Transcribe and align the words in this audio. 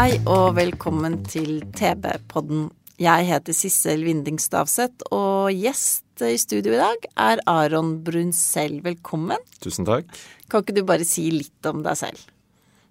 Hei 0.00 0.14
og 0.32 0.54
velkommen 0.56 1.18
til 1.28 1.58
TB-podden. 1.76 2.70
Jeg 3.04 3.26
heter 3.28 3.52
Sissel 3.52 4.06
Winding 4.06 4.38
Stavseth, 4.40 5.04
og 5.12 5.50
gjest 5.52 6.24
i 6.24 6.38
studio 6.40 6.72
i 6.72 6.78
dag 6.80 7.04
er 7.20 7.42
Aron 7.44 7.90
Brunsell. 8.06 8.78
Velkommen. 8.80 9.44
Tusen 9.60 9.84
takk. 9.84 10.08
Kan 10.48 10.64
ikke 10.64 10.78
du 10.78 10.80
bare 10.88 11.04
si 11.04 11.26
litt 11.34 11.68
om 11.68 11.82
deg 11.84 12.00
selv? 12.00 12.22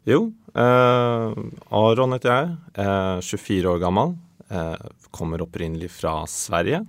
Jo, 0.06 0.20
eh, 0.54 1.42
Aron 1.82 2.14
heter 2.14 2.30
jeg. 2.30 2.54
Eh, 2.78 3.26
24 3.26 3.74
år 3.74 3.82
gammel. 3.88 4.14
Eh, 4.52 4.78
kommer 5.10 5.42
opprinnelig 5.42 5.90
fra 5.90 6.28
Sverige. 6.30 6.86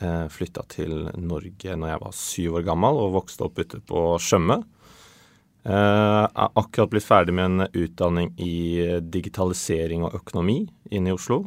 Eh, 0.00 0.26
Flytta 0.32 0.64
til 0.72 1.10
Norge 1.20 1.76
når 1.76 1.92
jeg 1.92 2.04
var 2.06 2.16
syv 2.16 2.56
år 2.62 2.64
gammel 2.72 3.04
og 3.04 3.18
vokste 3.20 3.44
opp 3.44 3.60
ute 3.60 3.84
på 3.84 4.08
Tjøme. 4.24 4.62
Eh, 5.68 6.24
er 6.24 6.54
akkurat 6.56 6.88
blitt 6.88 7.04
ferdig 7.04 7.34
med 7.36 7.44
en 7.44 7.66
utdanning 7.76 8.30
i 8.40 8.80
digitalisering 9.04 10.06
og 10.06 10.16
økonomi 10.16 10.62
inne 10.90 11.12
i 11.12 11.16
Oslo. 11.16 11.44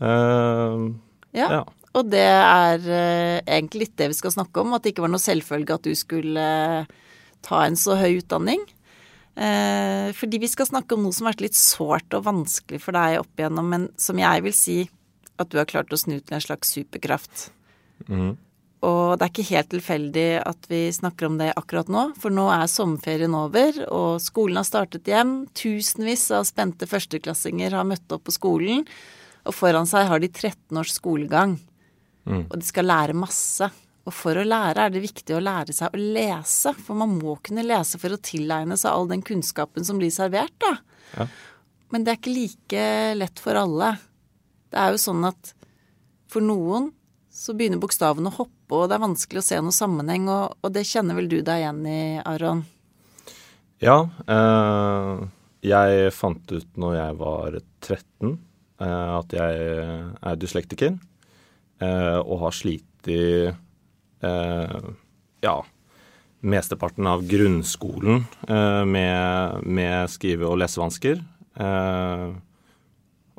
Eh, 0.00 0.88
Ja. 1.36 1.48
ja. 1.52 1.64
Og 1.94 2.08
det 2.08 2.24
er 2.24 2.78
eh, 2.78 3.40
egentlig 3.44 3.88
litt 3.88 3.96
det 4.00 4.08
vi 4.08 4.16
skal 4.16 4.32
snakke 4.32 4.62
om, 4.62 4.72
at 4.72 4.82
det 4.82 4.94
ikke 4.94 5.04
var 5.04 5.12
noe 5.12 5.20
selvfølge 5.20 5.76
at 5.76 5.84
du 5.84 5.94
skulle 5.98 6.86
ta 7.44 7.62
en 7.64 7.76
så 7.76 7.98
høy 8.00 8.22
utdanning. 8.22 8.64
Fordi 9.38 10.38
vi 10.42 10.48
skal 10.50 10.66
snakke 10.66 10.96
om 10.96 11.04
noe 11.04 11.14
som 11.14 11.28
har 11.28 11.36
vært 11.36 11.44
litt 11.44 11.54
sårt 11.54 12.14
og 12.16 12.24
vanskelig 12.26 12.80
for 12.82 12.96
deg 12.96 13.20
opp 13.20 13.38
igjennom, 13.38 13.68
men 13.70 13.84
som 13.94 14.18
jeg 14.18 14.42
vil 14.42 14.56
si 14.56 14.78
at 15.38 15.52
du 15.52 15.60
har 15.60 15.68
klart 15.70 15.94
å 15.94 15.98
snu 16.00 16.16
til 16.18 16.34
en 16.34 16.42
slags 16.42 16.72
superkraft. 16.74 17.52
Mhm. 18.08 18.32
Og 18.86 19.18
det 19.18 19.26
er 19.26 19.32
ikke 19.32 19.48
helt 19.48 19.70
tilfeldig 19.72 20.26
at 20.46 20.68
vi 20.70 20.84
snakker 20.94 21.26
om 21.26 21.38
det 21.40 21.50
akkurat 21.58 21.88
nå, 21.90 22.04
for 22.20 22.34
nå 22.34 22.44
er 22.54 22.68
sommerferien 22.70 23.34
over, 23.34 23.80
og 23.90 24.20
skolen 24.22 24.60
har 24.60 24.68
startet 24.68 25.08
igjen. 25.10 25.40
Tusenvis 25.58 26.28
av 26.36 26.46
spente 26.46 26.86
førsteklassinger 26.86 27.74
har 27.74 27.88
møtt 27.88 28.14
opp 28.14 28.28
på 28.28 28.36
skolen, 28.36 28.84
og 29.48 29.56
foran 29.56 29.88
seg 29.88 30.06
har 30.10 30.22
de 30.22 30.30
13 30.30 30.78
års 30.78 30.94
skolegang. 30.94 31.56
Mm. 32.28 32.44
Og 32.44 32.54
de 32.60 32.68
skal 32.68 32.86
lære 32.86 33.16
masse. 33.18 33.66
Og 34.08 34.14
for 34.14 34.38
å 34.38 34.46
lære 34.46 34.86
er 34.86 34.92
det 34.94 35.02
viktig 35.04 35.34
å 35.36 35.42
lære 35.42 35.74
seg 35.74 35.92
å 35.92 36.00
lese, 36.00 36.72
for 36.78 36.96
man 36.96 37.18
må 37.18 37.34
kunne 37.44 37.66
lese 37.66 37.98
for 38.00 38.14
å 38.14 38.20
tilegne 38.24 38.78
seg 38.78 38.94
all 38.94 39.10
den 39.10 39.24
kunnskapen 39.26 39.84
som 39.84 39.98
blir 40.00 40.12
servert, 40.14 40.54
da. 40.62 40.76
Ja. 41.16 41.26
Men 41.92 42.04
det 42.04 42.12
er 42.12 42.20
ikke 42.20 42.36
like 42.36 42.86
lett 43.18 43.42
for 43.42 43.58
alle. 43.58 43.94
Det 44.68 44.80
er 44.80 44.94
jo 44.94 45.02
sånn 45.02 45.24
at 45.28 45.52
for 46.28 46.44
noen 46.44 46.90
så 47.32 47.54
begynner 47.56 47.80
bokstavene 47.80 48.30
å 48.30 48.38
hoppe, 48.42 48.57
og 48.74 48.88
det 48.88 48.98
er 48.98 49.04
vanskelig 49.04 49.42
å 49.42 49.46
se 49.46 49.60
noen 49.60 49.74
sammenheng, 49.74 50.28
og, 50.32 50.58
og 50.62 50.74
det 50.74 50.86
kjenner 50.88 51.18
vel 51.18 51.30
du 51.30 51.38
deg 51.40 51.62
igjen 51.62 51.80
i, 51.88 52.00
Aron? 52.28 52.64
Ja, 53.84 54.00
eh, 54.26 55.24
jeg 55.68 56.12
fant 56.16 56.54
ut 56.54 56.80
når 56.80 56.96
jeg 56.98 57.18
var 57.20 57.58
13 57.86 58.32
eh, 58.82 59.10
at 59.18 59.34
jeg 59.38 59.66
er 60.18 60.38
dyslektiker, 60.40 60.96
eh, 61.84 62.18
og 62.18 62.44
har 62.46 62.56
slitt 62.58 63.10
i 63.10 63.22
eh, 63.48 64.78
ja, 65.46 65.56
mesteparten 66.40 67.06
av 67.10 67.24
grunnskolen 67.28 68.24
eh, 68.48 68.84
med, 68.84 69.64
med 69.64 70.10
skrive- 70.10 70.48
og 70.50 70.58
lesevansker. 70.62 71.22
Eh, 71.58 72.28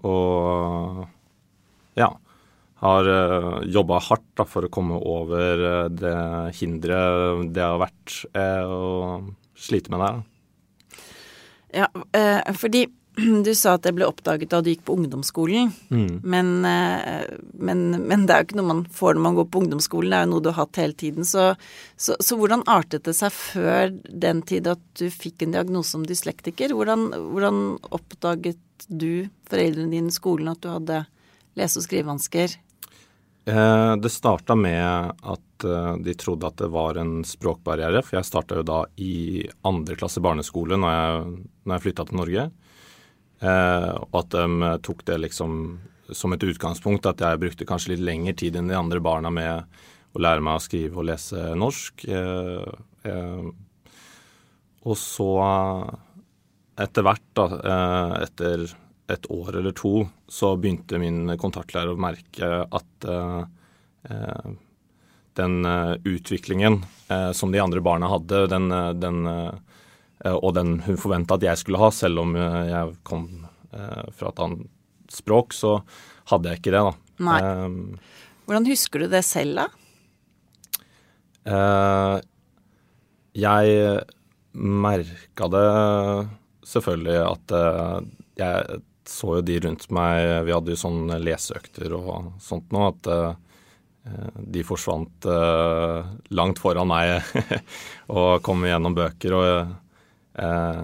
og 0.08 1.06
ja, 2.00 2.10
har 2.80 3.08
uh, 3.08 3.60
jobba 3.68 4.00
hardt 4.10 4.28
da, 4.40 4.46
for 4.48 4.66
å 4.66 4.72
komme 4.72 5.00
over 5.00 5.66
eh, 5.70 5.88
det 5.92 6.20
hinderet 6.60 7.50
det 7.56 7.66
har 7.66 7.82
vært 7.82 8.22
eh, 8.32 8.64
å 8.64 9.20
slite 9.60 9.92
med 9.92 10.04
det. 10.06 10.14
Ja, 11.82 11.90
eh, 12.16 12.54
fordi 12.56 12.86
du 13.46 13.52
sa 13.58 13.76
at 13.76 13.86
det 13.86 13.94
ble 13.98 14.08
oppdaget 14.08 14.52
da 14.52 14.62
du 14.64 14.70
gikk 14.72 14.86
på 14.88 14.96
ungdomsskolen. 14.98 15.72
Men, 15.90 16.52
eh, 16.68 17.28
men, 17.60 17.84
men 18.08 18.26
det 18.26 18.36
er 18.36 18.44
jo 18.44 18.48
ikke 18.50 18.60
noe 18.60 18.70
man 18.72 18.86
får 19.00 19.18
når 19.18 19.26
man 19.26 19.40
går 19.40 19.50
på 19.52 19.64
ungdomsskolen, 19.64 20.14
det 20.14 20.20
er 20.20 20.26
jo 20.28 20.32
noe 20.34 20.46
du 20.46 20.50
har 20.52 20.60
hatt 20.62 20.82
hele 20.82 20.98
tiden. 21.04 21.28
Så, 21.28 21.52
så, 22.00 22.18
så 22.24 22.40
hvordan 22.40 22.66
artet 22.70 23.08
det 23.10 23.18
seg 23.20 23.36
før 23.36 23.94
den 24.08 24.44
tid 24.48 24.70
at 24.72 24.84
du 25.00 25.08
fikk 25.14 25.46
en 25.46 25.58
diagnose 25.58 25.96
som 25.96 26.08
dyslektiker? 26.08 26.74
Hvordan, 26.78 27.10
hvordan 27.34 27.62
oppdaget 27.92 28.88
du, 28.88 29.28
foreldrene 29.52 29.92
dine, 29.92 30.16
skolen, 30.16 30.54
at 30.54 30.64
du 30.64 30.72
hadde 30.72 31.04
lese- 31.60 31.82
og 31.82 31.90
skrivevansker? 31.90 32.56
Eh, 33.50 33.96
det 33.96 34.10
starta 34.10 34.56
med 34.56 35.14
at 35.22 35.64
eh, 35.64 35.94
de 36.06 36.14
trodde 36.14 36.48
at 36.48 36.58
det 36.62 36.70
var 36.70 37.00
en 37.02 37.24
språkbarriere, 37.26 38.02
for 38.06 38.20
jeg 38.20 38.28
starta 38.28 38.60
jo 38.60 38.66
da 38.68 38.80
i 39.02 39.46
andre 39.66 39.96
klasse 39.98 40.22
barneskole 40.22 40.78
når 40.78 40.94
jeg, 40.94 41.38
når 41.64 41.76
jeg 41.76 41.86
flytta 41.86 42.06
til 42.10 42.20
Norge. 42.20 42.44
Eh, 43.40 43.94
og 44.04 44.20
at 44.22 44.36
de 44.36 44.74
tok 44.86 45.06
det 45.08 45.22
liksom 45.26 45.56
som 46.10 46.34
et 46.34 46.44
utgangspunkt, 46.46 47.06
at 47.06 47.22
jeg 47.22 47.42
brukte 47.42 47.68
kanskje 47.70 47.94
litt 47.94 48.06
lengre 48.06 48.36
tid 48.38 48.58
enn 48.58 48.70
de 48.70 48.78
andre 48.78 49.02
barna 49.02 49.32
med 49.34 49.82
å 50.14 50.22
lære 50.22 50.42
meg 50.46 50.58
å 50.58 50.64
skrive 50.64 50.98
og 50.98 51.06
lese 51.06 51.52
norsk. 51.54 52.02
Og 54.90 54.98
så, 54.98 55.28
etter 56.82 57.06
hvert, 57.06 57.28
da, 57.38 57.46
etter 58.26 58.66
et 59.10 59.28
år 59.34 59.56
eller 59.60 59.74
to, 59.78 60.08
så 60.30 60.54
begynte 60.60 61.00
min 61.02 61.32
kontaktlærer 61.42 61.94
å 61.96 62.02
merke 62.02 62.50
at 62.66 63.08
eh, 63.10 63.42
eh, 64.10 64.50
den 65.40 65.66
eh, 65.66 65.96
utviklingen 66.10 66.82
eh, 67.10 67.32
som 67.38 67.54
de 67.54 67.62
andre 67.64 67.82
barna 67.86 68.10
hadde, 68.12 68.46
den, 68.52 68.70
eh, 68.76 68.92
den, 69.00 69.22
eh, 69.30 70.36
og 70.36 70.54
den 70.58 70.80
hun 70.86 71.00
forventa 71.00 71.38
at 71.40 71.46
jeg 71.48 71.62
skulle 71.62 71.82
ha, 71.82 71.92
selv 71.96 72.26
om 72.26 72.36
jeg 72.36 72.98
kom 73.08 73.30
fra 73.70 74.32
et 74.32 74.40
annet 74.42 75.14
språk, 75.14 75.54
så 75.54 75.76
hadde 76.32 76.50
jeg 76.50 76.58
ikke 76.58 76.72
det, 76.74 76.80
da. 76.88 76.94
Nei. 77.28 77.38
Hvordan 78.50 78.66
husker 78.66 79.04
du 79.04 79.12
det 79.12 79.22
selv, 79.28 79.60
da? 79.62 79.68
Eh, 81.54 82.16
jeg 83.38 83.94
merka 84.58 85.52
det 85.54 85.68
selvfølgelig 86.72 87.20
at 87.28 87.54
jeg 88.42 88.82
så 89.10 89.40
jo 89.40 89.42
de 89.46 89.60
rundt 89.66 89.88
meg 89.94 90.46
Vi 90.46 90.54
hadde 90.54 90.74
jo 90.74 90.80
sånne 90.80 91.20
leseøkter 91.22 91.96
og 91.98 92.34
sånt 92.44 92.72
nå, 92.76 92.86
at 92.92 93.10
eh, 93.14 93.32
de 94.56 94.64
forsvant 94.66 95.28
eh, 95.30 96.10
langt 96.38 96.62
foran 96.62 96.90
meg 96.90 97.18
og 98.20 98.44
kom 98.46 98.66
gjennom 98.68 98.96
bøker. 98.98 99.36
Og 99.36 100.44
eh, 100.44 100.84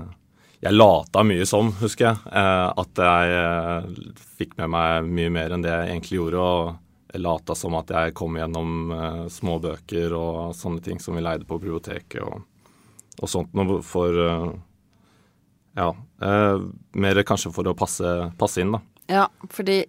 jeg 0.65 0.73
lata 0.73 1.23
mye 1.27 1.45
som, 1.45 1.69
husker 1.81 2.07
jeg. 2.07 2.17
at 2.33 3.01
jeg 3.05 4.17
fikk 4.39 4.55
med 4.57 4.71
meg 4.73 5.09
mye 5.19 5.33
mer 5.35 5.53
enn 5.53 5.65
det 5.65 5.69
jeg 5.69 5.91
egentlig 5.91 6.17
gjorde. 6.17 6.41
og 6.41 7.13
jeg 7.13 7.21
lata 7.21 7.55
som 7.55 7.77
at 7.77 7.91
jeg 7.93 8.15
kom 8.17 8.39
gjennom 8.39 8.89
små 9.31 9.59
bøker 9.61 10.15
og 10.17 10.55
sånne 10.57 10.81
ting 10.83 10.97
som 10.99 11.15
vi 11.15 11.21
leide 11.23 11.45
på 11.47 11.59
biblioteket 11.61 12.23
og, 12.25 12.41
og 13.21 13.29
sånt 13.29 13.53
noe 13.55 13.77
for 13.85 14.17
Ja. 15.75 15.91
Eh, 16.21 16.61
mer 16.95 17.23
kanskje 17.27 17.51
for 17.55 17.67
å 17.67 17.75
passe, 17.77 18.15
passe 18.39 18.63
inn, 18.63 18.75
da. 18.75 18.81
Ja, 19.11 19.27
fordi 19.53 19.83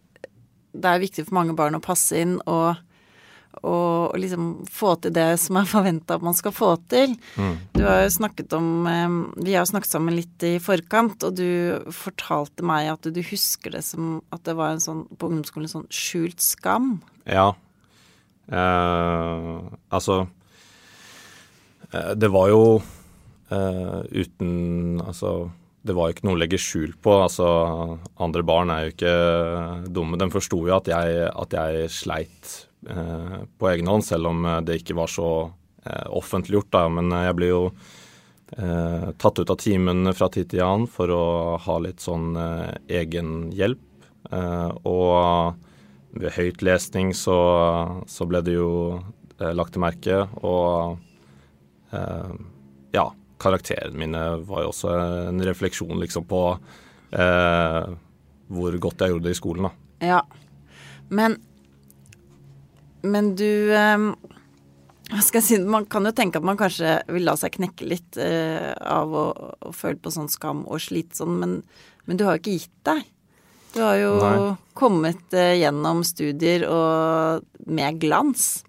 det 0.76 0.90
er 0.90 1.00
viktig 1.00 1.24
for 1.28 1.38
mange 1.38 1.54
barn 1.56 1.78
å 1.78 1.80
passe 1.80 2.18
inn 2.20 2.34
og, 2.44 2.76
og, 3.62 4.12
og 4.12 4.18
liksom 4.20 4.48
få 4.68 4.92
til 5.00 5.14
det 5.16 5.28
som 5.40 5.56
er 5.56 5.68
forventa 5.70 6.18
at 6.18 6.26
man 6.26 6.36
skal 6.36 6.52
få 6.52 6.72
til. 6.90 7.14
Du 7.72 7.84
har 7.86 8.02
jo 8.02 8.12
snakket 8.18 8.52
om 8.58 8.68
eh, 8.90 9.16
Vi 9.46 9.54
har 9.54 9.64
jo 9.64 9.70
snakket 9.72 9.94
sammen 9.94 10.18
litt 10.18 10.46
i 10.46 10.56
forkant, 10.62 11.22
og 11.24 11.38
du 11.38 11.92
fortalte 11.94 12.66
meg 12.66 12.90
at 12.92 13.08
du 13.08 13.22
husker 13.30 13.78
det 13.78 13.84
som 13.86 14.18
at 14.34 14.44
det 14.48 14.56
var 14.58 14.74
en 14.74 14.84
sånn 14.84 15.06
på 15.16 15.30
ungdomsskolen 15.30 15.70
en 15.70 15.76
sånn 15.78 15.88
skjult 15.94 16.44
skam. 16.44 16.98
Ja. 17.24 17.54
Eh, 18.46 19.60
altså 19.90 20.20
eh, 21.90 22.12
Det 22.14 22.28
var 22.30 22.46
jo 22.52 22.60
eh, 23.50 23.96
uten 24.22 25.00
Altså 25.02 25.32
det 25.86 25.94
var 25.94 26.08
jo 26.08 26.16
ikke 26.16 26.26
noe 26.26 26.36
å 26.36 26.40
legge 26.40 26.60
skjul 26.60 26.94
på. 27.02 27.12
Altså, 27.24 27.46
andre 28.22 28.42
barn 28.46 28.72
er 28.72 28.86
jo 28.86 28.94
ikke 28.94 29.14
dumme. 29.94 30.18
De 30.20 30.28
forsto 30.32 30.58
jo 30.66 30.74
at 30.76 30.90
jeg, 30.90 31.28
at 31.30 31.56
jeg 31.56 31.92
sleit 31.94 32.54
eh, 32.90 33.36
på 33.58 33.70
egen 33.70 33.90
hånd, 33.90 34.06
selv 34.06 34.32
om 34.32 34.46
eh, 34.46 34.62
det 34.66 34.80
ikke 34.80 34.98
var 34.98 35.12
så 35.12 35.28
eh, 35.84 36.06
offentliggjort. 36.18 36.72
Da. 36.74 36.86
Men 36.98 37.12
eh, 37.12 37.26
jeg 37.28 37.38
ble 37.38 37.50
jo 37.50 37.60
eh, 37.70 39.06
tatt 39.22 39.42
ut 39.42 39.52
av 39.54 39.60
timen 39.62 40.10
fra 40.16 40.30
tid 40.32 40.50
til 40.52 40.64
annen 40.66 40.90
for 40.90 41.12
å 41.14 41.26
ha 41.66 41.78
litt 41.84 42.02
sånn 42.04 42.34
egenhjelp. 42.88 43.82
og 44.86 45.62
ved 46.16 46.32
høytlesning 46.32 47.12
så, 47.14 47.36
så 48.08 48.26
ble 48.26 48.40
det 48.42 48.56
jo 48.56 48.70
lagt 49.38 49.74
til 49.76 49.82
merke, 49.84 50.22
og 50.40 50.96
ja, 52.96 53.04
karakterene 53.42 53.98
mine 54.00 54.22
var 54.48 54.64
jo 54.64 54.70
også 54.72 54.92
en 55.30 55.42
refleksjon 55.44 56.00
liksom 56.02 56.24
på 56.28 56.42
hvor 58.52 58.78
godt 58.82 59.02
jeg 59.02 59.12
gjorde 59.12 59.28
det 59.28 59.34
i 59.34 59.38
skolen, 59.38 59.68
da. 59.68 60.06
Ja. 60.06 60.20
Men 61.08 61.38
Men 63.02 63.34
du 63.38 63.72
eh, 63.72 64.06
skal 65.22 65.38
jeg 65.38 65.46
si 65.46 65.58
Man 65.62 65.86
kan 65.86 66.06
jo 66.08 66.14
tenke 66.16 66.40
at 66.40 66.46
man 66.46 66.58
kanskje 66.58 66.98
vil 67.12 67.26
la 67.28 67.36
seg 67.38 67.54
knekke 67.58 67.86
litt 67.86 68.18
eh, 68.18 68.72
av 68.74 69.12
å, 69.14 69.26
å, 69.62 69.74
føle 69.74 70.00
på 70.02 70.10
sånn 70.10 70.30
skam 70.32 70.64
og 70.66 70.82
slite 70.82 71.20
sånn, 71.20 71.36
men, 71.38 71.60
men, 72.06 72.18
du 72.18 72.26
har 72.26 72.36
jo 72.36 72.42
ikke 72.42 72.56
gitt 72.58 72.80
deg. 72.88 73.04
Du 73.76 73.82
har 73.84 73.98
jo 74.00 74.12
Nei. 74.22 74.54
kommet 74.78 75.34
uh, 75.36 75.52
gjennom 75.52 76.00
studier 76.06 76.64
og 76.70 77.44
med 77.68 77.98
glans. 78.00 78.64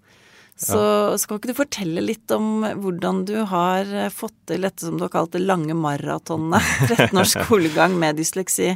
Så 0.58 0.78
ja. 0.78 1.18
skal 1.22 1.38
ikke 1.38 1.52
du 1.52 1.56
fortelle 1.56 2.02
litt 2.02 2.32
om 2.34 2.64
hvordan 2.82 3.22
du 3.28 3.36
har 3.46 3.86
uh, 3.94 4.08
fått 4.10 4.34
til 4.50 4.66
dette 4.66 4.82
som 4.82 4.98
du 4.98 5.04
har 5.06 5.12
kalt 5.14 5.36
det 5.36 5.44
lange 5.44 5.76
maratonet? 5.78 6.66
13 6.88 7.20
års 7.22 7.36
skolegang 7.36 7.94
med 7.98 8.18
dysleksi. 8.18 8.72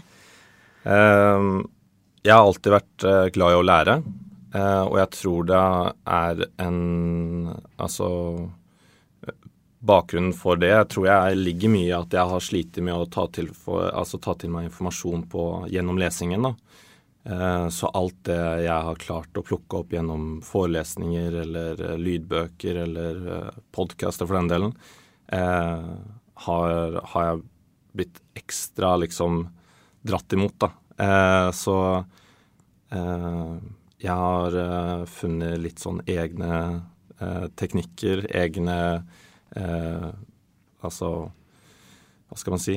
Um, 0.87 1.65
jeg 2.23 2.37
har 2.37 2.47
alltid 2.47 2.77
vært 2.77 3.07
uh, 3.07 3.27
glad 3.35 3.55
i 3.55 3.59
å 3.59 3.67
lære, 3.67 3.99
uh, 4.55 4.85
og 4.87 4.97
jeg 5.01 5.13
tror 5.19 5.47
det 5.51 5.63
er 6.15 6.43
en 6.63 6.81
Altså 7.53 8.09
Bakgrunnen 9.83 10.31
for 10.39 10.61
det 10.63 10.71
jeg 10.71 10.89
tror 10.95 11.07
jeg 11.09 11.39
ligger 11.41 11.73
mye 11.75 11.89
i 11.89 11.97
at 11.97 12.15
jeg 12.15 12.31
har 12.31 12.43
slitt 12.47 12.79
med 12.79 12.95
å 12.95 13.09
ta 13.11 13.25
til, 13.35 13.49
for, 13.51 13.89
altså, 13.91 14.21
ta 14.23 14.37
til 14.39 14.53
meg 14.55 14.69
informasjon 14.69 15.25
på, 15.27 15.47
gjennom 15.75 15.99
lesingen. 15.99 16.47
da. 16.47 16.53
Uh, 17.23 17.69
så 17.71 17.87
alt 17.95 18.17
det 18.27 18.41
jeg 18.65 18.87
har 18.89 18.99
klart 19.03 19.39
å 19.39 19.45
plukke 19.47 19.79
opp 19.79 19.93
gjennom 19.95 20.41
forelesninger 20.47 21.37
eller 21.45 21.83
lydbøker 22.01 22.83
eller 22.83 23.23
podkaster 23.71 24.27
for 24.27 24.41
den 24.41 24.51
delen, 24.51 24.75
har, 25.33 26.97
har 27.13 27.25
jeg 27.25 27.43
blitt 27.97 28.19
ekstra 28.37 28.97
liksom 29.01 29.47
dratt 30.03 30.33
imot, 30.33 30.59
da. 30.59 30.73
Eh, 30.97 31.51
så 31.51 31.77
eh, 32.91 33.55
jeg 34.03 34.17
har 34.25 34.57
eh, 34.65 35.05
funnet 35.09 35.61
litt 35.63 35.83
sånn 35.83 36.03
egne 36.11 36.53
eh, 37.19 37.47
teknikker, 37.59 38.27
egne 38.35 38.79
eh, 39.57 40.13
Altså, 40.83 41.09
hva 42.27 42.37
skal 42.41 42.57
man 42.57 42.63
si? 42.63 42.73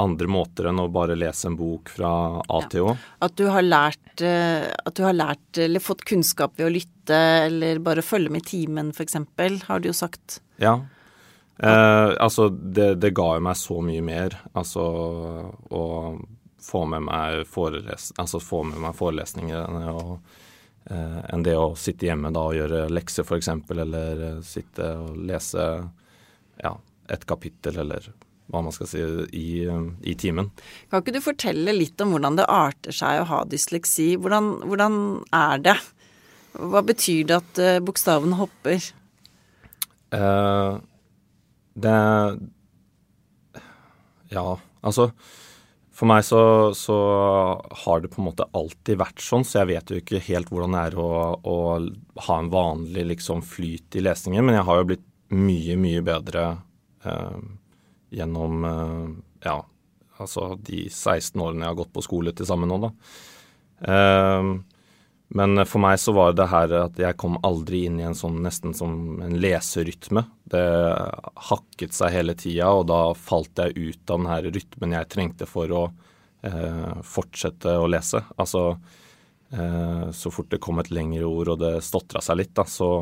Andre 0.00 0.28
måter 0.30 0.70
enn 0.70 0.80
å 0.80 0.88
bare 0.88 1.16
lese 1.18 1.50
en 1.50 1.56
bok 1.58 1.90
fra 1.92 2.10
A 2.40 2.62
til 2.72 2.88
Å. 2.88 2.96
At 3.24 3.36
du 3.36 3.44
har 3.52 3.64
lært 3.64 4.22
eh, 4.24 4.70
At 4.72 4.96
du 4.96 5.04
har 5.04 5.12
lært 5.12 5.60
eller 5.60 5.84
fått 5.84 6.06
kunnskap 6.08 6.56
ved 6.56 6.70
å 6.70 6.72
lytte, 6.72 7.18
eller 7.48 7.82
bare 7.84 8.04
følge 8.04 8.32
med 8.32 8.46
i 8.46 8.50
timen, 8.54 8.94
f.eks., 8.96 9.18
har 9.68 9.82
du 9.82 9.90
jo 9.90 9.96
sagt. 9.96 10.40
Ja. 10.62 10.78
Eh, 11.62 12.14
altså, 12.18 12.48
det, 12.48 12.94
det, 12.94 13.12
ga 13.14 13.34
jo 13.36 13.44
meg 13.44 13.58
så 13.60 13.80
mye 13.84 14.02
mer. 14.02 14.38
Altså, 14.58 14.86
å 15.70 15.84
få 16.62 16.84
med 16.86 17.04
meg, 17.06 17.42
foreles 17.50 18.12
altså 18.22 18.40
få 18.40 18.62
med 18.70 18.80
meg 18.82 18.94
forelesninger 18.96 19.90
og, 19.92 20.12
eh, 20.90 21.20
enn 21.34 21.42
det 21.46 21.56
å 21.58 21.72
sitte 21.78 22.06
hjemme 22.06 22.30
da 22.34 22.44
og 22.48 22.58
gjøre 22.58 22.84
lekser, 22.92 23.26
f.eks., 23.26 23.50
eller 23.76 24.26
eh, 24.28 24.42
sitte 24.46 24.92
og 25.02 25.18
lese 25.28 25.66
ja, 26.62 26.76
et 27.10 27.26
kapittel, 27.26 27.82
eller 27.82 28.06
hva 28.52 28.62
man 28.64 28.74
skal 28.74 28.88
si, 28.90 29.02
i, 29.32 29.64
i, 29.66 30.14
timen. 30.18 30.50
Kan 30.92 31.02
ikke 31.02 31.16
du 31.16 31.22
fortelle 31.24 31.74
litt 31.76 32.00
om 32.04 32.14
hvordan 32.14 32.38
det 32.38 32.48
arter 32.52 32.96
seg 32.96 33.22
å 33.22 33.28
ha 33.30 33.42
dysleksi? 33.48 34.12
Hvordan, 34.20 34.54
hvordan 34.68 34.96
er 35.36 35.62
det? 35.64 35.76
Hva 36.52 36.82
betyr 36.84 37.28
det 37.30 37.38
at 37.40 37.62
uh, 37.64 37.76
bokstaven 37.84 38.36
hopper? 38.36 38.90
Eh, 40.12 40.72
det 41.80 42.00
Ja, 44.32 44.44
altså 44.84 45.12
for 46.02 46.08
meg 46.08 46.24
så, 46.26 46.40
så, 46.74 46.96
har 47.84 48.00
det 48.02 48.08
på 48.10 48.22
en 48.22 48.26
måte 48.30 48.48
alltid 48.56 48.98
vært 48.98 49.20
sånn, 49.22 49.44
så 49.46 49.60
jeg 49.60 49.68
vet 49.74 49.90
jo 49.92 50.00
ikke 50.00 50.22
helt 50.24 50.48
hvordan 50.50 50.74
det 50.74 50.84
er 50.88 50.96
å, 50.98 51.10
å 51.38 51.56
ha 52.26 52.38
en 52.40 52.48
vanlig 52.50 53.04
liksom, 53.12 53.44
flyt 53.46 54.00
i 54.00 54.02
lesningen. 54.02 54.42
Men 54.48 54.56
jeg 54.56 54.66
har 54.66 54.80
jo 54.80 54.88
blitt 54.88 55.04
mye, 55.36 55.76
mye 55.78 56.02
bedre 56.04 56.46
eh, 57.06 57.36
gjennom 58.12 58.64
eh, 58.68 59.06
ja, 59.48 59.58
altså 60.20 60.52
de 60.60 60.86
16 60.90 61.40
årene 61.40 61.64
jeg 61.64 61.72
har 61.72 61.80
gått 61.80 61.94
på 61.94 62.04
skole 62.04 62.34
til 62.36 62.48
sammen 62.48 62.70
nå, 62.72 62.78
da. 62.84 62.92
Eh, 63.88 64.52
men 65.32 65.64
for 65.64 65.80
meg 65.80 65.96
så 65.96 66.12
var 66.12 66.34
det 66.36 66.50
her 66.52 66.74
at 66.76 66.98
jeg 67.00 67.16
kom 67.20 67.38
aldri 67.46 67.86
inn 67.88 67.96
i 68.02 68.04
en 68.04 68.16
sånn 68.16 68.42
nesten 68.44 68.74
som 68.76 69.16
en 69.24 69.38
leserytme. 69.40 70.26
Det 70.52 70.64
hakket 71.48 71.96
seg 71.96 72.12
hele 72.12 72.34
tida, 72.36 72.68
og 72.68 72.90
da 72.90 73.14
falt 73.16 73.62
jeg 73.62 73.72
ut 73.78 74.12
av 74.12 74.20
den 74.20 74.28
her 74.28 74.48
rytmen 74.50 74.92
jeg 74.98 75.08
trengte 75.14 75.48
for 75.48 75.72
å 75.72 75.86
eh, 76.44 77.00
fortsette 77.00 77.78
å 77.80 77.88
lese. 77.88 78.20
Altså 78.36 78.66
eh, 79.56 80.10
så 80.12 80.34
fort 80.36 80.52
det 80.52 80.60
kom 80.60 80.84
et 80.84 80.92
lengre 80.92 81.24
ord 81.24 81.54
og 81.54 81.62
det 81.64 81.78
stotra 81.86 82.20
seg 82.20 82.42
litt, 82.42 82.56
da, 82.58 82.68
så 82.68 82.94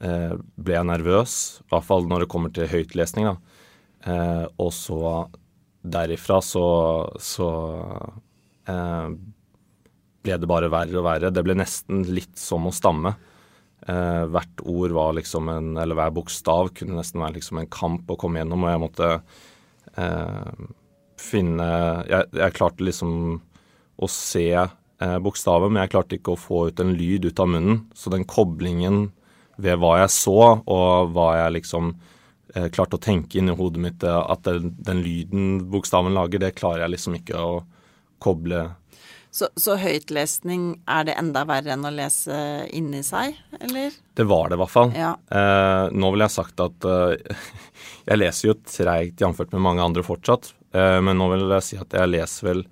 ble 0.00 0.72
jeg 0.72 0.86
nervøs. 0.88 1.32
I 1.60 1.72
hvert 1.74 1.84
fall 1.84 2.06
når 2.08 2.22
det 2.22 2.28
kommer 2.32 2.52
til 2.56 2.70
høytlesning, 2.70 3.26
da. 3.28 3.49
Eh, 4.04 4.46
og 4.60 4.72
så 4.72 5.28
derifra 5.80 6.40
så, 6.44 6.66
så 7.20 7.50
eh, 8.68 9.12
ble 10.20 10.38
det 10.40 10.48
bare 10.48 10.70
verre 10.72 11.00
og 11.00 11.06
verre. 11.06 11.32
Det 11.32 11.44
ble 11.44 11.56
nesten 11.58 12.04
litt 12.08 12.36
som 12.40 12.68
å 12.68 12.74
stamme. 12.74 13.14
Eh, 13.88 14.24
hvert 14.28 14.64
ord 14.68 14.92
var 14.92 15.14
liksom 15.16 15.48
en 15.48 15.70
Eller 15.80 15.96
hver 15.96 16.10
bokstav 16.12 16.68
kunne 16.76 16.98
nesten 16.98 17.22
være 17.22 17.38
liksom 17.38 17.62
en 17.62 17.70
kamp 17.72 18.10
å 18.12 18.18
komme 18.20 18.42
gjennom, 18.42 18.66
og 18.66 18.74
jeg 18.74 18.82
måtte 18.82 19.08
eh, 19.96 20.66
finne 21.20 21.68
jeg, 22.10 22.28
jeg, 22.36 22.56
klarte 22.58 22.84
liksom 22.84 23.14
å 24.00 24.08
se 24.12 24.50
eh, 24.52 25.18
bokstaven, 25.24 25.72
men 25.72 25.84
jeg 25.84 25.94
klarte 25.94 26.18
ikke 26.18 26.36
å 26.36 26.40
få 26.40 26.66
ut 26.68 26.84
en 26.84 26.92
lyd 26.96 27.28
ut 27.28 27.40
av 27.40 27.48
munnen. 27.52 27.82
Så 27.96 28.12
den 28.12 28.28
koblingen 28.28 29.08
ved 29.60 29.80
hva 29.80 29.96
jeg 30.02 30.12
så, 30.12 30.38
og 30.60 31.12
hva 31.16 31.32
jeg 31.38 31.60
liksom 31.60 31.94
eh, 32.54 32.68
klarte 32.72 32.98
å 32.98 33.02
tenke 33.02 33.40
inni 33.40 33.54
hodet 33.56 33.82
mitt, 33.82 34.04
eh, 34.06 34.20
at 34.20 34.44
den, 34.46 34.74
den 34.78 35.02
lyden 35.04 35.52
bokstaven 35.72 36.16
lager, 36.16 36.42
det 36.42 36.56
klarer 36.58 36.84
jeg 36.86 36.96
liksom 36.96 37.18
ikke 37.20 37.40
å 37.40 37.54
koble 38.20 38.68
så, 39.30 39.46
så, 39.54 39.76
høytlesning, 39.78 40.80
er 40.90 41.04
det 41.06 41.14
enda 41.20 41.44
verre 41.46 41.70
enn 41.76 41.86
å 41.86 41.92
lese 41.94 42.34
inni 42.74 43.04
seg, 43.06 43.36
eller? 43.62 43.94
Det 44.18 44.26
var 44.26 44.50
det 44.50 44.58
i 44.58 44.60
hvert 44.62 44.72
fall. 44.72 44.90
Ja. 44.98 45.12
Eh, 45.30 45.84
nå 45.94 46.10
vil 46.10 46.24
jeg 46.24 46.32
ha 46.32 46.34
sagt 46.34 46.62
at 46.64 46.86
eh, 46.90 47.36
jeg 48.10 48.18
leser 48.18 48.50
jo 48.50 48.56
treigt 48.66 49.22
jamført 49.22 49.54
med 49.54 49.62
mange 49.62 49.86
andre 49.86 50.02
fortsatt. 50.06 50.50
Eh, 50.74 50.98
men 51.06 51.18
nå 51.22 51.30
vil 51.30 51.46
jeg 51.46 51.66
si 51.68 51.78
at 51.78 51.94
jeg 51.94 52.10
leser 52.10 52.48
vel 52.48 52.64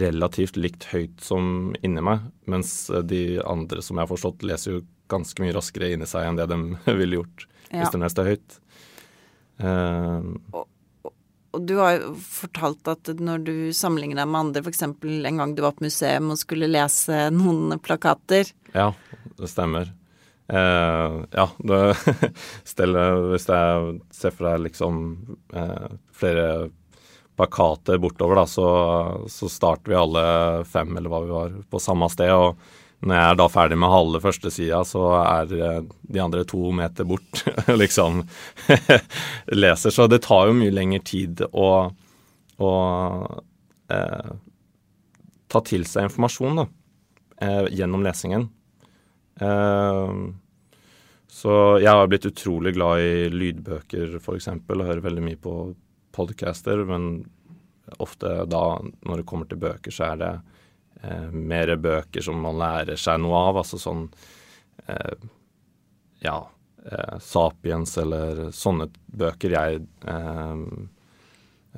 relativt 0.00 0.56
likt 0.56 0.88
høyt 0.88 1.20
som 1.20 1.74
inni 1.84 2.04
meg. 2.06 2.24
Mens 2.48 2.72
de 3.04 3.24
andre 3.44 3.84
som 3.84 4.00
jeg 4.00 4.06
har 4.06 4.12
forstått, 4.14 4.48
leser 4.48 4.78
jo 4.78 4.82
ganske 5.12 5.44
mye 5.44 5.52
raskere 5.52 5.92
inni 5.92 6.08
seg 6.08 6.30
enn 6.30 6.40
det 6.40 6.48
de 6.48 6.60
ville 7.02 7.20
gjort 7.20 7.44
ja. 7.68 7.82
hvis 7.82 7.92
de 7.92 8.00
leste 8.06 8.24
høyt. 8.24 8.60
Eh, 9.60 10.20
og, 10.56 10.66
og 11.50 11.62
du 11.66 11.76
har 11.80 11.96
jo 11.98 12.14
fortalt 12.24 12.88
at 12.90 13.12
når 13.20 13.46
du 13.46 13.54
sammenligner 13.76 14.22
deg 14.22 14.30
med 14.30 14.40
andre, 14.40 14.64
f.eks. 14.64 14.84
en 14.86 15.40
gang 15.42 15.54
du 15.54 15.64
var 15.64 15.76
på 15.76 15.86
museum 15.86 16.32
og 16.32 16.40
skulle 16.40 16.70
lese 16.70 17.26
noen 17.34 17.74
plakater 17.82 18.52
Ja, 18.74 18.92
det 19.38 19.50
stemmer. 19.50 19.90
Uh, 20.50 21.22
ja, 21.30 21.46
det 21.62 21.80
steller, 22.72 23.20
hvis 23.30 23.46
jeg 23.46 23.98
ser 24.14 24.34
for 24.34 24.48
deg 24.48 24.64
liksom 24.64 24.96
uh, 25.54 25.90
flere 26.10 26.70
plakater 27.38 28.00
bortover, 28.02 28.40
da, 28.40 28.46
så, 28.50 28.70
så, 29.30 29.48
starter 29.48 29.92
vi 29.92 29.98
alle 29.98 30.24
fem, 30.68 30.90
eller 30.98 31.12
hva 31.12 31.20
vi 31.24 31.30
var, 31.32 31.54
på 31.70 31.82
samme 31.82 32.10
sted. 32.12 32.34
og 32.34 32.58
når 33.00 33.16
jeg 33.16 33.32
er 33.32 33.38
da 33.40 33.46
ferdig 33.48 33.78
med 33.80 33.92
halve 33.92 34.20
første 34.20 34.50
sida, 34.52 34.82
så 34.84 35.04
er 35.22 35.54
eh, 35.56 35.78
de 36.12 36.20
andre 36.20 36.44
to 36.48 36.72
meter 36.76 37.06
bort 37.08 37.44
liksom 37.82 38.20
leser. 39.62 39.94
Så 39.94 40.08
det 40.10 40.22
tar 40.26 40.50
jo 40.50 40.58
mye 40.58 40.74
lengre 40.74 41.00
tid 41.08 41.40
å, 41.48 41.70
å 42.60 42.72
eh, 43.96 44.30
ta 45.50 45.64
til 45.66 45.88
seg 45.88 46.10
informasjon 46.10 46.60
da, 46.60 46.68
eh, 47.40 47.64
gjennom 47.80 48.04
lesingen. 48.04 48.50
Eh, 49.40 50.14
så 51.30 51.56
jeg 51.80 51.88
har 51.94 52.08
blitt 52.10 52.28
utrolig 52.28 52.74
glad 52.76 53.00
i 53.00 53.28
lydbøker, 53.32 54.18
f.eks., 54.20 54.48
og 54.50 54.82
hører 54.82 55.04
veldig 55.04 55.24
mye 55.24 55.40
på 55.40 55.54
podcaster, 56.12 56.82
men 56.84 57.22
ofte 58.02 58.42
da, 58.50 58.64
når 59.06 59.22
det 59.22 59.28
kommer 59.30 59.48
til 59.48 59.60
bøker, 59.62 59.94
så 59.94 60.12
er 60.12 60.20
det 60.20 60.32
eh, 61.02 61.28
mer 61.32 61.76
bøker 61.76 62.24
som 62.24 62.40
man 62.42 62.58
lærer 62.60 63.00
seg 63.00 63.20
noe 63.22 63.44
av. 63.50 63.60
Altså 63.62 63.80
sånn 63.80 64.06
eh, 64.86 65.28
ja, 66.20 66.50
eh, 66.92 67.18
Sapiens 67.18 67.98
eller 67.98 68.50
sånne 68.52 68.88
bøker 69.06 69.54
jeg 69.56 69.80
eh, 70.06 70.56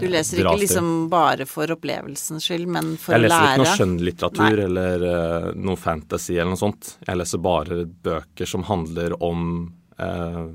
Du 0.01 0.07
leser 0.09 0.43
ikke 0.43 0.57
liksom 0.65 0.91
bare 1.13 1.47
for 1.49 1.71
opplevelsens 1.75 2.49
skyld, 2.49 2.67
men 2.75 2.95
for 3.01 3.17
å 3.17 3.21
lære? 3.21 3.29
Jeg 3.29 3.31
leser 3.31 3.47
ikke 3.47 3.63
noe 3.63 3.77
skjønnlitteratur 3.77 4.65
eller 4.67 5.07
uh, 5.07 5.49
noe 5.69 5.79
fantasy 5.79 6.37
eller 6.39 6.55
noe 6.55 6.63
sånt. 6.63 6.95
Jeg 7.07 7.21
leser 7.21 7.43
bare 7.45 7.83
bøker 7.87 8.49
som 8.49 8.65
handler 8.67 9.15
om 9.23 9.47
uh, 10.01 10.47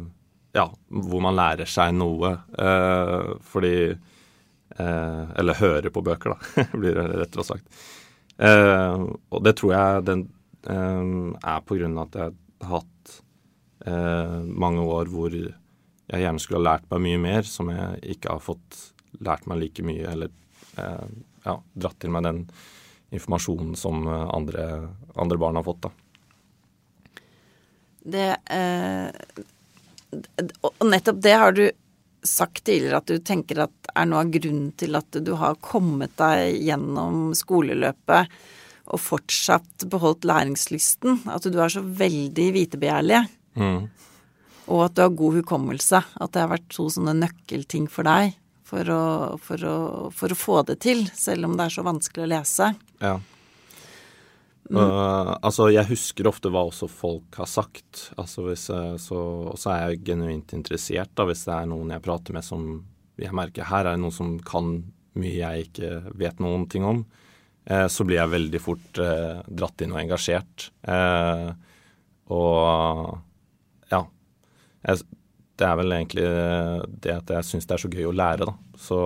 ja, 0.58 0.66
hvor 0.90 1.24
man 1.24 1.38
lærer 1.38 1.70
seg 1.70 1.96
noe. 1.98 2.36
Uh, 2.58 3.38
fordi 3.46 3.78
Eller 4.78 5.58
hører 5.58 5.90
på 5.90 6.04
bøker, 6.06 6.36
da, 6.36 6.64
blir 6.78 6.94
det 6.94 7.06
rettere 7.18 7.46
sagt. 7.48 7.86
Og 8.38 9.40
det 9.42 9.56
tror 9.58 9.72
jeg 9.74 10.04
den 10.08 10.28
er 10.68 11.62
på 11.66 11.78
grunn 11.80 11.96
av 11.98 12.06
at 12.06 12.18
jeg 12.20 12.36
har 12.68 12.82
hatt 12.84 13.16
mange 14.46 14.84
år 14.84 15.10
hvor 15.10 15.34
jeg 15.34 16.24
gjerne 16.24 16.42
skulle 16.44 16.62
ha 16.62 16.68
lært 16.74 16.86
meg 16.92 17.04
mye 17.06 17.22
mer, 17.24 17.48
som 17.48 17.72
jeg 17.72 18.16
ikke 18.16 18.36
har 18.36 18.44
fått 18.44 18.80
lært 19.24 19.48
meg 19.50 19.62
like 19.62 19.86
mye 19.86 20.06
eller 20.12 20.32
uh, 20.78 21.08
ja, 21.48 21.56
dratt 21.74 22.00
til 22.04 22.14
meg 22.14 22.28
den 22.28 22.44
informasjonen 23.16 23.76
som 23.80 24.08
andre, 24.08 24.90
andre 25.16 25.40
barn 25.40 25.60
har 25.60 25.66
fått. 25.68 25.88
da. 25.88 25.92
Det 28.08 28.28
Og 30.64 30.88
nettopp 30.88 31.22
det 31.24 31.36
har 31.36 31.56
du 31.56 31.66
sagt 32.30 32.66
tidligere 32.68 33.02
at 33.02 33.10
du 33.10 33.18
tenker 33.24 33.64
at 33.66 33.92
er 33.94 34.08
noe 34.10 34.24
av 34.26 34.32
grunnen 34.36 34.72
til 34.80 34.98
at 35.00 35.20
du 35.24 35.34
har 35.40 35.60
kommet 35.64 36.14
deg 36.20 36.60
gjennom 36.68 37.32
skoleløpet 37.38 38.34
og 38.88 39.02
fortsatt 39.04 39.88
beholdt 39.92 40.28
læringslysten. 40.28 41.24
At 41.32 41.48
du 41.50 41.58
er 41.60 41.72
så 41.74 41.84
veldig 41.84 42.48
vitebegjærlig. 42.56 43.24
Mm. 43.60 43.88
Og 44.68 44.84
at 44.86 44.96
du 44.96 45.04
har 45.04 45.16
god 45.20 45.40
hukommelse. 45.42 46.04
At 46.16 46.36
det 46.36 46.44
har 46.44 46.54
vært 46.54 46.70
to 46.72 46.88
sånne 46.94 47.16
nøkkelting 47.18 47.90
for 47.92 48.08
deg 48.08 48.38
for 48.68 48.92
å, 48.92 49.04
for, 49.40 49.64
å, 49.64 49.78
for 50.12 50.34
å, 50.34 50.38
få 50.38 50.62
det 50.68 50.82
til, 50.84 51.06
selv 51.16 51.48
om 51.48 51.56
det 51.56 51.68
er 51.68 51.76
så 51.78 51.86
vanskelig 51.88 52.26
å 52.26 52.32
lese. 52.34 52.72
Ja. 53.00 53.16
Mm. 54.68 54.82
Uh, 54.82 55.32
altså, 55.46 55.70
jeg 55.72 55.88
husker 55.88 56.28
ofte 56.28 56.52
hva 56.52 56.66
også 56.68 56.90
folk 56.92 57.38
har 57.40 57.48
sagt. 57.50 58.10
Altså, 58.20 58.44
hvis 58.50 58.68
så, 58.68 59.20
og 59.52 59.56
så 59.60 59.72
er 59.74 59.94
jeg 59.94 60.04
genuint 60.10 60.54
interessert 60.58 61.14
da, 61.16 61.28
hvis 61.30 61.46
det 61.48 61.56
er 61.56 61.70
noen 61.72 61.94
jeg 61.96 62.04
prater 62.04 62.36
med 62.36 62.46
som 62.46 62.68
jeg 63.18 63.34
merker 63.34 63.66
her 63.66 63.88
er 63.88 63.96
det 63.96 64.04
noen 64.04 64.14
som 64.14 64.36
kan 64.46 64.76
mye 65.18 65.38
jeg 65.40 65.70
ikke 65.70 65.92
vet 66.20 66.44
noen 66.44 66.68
ting 66.70 66.86
om. 66.86 67.06
Uh, 67.70 67.88
så 67.92 68.06
blir 68.08 68.20
jeg 68.20 68.34
veldig 68.36 68.62
fort 68.64 69.02
uh, 69.02 69.40
dratt 69.48 69.84
inn 69.84 69.96
og 69.96 70.02
engasjert. 70.04 70.68
Og 72.28 73.16
ja. 73.92 74.02
Jeg, 74.84 75.08
det 75.58 75.66
er 75.66 75.80
vel 75.80 75.96
egentlig 75.96 76.28
det 77.02 77.16
at 77.16 77.32
jeg 77.34 77.48
syns 77.48 77.66
det 77.66 77.78
er 77.78 77.82
så 77.82 77.90
gøy 77.90 78.06
å 78.12 78.14
lære, 78.14 78.46
da. 78.46 78.54
Så 78.78 79.00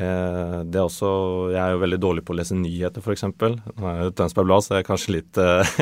det, 0.00 0.70
det, 0.72 0.78
er 0.80 0.86
også 0.86 1.10
Jeg 1.52 1.60
er 1.60 1.74
jo 1.74 1.82
veldig 1.84 1.98
dårlig 2.02 2.24
på 2.26 2.34
å 2.34 2.38
lese 2.40 2.56
nyheter, 2.58 3.04
f.eks. 3.04 3.26
Nå 3.28 3.90
er 3.90 4.02
jo 4.06 4.14
Tønsberg 4.16 4.48
Blad, 4.48 4.64
så 4.66 4.74
jeg 4.74 4.84
er 4.84 4.88
kanskje 4.88 5.16
litt 5.18 5.40
eh, 5.40 5.74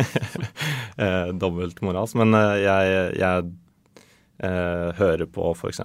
eh 1.07 1.31
dobbelt 1.39 1.83
moralsk. 1.87 2.19
Men 2.21 2.35
eh, 2.37 2.57
jeg, 2.65 2.99
jeg 3.23 3.51
eh, 4.49 4.89
hører 4.99 5.31
på 5.31 5.53
f.eks. 5.55 5.85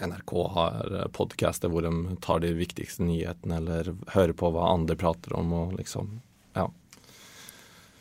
NRK 0.00 0.34
har 0.54 0.92
podcaster 1.16 1.72
hvor 1.72 1.84
de 1.84 2.18
tar 2.24 2.44
de 2.44 2.54
viktigste 2.56 3.04
nyhetene, 3.04 3.60
eller 3.60 3.94
hører 4.14 4.36
på 4.36 4.52
hva 4.54 4.70
andre 4.72 4.96
prater 5.00 5.36
om, 5.36 5.56
og 5.64 5.78
liksom 5.80 6.20
Ja 6.56 6.70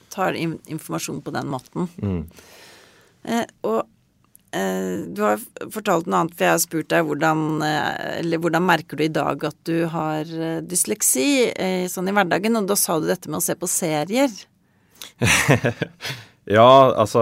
tar 0.09 0.33
informasjon 0.33 1.21
på 1.21 1.31
den 1.31 1.47
måten. 1.47 1.87
Mm. 2.01 2.23
Eh, 3.23 3.45
og 3.61 3.79
eh, 3.79 3.87
du 4.49 5.21
har 5.21 5.41
fortalt 5.69 6.07
noe 6.09 6.23
annet, 6.23 6.33
for 6.33 6.47
jeg 6.47 6.55
har 6.55 6.61
spurt 6.63 6.89
deg 6.89 7.05
hvordan 7.05 7.61
eh, 7.65 8.19
Eller 8.19 8.41
hvordan 8.41 8.65
merker 8.65 8.97
du 8.97 9.05
i 9.05 9.13
dag 9.13 9.43
at 9.45 9.57
du 9.69 9.83
har 9.93 10.25
eh, 10.25 10.61
dysleksi 10.65 11.51
eh, 11.53 11.85
sånn 11.91 12.09
i 12.09 12.15
hverdagen? 12.15 12.57
Og 12.57 12.69
da 12.69 12.77
sa 12.79 12.97
du 12.97 13.05
dette 13.09 13.29
med 13.29 13.41
å 13.41 13.45
se 13.45 13.53
på 13.59 13.69
serier. 13.69 14.31
ja, 16.57 16.69
altså 16.89 17.21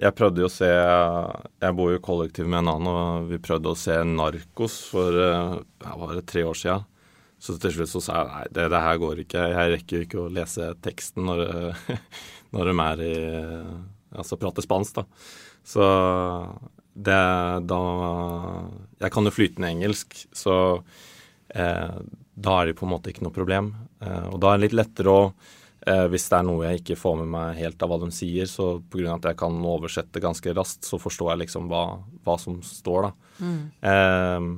Jeg 0.00 0.14
prøvde 0.16 0.44
jo 0.44 0.48
å 0.48 0.52
se 0.52 0.68
Jeg 0.70 1.76
bor 1.76 1.90
jo 1.92 2.04
kollektiv 2.04 2.46
med 2.48 2.62
en 2.62 2.70
annen, 2.76 2.92
og 2.92 3.32
vi 3.32 3.40
prøvde 3.42 3.72
å 3.72 3.78
se 3.78 3.98
Narkos 4.06 4.78
for 4.92 5.18
ja, 5.18 5.96
var 5.98 6.14
det 6.14 6.28
tre 6.30 6.46
år 6.46 6.56
sia. 6.58 6.78
Så 7.42 7.58
til 7.60 7.74
slutt 7.74 7.90
så 7.90 8.00
sa 8.00 8.20
jeg 8.20 8.30
nei, 8.30 8.44
det, 8.54 8.68
det, 8.72 8.84
her 8.86 9.02
går 9.02 9.24
ikke. 9.26 9.42
Jeg 9.50 9.74
rekker 9.74 9.98
jo 9.98 10.06
ikke 10.06 10.22
å 10.22 10.30
lese 10.32 10.70
teksten 10.84 11.26
når, 11.26 11.44
når 12.54 12.70
de 12.72 12.78
er 12.86 13.04
i 13.10 13.18
Altså 14.16 14.38
prater 14.40 14.64
spansk, 14.64 15.02
da. 15.02 15.02
Så 15.66 15.84
det 16.96 17.22
da 17.68 17.82
Jeg 19.02 19.12
kan 19.12 19.28
jo 19.28 19.34
flytende 19.34 19.68
engelsk, 19.74 20.14
så 20.32 20.54
eh, 21.52 21.98
da 22.36 22.54
er 22.60 22.70
det 22.70 22.78
på 22.78 22.86
en 22.86 22.94
måte 22.94 23.12
ikke 23.12 23.26
noe 23.26 23.34
problem. 23.34 23.74
Eh, 24.00 24.28
og 24.30 24.40
da 24.40 24.52
er 24.52 24.58
det 24.58 24.68
litt 24.68 24.78
lettere 24.80 25.12
å 25.12 25.20
eh, 25.26 26.06
Hvis 26.12 26.28
det 26.30 26.38
er 26.38 26.46
noe 26.48 26.70
jeg 26.70 26.82
ikke 26.82 26.98
får 27.00 27.18
med 27.20 27.32
meg 27.34 27.60
helt 27.60 27.82
av 27.84 27.92
hva 27.92 28.00
de 28.04 28.10
sier, 28.14 28.48
så 28.48 28.78
pga. 28.80 29.18
at 29.18 29.28
jeg 29.32 29.40
kan 29.42 29.58
oversette 29.74 30.22
ganske 30.22 30.56
raskt, 30.56 30.88
så 30.88 31.00
forstår 31.02 31.34
jeg 31.34 31.44
liksom 31.44 31.68
hva, 31.72 31.84
hva 32.24 32.38
som 32.40 32.62
står, 32.64 33.10
da. 33.10 33.12
Mm. 33.44 33.60
Eh, 33.92 34.48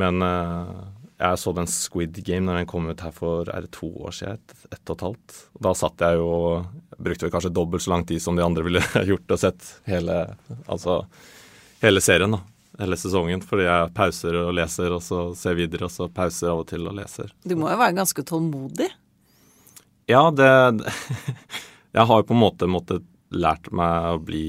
men 0.00 0.22
eh, 0.22 0.74
jeg 1.20 1.38
så 1.40 1.52
den 1.52 1.68
Squid 1.68 2.16
Game 2.24 2.46
når 2.46 2.60
den 2.60 2.68
kom 2.70 2.86
ut 2.88 3.02
her 3.04 3.12
for 3.12 3.48
er 3.52 3.66
det 3.66 3.72
to 3.76 3.90
år 4.06 4.14
siden, 4.16 4.38
ett 4.40 4.72
et 4.72 4.92
og 4.92 4.94
et 4.96 5.04
halvt. 5.04 5.34
Da 5.66 5.74
satt 5.76 6.06
jeg 6.06 6.20
jo 6.20 6.30
Brukte 7.00 7.24
vel 7.24 7.32
kanskje 7.32 7.52
dobbelt 7.56 7.80
så 7.80 7.94
lang 7.94 8.02
tid 8.04 8.20
som 8.20 8.36
de 8.36 8.44
andre 8.44 8.60
ville 8.66 8.80
gjort 9.08 9.32
og 9.32 9.38
sett 9.40 9.68
hele, 9.88 10.16
altså, 10.68 10.98
hele 11.80 12.02
serien, 12.04 12.34
da. 12.36 12.42
Hele 12.80 12.98
sesongen. 13.00 13.40
Fordi 13.40 13.64
jeg 13.64 13.92
pauser 13.96 14.36
og 14.36 14.50
leser, 14.58 14.92
og 14.92 15.00
så 15.04 15.22
ser 15.32 15.56
videre, 15.56 15.88
og 15.88 15.94
så 15.94 16.10
pauser 16.12 16.52
av 16.52 16.60
og 16.60 16.68
til 16.68 16.84
og 16.84 16.98
leser. 16.98 17.32
Du 17.40 17.54
må 17.56 17.70
jo 17.72 17.78
være 17.80 17.96
ganske 17.96 18.24
tålmodig? 18.28 18.90
Ja, 20.12 20.26
det 20.28 20.50
Jeg 21.96 22.06
har 22.06 22.20
jo 22.20 22.28
på 22.28 22.36
en 22.36 22.42
måte 22.42 22.68
måttet 22.68 23.08
lært 23.32 23.72
meg 23.72 24.10
å 24.12 24.20
bli 24.20 24.44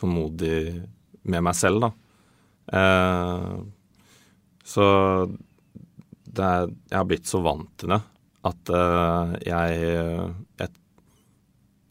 tålmodig 0.00 0.80
med 1.28 1.44
meg 1.44 1.58
selv, 1.58 1.84
da. 1.84 1.92
Eh, 2.80 3.60
så 4.66 4.86
er, 6.38 6.70
jeg 6.90 6.96
har 6.96 7.08
blitt 7.10 7.26
så 7.26 7.40
vant 7.42 7.70
til 7.80 7.90
det 7.94 8.00
at 8.48 8.70
uh, 8.72 9.34
jeg, 9.44 9.80
jeg 10.56 10.70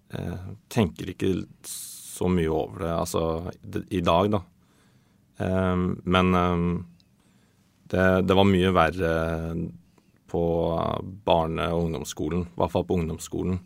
jeg 0.09 0.55
tenker 0.73 1.11
ikke 1.11 1.33
så 1.69 2.29
mye 2.31 2.49
over 2.51 2.83
det, 2.83 2.93
altså 2.93 3.23
i 3.93 4.01
dag, 4.01 4.31
da. 4.33 4.41
Um, 5.39 6.01
men 6.03 6.35
um, 6.35 6.71
det, 7.87 8.05
det, 8.27 8.35
var 8.35 8.47
mye 8.49 8.73
verre 8.75 9.11
på 10.29 10.43
barne- 11.25 11.69
og 11.73 11.85
ungdomsskolen, 11.85 12.47
i 12.49 12.59
hvert 12.59 12.73
fall 12.73 12.87
på 12.89 12.97
ungdomsskolen. 12.99 13.61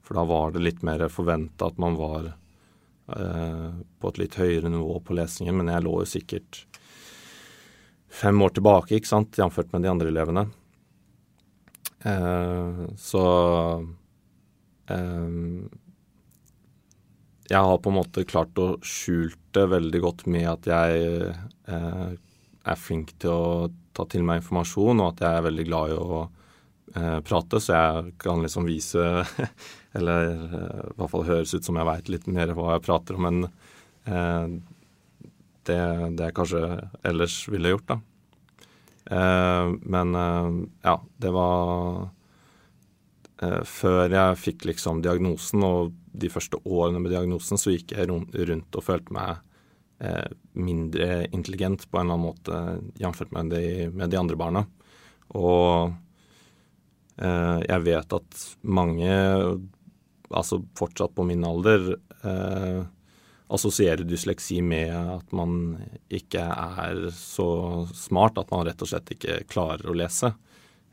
For 0.00 0.16
da 0.16 0.24
var 0.26 0.54
det 0.54 0.64
litt 0.64 0.86
mer 0.86 1.04
forventa 1.12 1.68
at 1.68 1.82
man 1.82 1.98
var 1.98 2.30
uh, 2.30 3.68
på 4.00 4.14
et 4.14 4.22
litt 4.22 4.38
høyere 4.40 4.72
nivå 4.72 5.02
på 5.04 5.18
lesingen, 5.18 5.58
men 5.60 5.74
jeg 5.74 5.86
lå 5.86 6.00
jo 6.00 6.08
sikkert 6.08 6.64
fem 8.10 8.42
år 8.42 8.54
tilbake, 8.56 8.96
ikke 8.96 9.10
sant, 9.10 9.38
jamført 9.38 9.70
med 9.74 9.84
de 9.86 9.92
andre 9.92 10.10
elevene. 10.10 10.46
Eh, 12.00 12.80
så 12.96 13.24
eh, 14.88 15.28
Jeg 17.50 17.66
har 17.66 17.78
på 17.82 17.92
en 17.92 17.98
måte 17.98 18.24
klart 18.24 18.58
å 18.62 18.72
skjult 18.86 19.38
det 19.52 19.66
veldig 19.72 20.00
godt 20.00 20.26
med 20.30 20.48
at 20.48 20.68
jeg 20.70 21.14
eh, 21.68 22.10
er 22.70 22.78
flink 22.78 23.14
til 23.20 23.34
å 23.34 23.70
ta 23.96 24.06
til 24.08 24.24
meg 24.26 24.40
informasjon, 24.40 25.02
og 25.02 25.12
at 25.12 25.24
jeg 25.24 25.38
er 25.38 25.46
veldig 25.48 25.66
glad 25.66 25.92
i 25.92 25.98
å 25.98 26.20
eh, 26.22 27.18
prate, 27.26 27.60
så 27.60 27.76
jeg 27.76 28.14
kan 28.22 28.42
liksom 28.44 28.68
vise 28.70 29.06
Eller 29.98 30.28
eh, 30.30 30.82
i 30.86 30.98
hvert 31.00 31.10
fall 31.10 31.26
høres 31.26 31.54
ut 31.56 31.66
som 31.66 31.78
jeg 31.80 31.88
veit 31.88 32.12
litt 32.12 32.28
mer 32.30 32.54
hva 32.54 32.76
jeg 32.76 32.84
prater 32.86 33.18
om, 33.18 33.26
men 33.26 33.48
eh, 34.06 34.60
det, 35.70 35.80
det 36.18 36.30
jeg 36.30 36.36
kanskje 36.36 36.64
ellers 37.06 37.40
ville 37.48 37.74
gjort, 37.74 37.88
da. 37.94 38.00
Eh, 39.10 39.72
men 39.80 40.14
eh, 40.14 40.50
ja, 40.82 41.02
det 41.16 41.30
var 41.34 42.10
eh, 43.42 43.62
Før 43.66 44.12
jeg 44.12 44.38
fikk 44.38 44.66
liksom 44.68 45.00
diagnosen, 45.02 45.64
og 45.66 45.94
de 46.12 46.30
første 46.30 46.60
årene 46.62 47.00
med 47.02 47.14
diagnosen, 47.14 47.58
så 47.58 47.74
gikk 47.74 47.96
jeg 47.96 48.10
rundt 48.10 48.76
og 48.76 48.86
følte 48.86 49.16
meg 49.16 49.46
mindre 50.56 51.26
intelligent 51.28 51.82
på 51.92 51.98
en 52.00 52.08
eller 52.08 52.14
annen 52.16 52.24
måte, 52.24 52.60
jf. 52.96 53.18
Med, 53.36 53.50
med, 53.92 54.06
de 54.08 54.16
andre 54.16 54.36
barna. 54.40 54.62
Og 55.36 55.92
jeg 57.20 57.84
vet 57.84 58.14
at 58.16 58.38
mange, 58.64 59.10
altså 60.32 60.62
fortsatt 60.80 61.12
på 61.12 61.26
min 61.28 61.44
alder, 61.44 61.90
eh, 62.24 62.80
assosierer 63.50 64.06
dysleksi 64.06 64.60
med 64.62 64.94
at 64.94 65.32
man 65.34 65.76
ikke 66.12 66.42
er 66.42 67.06
så 67.16 67.50
smart 67.96 68.38
at 68.38 68.50
man 68.52 68.66
rett 68.68 68.82
og 68.82 68.90
slett 68.92 69.10
ikke 69.16 69.42
klarer 69.50 69.90
å 69.90 69.96
lese. 69.96 70.32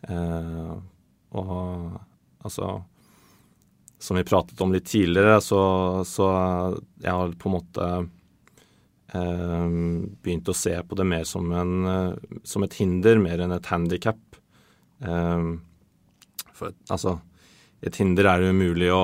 Eh, 0.09 0.75
og 1.37 1.97
altså 2.45 2.77
som 3.99 4.17
vi 4.17 4.25
pratet 4.27 4.61
om 4.61 4.73
litt 4.73 4.85
tidligere, 4.85 5.39
så, 5.41 5.61
så 6.05 6.27
jeg 7.01 7.13
har 7.13 7.31
på 7.41 7.49
en 7.49 7.55
måte 7.55 7.87
eh, 9.13 9.63
begynt 10.21 10.51
å 10.51 10.57
se 10.57 10.75
på 10.85 10.97
det 10.99 11.07
mer 11.09 11.25
som, 11.25 11.49
en, 11.49 12.13
som 12.45 12.65
et 12.65 12.77
hinder, 12.77 13.17
mer 13.21 13.41
enn 13.41 13.55
et 13.55 13.71
handikap. 13.73 14.21
Eh, 15.01 15.49
for 16.57 16.77
altså, 16.93 17.17
et 17.81 17.97
hinder 17.97 18.29
er 18.29 18.43
det 18.43 18.53
umulig 18.53 18.93
å 18.93 19.01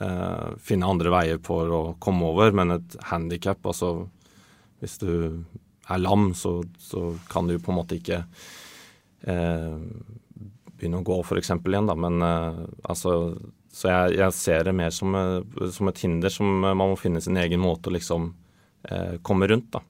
eh, 0.00 0.48
finne 0.62 0.88
andre 0.88 1.12
veier 1.12 1.42
for 1.44 1.72
å 1.72 1.82
komme 2.02 2.30
over, 2.32 2.54
men 2.56 2.78
et 2.78 2.96
handikap, 3.10 3.64
altså 3.66 4.08
hvis 4.82 4.98
du 5.02 5.12
er 5.90 6.02
lam, 6.02 6.32
så, 6.34 6.60
så 6.78 7.12
kan 7.30 7.48
du 7.50 7.58
på 7.58 7.72
en 7.72 7.78
måte 7.78 7.98
ikke 7.98 8.22
eh, 9.26 9.78
begynne 10.82 11.02
å 11.02 11.06
gå, 11.06 11.18
f.eks. 11.22 11.52
igjen, 11.54 11.90
da. 11.90 11.96
Men 11.98 12.22
eh, 12.26 12.62
altså 12.90 13.36
Så 13.72 13.88
jeg, 13.88 14.16
jeg, 14.18 14.36
ser 14.36 14.66
det 14.68 14.74
mer 14.76 14.90
som, 14.92 15.14
eh, 15.16 15.68
som, 15.72 15.88
et 15.88 16.02
hinder 16.04 16.32
som 16.32 16.50
man 16.66 16.78
må 16.82 16.96
finne 17.00 17.22
sin 17.24 17.38
egen 17.40 17.62
måte 17.62 17.90
å 17.90 17.96
liksom 17.96 18.32
eh, 18.90 19.16
komme 19.22 19.48
rundt, 19.50 19.70
da. 19.78 19.84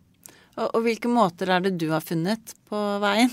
Og, 0.53 0.67
og, 0.69 0.83
hvilke 0.85 1.09
måter 1.09 1.49
er 1.49 1.65
det 1.65 1.79
du 1.81 1.89
har 1.95 2.05
funnet 2.05 2.53
på 2.69 2.79
veien? 3.01 3.33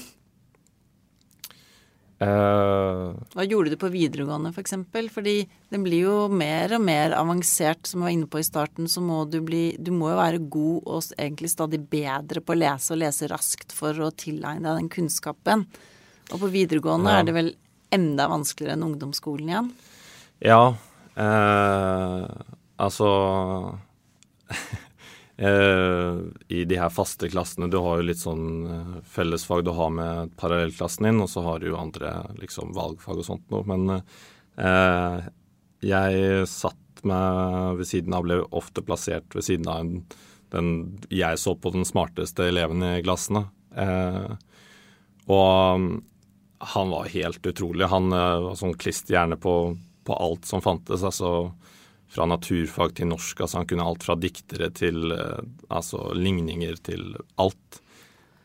Uh, 2.20 3.16
Hva 3.32 3.46
gjorde 3.48 3.72
du 3.72 3.78
på 3.80 3.92
videregående 3.94 4.52
f.eks.? 4.52 4.74
For 4.92 5.08
Fordi 5.14 5.36
den 5.72 5.86
blir 5.86 6.04
jo 6.04 6.16
mer 6.28 6.74
og 6.76 6.84
mer 6.84 7.16
avansert, 7.16 7.88
som 7.88 8.02
jeg 8.02 8.10
var 8.10 8.16
inne 8.18 8.28
på 8.32 8.42
i 8.42 8.48
starten. 8.48 8.90
Så 8.92 9.04
må 9.04 9.22
du 9.32 9.40
bli 9.46 9.64
Du 9.80 9.94
må 9.96 10.12
jo 10.12 10.20
være 10.20 10.42
god 10.52 10.84
og 10.84 11.14
egentlig 11.16 11.54
stadig 11.54 11.80
bedre 11.92 12.44
på 12.44 12.56
å 12.56 12.60
lese 12.60 12.94
og 12.96 13.02
lese 13.06 13.30
raskt 13.32 13.76
for 13.76 13.96
å 14.04 14.12
tilegne 14.12 14.68
deg 14.68 14.84
den 14.84 14.92
kunnskapen. 14.92 15.66
Og 16.30 16.44
på 16.44 16.52
videregående 16.54 17.16
ja. 17.16 17.22
er 17.22 17.30
det 17.30 17.38
vel 17.38 17.54
enda 17.96 18.28
vanskeligere 18.30 18.76
enn 18.76 18.86
ungdomsskolen 18.92 19.50
igjen? 19.50 19.72
Ja. 20.46 20.62
Uh, 21.16 22.28
altså 22.80 23.10
i 25.40 26.64
de 26.68 26.78
her 26.80 26.92
faste 26.92 27.30
klassene. 27.32 27.70
Du 27.72 27.78
har 27.80 28.00
jo 28.00 28.08
litt 28.10 28.20
sånn 28.20 28.48
eh, 28.68 28.96
fellesfag 29.08 29.64
du 29.64 29.72
har 29.78 29.92
med 29.96 30.34
parallellklassen 30.40 31.08
din, 31.08 31.22
og 31.24 31.30
så 31.32 31.44
har 31.46 31.62
du 31.62 31.70
jo 31.70 31.80
andre 31.80 32.12
liksom 32.42 32.74
valgfag 32.76 33.22
og 33.22 33.28
sånt 33.28 33.54
noe. 33.54 33.64
Men 33.70 34.02
eh, 34.60 35.30
jeg 35.86 36.50
satt 36.52 37.04
meg 37.08 37.80
ved 37.80 37.88
siden 37.88 38.18
av, 38.18 38.26
ble 38.28 38.42
ofte 38.52 38.84
plassert 38.84 39.32
ved 39.36 39.48
siden 39.48 39.72
av 39.72 39.86
en, 39.86 40.04
den 40.52 40.70
jeg 41.14 41.40
så 41.40 41.56
på 41.56 41.72
den 41.72 41.88
smarteste 41.88 42.50
eleven 42.50 42.84
i 42.84 42.94
klassen. 43.06 43.46
Eh, 43.80 44.36
og 45.30 46.00
han 46.76 46.92
var 46.92 47.12
helt 47.14 47.46
utrolig. 47.48 47.88
Han 47.88 48.12
eh, 48.12 48.40
var 48.50 48.60
sånn 48.60 48.76
klisterhjerne 48.76 49.40
på, 49.40 49.56
på 50.04 50.20
alt 50.20 50.50
som 50.50 50.64
fantes. 50.66 51.06
altså 51.06 51.54
fra 52.10 52.26
naturfag 52.30 52.96
til 52.98 53.10
norsk. 53.12 53.42
altså 53.42 53.62
Han 53.62 53.68
kunne 53.70 53.86
alt 53.86 54.06
fra 54.06 54.18
diktere 54.20 54.72
til 54.76 55.14
eh, 55.14 55.42
altså 55.70 56.10
ligninger 56.18 56.80
til 56.86 57.14
alt. 57.42 57.82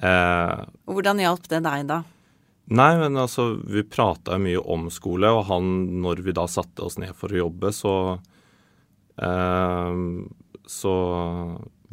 Eh, 0.04 0.64
Hvordan 0.90 1.22
hjalp 1.22 1.48
det 1.48 1.62
deg, 1.64 1.86
da? 1.88 2.02
Nei, 2.74 2.94
men 2.96 3.18
altså, 3.20 3.50
vi 3.60 3.82
prata 3.84 4.38
mye 4.40 4.60
om 4.60 4.88
skole, 4.92 5.28
og 5.28 5.44
han, 5.50 6.00
når 6.00 6.22
vi 6.24 6.32
da 6.36 6.46
satte 6.48 6.84
oss 6.86 6.96
ned 7.00 7.12
for 7.16 7.32
å 7.32 7.42
jobbe, 7.44 7.72
så 7.76 7.94
eh, 9.20 10.02
Så 10.64 10.94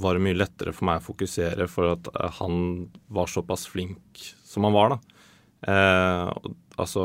var 0.01 0.15
det 0.15 0.23
mye 0.23 0.37
lettere 0.39 0.71
for 0.73 0.87
meg 0.87 1.01
å 1.01 1.07
fokusere, 1.11 1.67
for 1.71 1.93
at 1.95 2.07
eh, 2.15 2.39
han 2.39 2.87
var 3.11 3.31
såpass 3.31 3.67
flink 3.71 4.23
som 4.47 4.67
han 4.67 4.75
var, 4.75 4.95
da. 4.95 5.19
Eh, 5.71 6.31
altså 6.81 7.03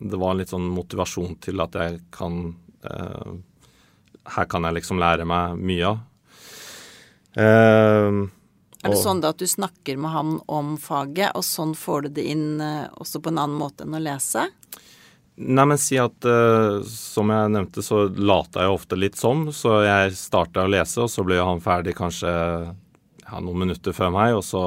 Det 0.00 0.18
var 0.18 0.32
en 0.32 0.40
litt 0.40 0.50
sånn 0.50 0.72
motivasjon 0.74 1.36
til 1.44 1.60
at 1.62 1.76
jeg 1.78 2.00
kan 2.10 2.40
eh, 2.82 3.36
her 4.28 4.48
kan 4.50 4.66
jeg 4.66 4.80
liksom 4.80 5.00
lære 5.00 5.26
meg 5.28 5.58
mye 5.58 5.88
av. 5.88 6.04
Uh, 7.38 8.26
er 8.80 8.94
det 8.94 8.98
sånn 8.98 9.20
da 9.22 9.30
at 9.34 9.40
du 9.40 9.46
snakker 9.48 9.98
med 10.00 10.12
han 10.14 10.38
om 10.50 10.74
faget, 10.80 11.34
og 11.36 11.44
sånn 11.46 11.76
får 11.78 12.08
du 12.08 12.14
det 12.20 12.26
inn 12.32 12.62
uh, 12.62 12.88
også 13.00 13.20
på 13.22 13.32
en 13.32 13.42
annen 13.42 13.60
måte 13.60 13.84
enn 13.84 13.96
å 13.96 14.02
lese? 14.02 14.48
Nei, 15.40 15.64
men 15.64 15.78
si 15.80 15.96
at 16.00 16.26
uh, 16.28 16.80
som 16.84 17.30
jeg 17.32 17.52
nevnte, 17.54 17.84
så 17.84 18.04
lata 18.12 18.66
jeg 18.66 18.76
ofte 18.76 18.98
litt 18.98 19.16
som. 19.16 19.46
Så 19.56 19.78
jeg 19.86 20.14
starta 20.18 20.66
å 20.66 20.72
lese, 20.72 21.04
og 21.04 21.12
så 21.12 21.24
ble 21.24 21.38
han 21.40 21.62
ferdig 21.64 21.94
kanskje 21.96 22.30
ja, 22.30 23.38
noen 23.40 23.64
minutter 23.64 23.96
før 23.96 24.12
meg. 24.16 24.36
Og 24.36 24.44
så 24.44 24.64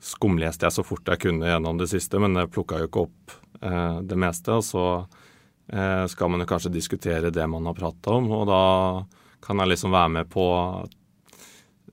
skumleste 0.00 0.64
jeg 0.66 0.78
så 0.78 0.84
fort 0.86 1.08
jeg 1.10 1.20
kunne 1.26 1.50
gjennom 1.50 1.80
det 1.80 1.90
siste, 1.92 2.20
men 2.22 2.38
jeg 2.38 2.52
plukka 2.54 2.80
jo 2.80 2.88
ikke 2.88 3.04
opp 3.08 3.34
uh, 3.60 4.00
det 4.00 4.16
meste. 4.20 4.56
Og 4.56 4.64
så 4.64 4.86
eh, 5.02 5.19
skal 5.70 6.30
man 6.32 6.42
jo 6.42 6.46
kanskje 6.50 6.72
diskutere 6.74 7.30
det 7.30 7.44
man 7.46 7.68
har 7.68 7.76
prata 7.78 8.16
om, 8.16 8.24
og 8.34 8.48
da 8.50 8.62
kan 9.44 9.60
jeg 9.62 9.70
liksom 9.70 9.92
være 9.94 10.12
med 10.16 10.30
på 10.32 10.46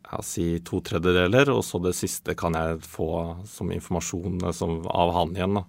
jeg 0.07 0.23
si 0.25 0.45
to 0.65 0.79
tredjedeler, 0.85 1.49
og 1.51 1.63
så 1.65 1.79
det 1.83 1.95
siste 1.97 2.35
kan 2.37 2.55
jeg 2.55 2.79
få 2.85 3.09
som 3.49 3.71
informasjon 3.73 4.39
eh, 4.45 4.55
som, 4.55 4.79
av 4.87 5.13
han 5.15 5.35
igjen. 5.35 5.59
da. 5.59 5.65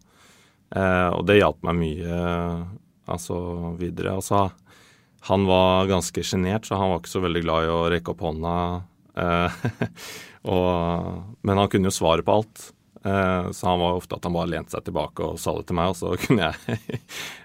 Eh, 0.79 1.09
og 1.17 1.27
det 1.29 1.41
hjalp 1.41 1.65
meg 1.67 1.81
mye 1.81 2.21
altså 3.09 3.39
videre. 3.81 4.19
Altså, 4.19 4.49
han 5.29 5.47
var 5.49 5.91
ganske 5.91 6.23
sjenert, 6.25 6.69
så 6.69 6.79
han 6.79 6.93
var 6.93 7.03
ikke 7.03 7.17
så 7.17 7.25
veldig 7.25 7.45
glad 7.45 7.67
i 7.67 7.75
å 7.75 7.85
rekke 7.91 8.15
opp 8.15 8.25
hånda. 8.29 8.57
Eh, 9.19 9.63
og, 10.55 11.39
men 11.43 11.63
han 11.65 11.73
kunne 11.73 11.91
jo 11.91 11.99
svaret 11.99 12.29
på 12.29 12.39
alt. 12.39 12.69
Eh, 13.05 13.51
så 13.51 13.69
han 13.69 13.81
var 13.81 13.99
ofte 13.99 14.17
at 14.19 14.25
han 14.27 14.35
bare 14.35 14.51
lente 14.51 14.75
seg 14.75 14.85
tilbake 14.89 15.23
og 15.25 15.39
sa 15.41 15.55
det 15.59 15.69
til 15.69 15.79
meg, 15.79 15.93
og 15.93 15.99
så 15.99 16.15
kunne 16.25 16.51
jeg 16.51 16.99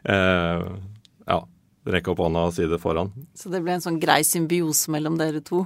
eh, 0.10 0.66
ja, 1.30 1.40
rekke 1.94 2.14
opp 2.14 2.24
hånda 2.26 2.48
og 2.50 2.56
si 2.56 2.68
det 2.70 2.82
foran. 2.82 3.14
Så 3.38 3.54
det 3.54 3.64
ble 3.66 3.78
en 3.78 3.86
sånn 3.86 4.02
grei 4.02 4.22
symbiose 4.28 4.94
mellom 4.94 5.20
dere 5.22 5.44
to? 5.46 5.66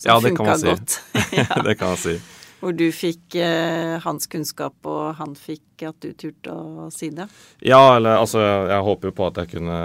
Som 0.00 0.08
ja, 0.08 0.20
det 0.24 0.34
kan 0.36 0.50
man 0.50 0.60
si. 0.60 1.00
Ja. 1.40 1.62
det 1.62 1.76
kan 1.78 1.94
man 1.94 2.00
si. 2.00 2.18
Hvor 2.60 2.74
du 2.76 2.90
fikk 2.92 3.38
eh, 3.40 3.96
hans 4.04 4.26
kunnskap, 4.28 4.74
og 4.84 5.14
han 5.16 5.32
fikk 5.38 5.86
at 5.88 5.96
du 6.04 6.10
turte 6.12 6.52
å 6.52 6.90
si 6.92 7.08
det? 7.14 7.24
Ja, 7.64 7.96
eller 7.96 8.18
altså 8.20 8.42
Jeg, 8.42 8.66
jeg 8.74 8.84
håper 8.84 9.08
jo 9.08 9.16
på 9.16 9.28
at 9.30 9.40
jeg 9.40 9.52
kunne 9.54 9.78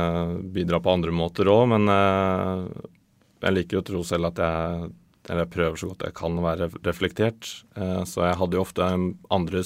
bidra 0.52 0.82
på 0.84 0.92
andre 0.92 1.14
måter 1.16 1.48
òg, 1.54 1.70
men 1.72 1.88
eh, 1.94 2.90
jeg 3.46 3.56
liker 3.56 3.78
jo 3.78 3.84
å 3.84 3.88
tro 3.92 4.04
selv 4.08 4.34
at 4.34 4.42
jeg 4.44 4.90
eller 5.30 5.46
jeg 5.46 5.54
prøver 5.56 5.80
så 5.80 5.90
godt 5.90 6.06
jeg 6.08 6.18
kan 6.18 6.38
å 6.38 6.46
være 6.46 6.70
reflektert. 6.86 7.50
Eh, 7.78 8.02
så 8.08 8.28
jeg 8.28 8.40
hadde 8.40 8.58
jo 8.58 8.64
ofte 8.66 8.86
andre 9.34 9.64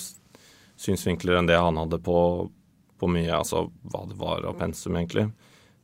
synsvinkler 0.79 1.39
enn 1.39 1.49
det 1.49 1.59
han 1.59 1.79
hadde 1.79 1.99
på, 2.03 2.17
på 2.99 3.11
mye, 3.11 3.31
altså 3.35 3.67
hva 3.91 4.05
det 4.09 4.19
var 4.19 4.47
av 4.47 4.59
pensum, 4.61 4.95
egentlig. 4.99 5.27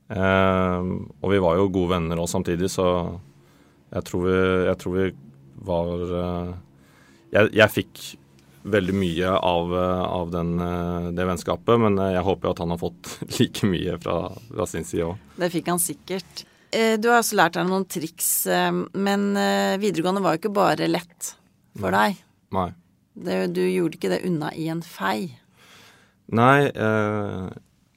Eh, 0.07 0.91
og 1.19 1.31
vi 1.33 1.41
var 1.43 1.59
jo 1.59 1.71
gode 1.71 1.95
venner 1.97 2.21
òg 2.23 2.31
samtidig, 2.31 2.71
så 2.71 2.87
jeg 3.91 4.07
tror 4.07 4.27
vi, 4.27 4.37
jeg 4.69 4.79
tror 4.81 4.95
vi 4.99 5.09
var 5.65 6.05
eh, 6.21 6.53
jeg, 7.35 7.51
jeg, 7.57 7.71
fikk 7.73 8.05
veldig 8.65 8.95
mye 8.97 9.35
av, 9.45 9.73
av 9.77 10.31
den, 10.33 10.55
det 11.13 11.25
vennskapet, 11.27 11.77
men 11.83 11.99
jeg 12.15 12.23
håper 12.25 12.47
jo 12.47 12.53
at 12.55 12.61
han 12.63 12.71
har 12.73 12.79
fått 12.81 13.11
like 13.37 13.67
mye 13.69 13.99
fra, 14.01 14.15
fra 14.49 14.65
sin 14.71 14.87
side 14.87 15.11
òg. 15.11 15.31
Det 15.37 15.51
fikk 15.53 15.69
han 15.69 15.83
sikkert. 15.83 16.45
Eh, 16.71 16.95
du 16.99 17.09
har 17.11 17.21
også 17.21 17.37
lært 17.37 17.57
deg 17.57 17.67
noen 17.69 17.85
triks, 17.89 18.29
eh, 18.47 18.71
men 18.93 19.27
eh, 19.39 19.75
videregående 19.81 20.23
var 20.23 20.35
jo 20.35 20.43
ikke 20.43 20.55
bare 20.55 20.89
lett 20.89 21.35
for 21.79 21.95
deg. 21.95 22.17
Nei. 22.55 22.69
Det, 23.15 23.39
du 23.55 23.61
gjorde 23.63 23.95
ikke 23.95 24.11
det 24.11 24.23
unna 24.27 24.51
i 24.55 24.67
en 24.71 24.81
fei. 24.83 25.29
Nei, 26.35 26.67
eh, 26.67 27.47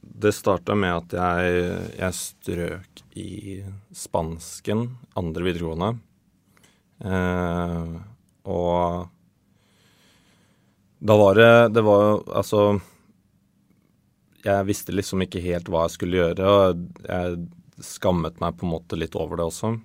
det 0.00 0.34
starta 0.36 0.76
med 0.78 0.94
at 0.94 1.16
jeg, 1.16 1.60
jeg, 1.98 2.16
strøk 2.18 3.02
i 3.18 3.32
spansken 3.94 4.84
andre 5.18 5.46
videregående. 5.46 5.92
Eh, 7.04 7.94
og 8.48 9.08
da 10.98 11.14
var 11.14 11.36
det 11.38 11.68
Det 11.76 11.82
var 11.86 12.00
jo 12.02 12.14
altså 12.34 12.62
Jeg 14.42 14.66
visste 14.66 14.90
liksom 14.90 15.22
ikke 15.22 15.42
helt 15.44 15.68
hva 15.70 15.84
jeg 15.84 15.94
skulle 15.94 16.18
gjøre. 16.18 16.48
og 16.48 17.06
jeg 17.06 17.38
skammet 17.84 18.40
meg 18.42 18.58
på 18.58 18.66
en 18.66 18.74
måte 18.74 18.98
litt 18.98 19.16
over 19.18 19.40
det 19.40 19.48
også. 19.48 19.76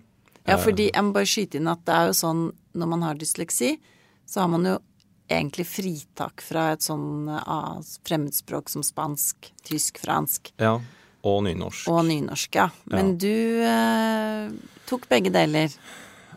Ja, 0.44 0.58
fordi 0.60 0.90
jeg 0.90 1.06
må 1.06 1.14
bare 1.16 1.30
skyte 1.30 1.60
inn 1.60 1.70
at 1.72 1.86
det 1.88 1.96
er 1.96 2.10
jo 2.10 2.18
sånn 2.18 2.42
når 2.74 2.90
man 2.90 3.06
har 3.06 3.20
dysleksi, 3.20 3.78
så 4.26 4.44
har 4.44 4.50
man 4.52 4.66
jo 4.68 4.78
egentlig 5.32 5.66
fritak 5.70 6.44
fra 6.44 6.72
et 6.74 6.84
sånn 6.84 7.30
ah, 7.32 7.78
fremmedspråk 8.06 8.72
som 8.72 8.84
spansk, 8.86 9.54
tysk, 9.64 10.02
fransk. 10.04 10.52
Ja, 10.62 10.78
og 11.24 11.44
nynorsk. 11.46 11.88
Og 11.92 12.04
nynorsk, 12.10 12.58
ja. 12.60 12.68
Men 12.92 13.14
ja. 13.14 13.20
du 13.24 13.36
eh, 13.70 14.74
tok 14.90 15.08
begge 15.12 15.32
deler. 15.34 15.72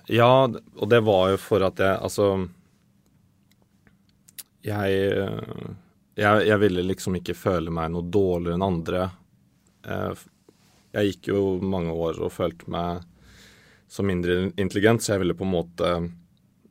Ja, 0.06 0.46
og 0.46 0.92
det 0.92 1.02
var 1.02 1.32
jo 1.32 1.38
for 1.42 1.64
at 1.66 1.80
jeg 1.82 1.96
Altså 1.98 2.26
jeg, 4.66 4.92
jeg, 6.18 6.46
jeg 6.46 6.58
ville 6.62 6.84
liksom 6.86 7.18
ikke 7.18 7.34
føle 7.38 7.72
meg 7.74 7.90
noe 7.94 8.06
dårligere 8.06 8.58
enn 8.58 8.66
andre. 8.66 9.02
Eh, 9.86 10.24
jeg 10.96 11.12
gikk 11.12 11.32
jo 11.34 11.40
mange 11.60 11.92
år 11.92 12.20
og 12.24 12.34
følte 12.34 12.70
meg 12.72 13.04
som 13.88 14.08
mindre 14.08 14.48
intelligent, 14.56 15.04
så 15.04 15.14
jeg 15.14 15.22
ville 15.22 15.36
på 15.38 15.46
en 15.46 15.54
måte 15.54 15.90